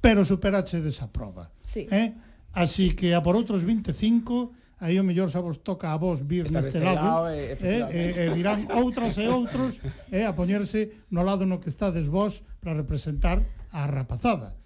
[0.00, 1.50] Pero superache desa proba.
[1.66, 1.90] Sí.
[1.90, 2.14] Eh?
[2.54, 6.48] Así que a por outros 25 aí o mellor xa vos toca a vos vir
[6.48, 9.76] Esta neste lado, lado e, eh, eh, eh e, e virán outras e outros
[10.08, 14.56] eh, a poñerse no lado no que estades vos para representar a rapazada.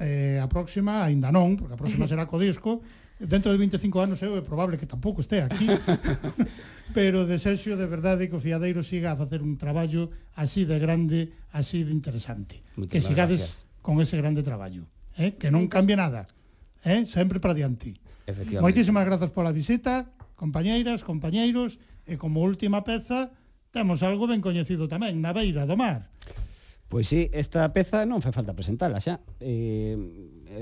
[0.00, 2.80] Eh, a próxima aínda non, porque a próxima será co disco,
[3.20, 5.68] dentro de 25 anos eu é probable que tampouco este aquí
[6.96, 10.08] pero desexo de verdade que o Fiadeiro siga a facer un traballo
[10.40, 13.68] así de grande, así de interesante Muchas que sigades gracias.
[13.84, 14.88] con ese grande traballo
[15.20, 15.36] eh?
[15.36, 16.24] que non cambie nada
[16.80, 17.04] eh?
[17.04, 17.92] sempre para diante
[18.56, 21.76] moitísimas grazas pola visita compañeiras, compañeiros
[22.08, 23.36] e como última peza
[23.68, 26.08] temos algo ben coñecido tamén na beira do mar
[26.90, 29.22] Pois sí, esta peza non fai falta presentala xa.
[29.38, 29.94] Eh,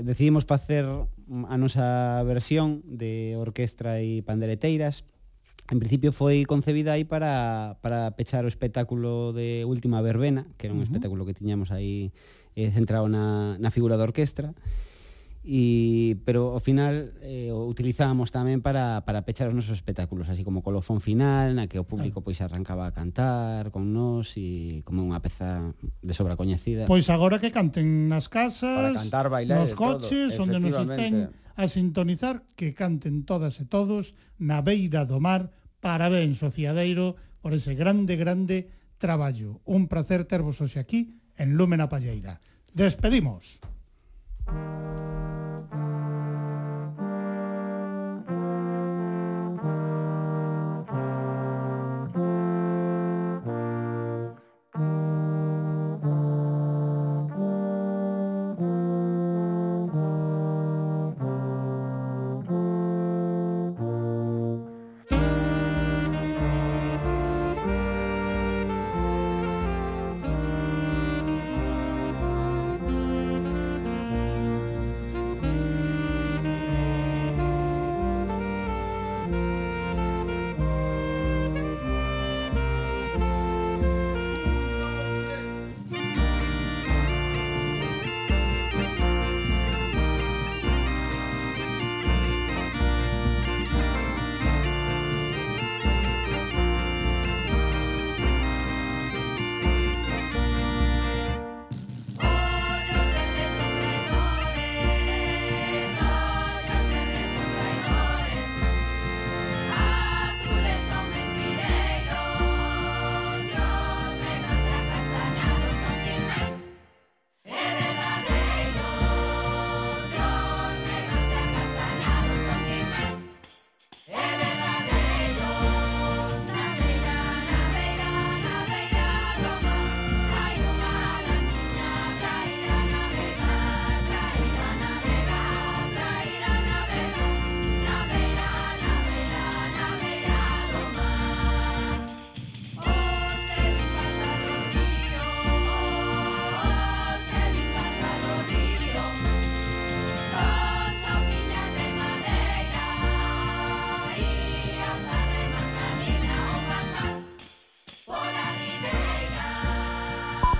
[0.05, 0.85] decidimos facer
[1.29, 5.05] a nosa versión de orquestra e pandereteiras.
[5.69, 10.73] En principio foi concebida aí para, para pechar o espectáculo de Última Verbena, que era
[10.73, 10.89] un uh -huh.
[10.89, 12.09] espectáculo que tiñamos aí
[12.57, 14.51] eh, centrado na, na figura da orquestra.
[14.51, 14.88] E
[15.39, 20.43] e, pero ao final eh, o utilizábamos tamén para, para pechar os nosos espectáculos, así
[20.43, 24.99] como colofón final, na que o público pois arrancaba a cantar con nós e como
[24.99, 25.71] unha peza
[26.03, 26.91] de sobra coñecida.
[26.91, 31.31] Pois agora que canten nas casas, para cantar, bailar, nos coches, todo, onde nos estén
[31.55, 34.11] a sintonizar, que canten todas e todos
[34.43, 35.55] na beira do mar.
[35.79, 38.67] Parabéns, Sofía Deiro, por ese grande, grande
[38.99, 39.63] traballo.
[39.63, 42.43] Un placer tervos hoxe aquí en Lúmena Palleira.
[42.75, 43.63] Despedimos.
[44.49, 45.28] Thank you.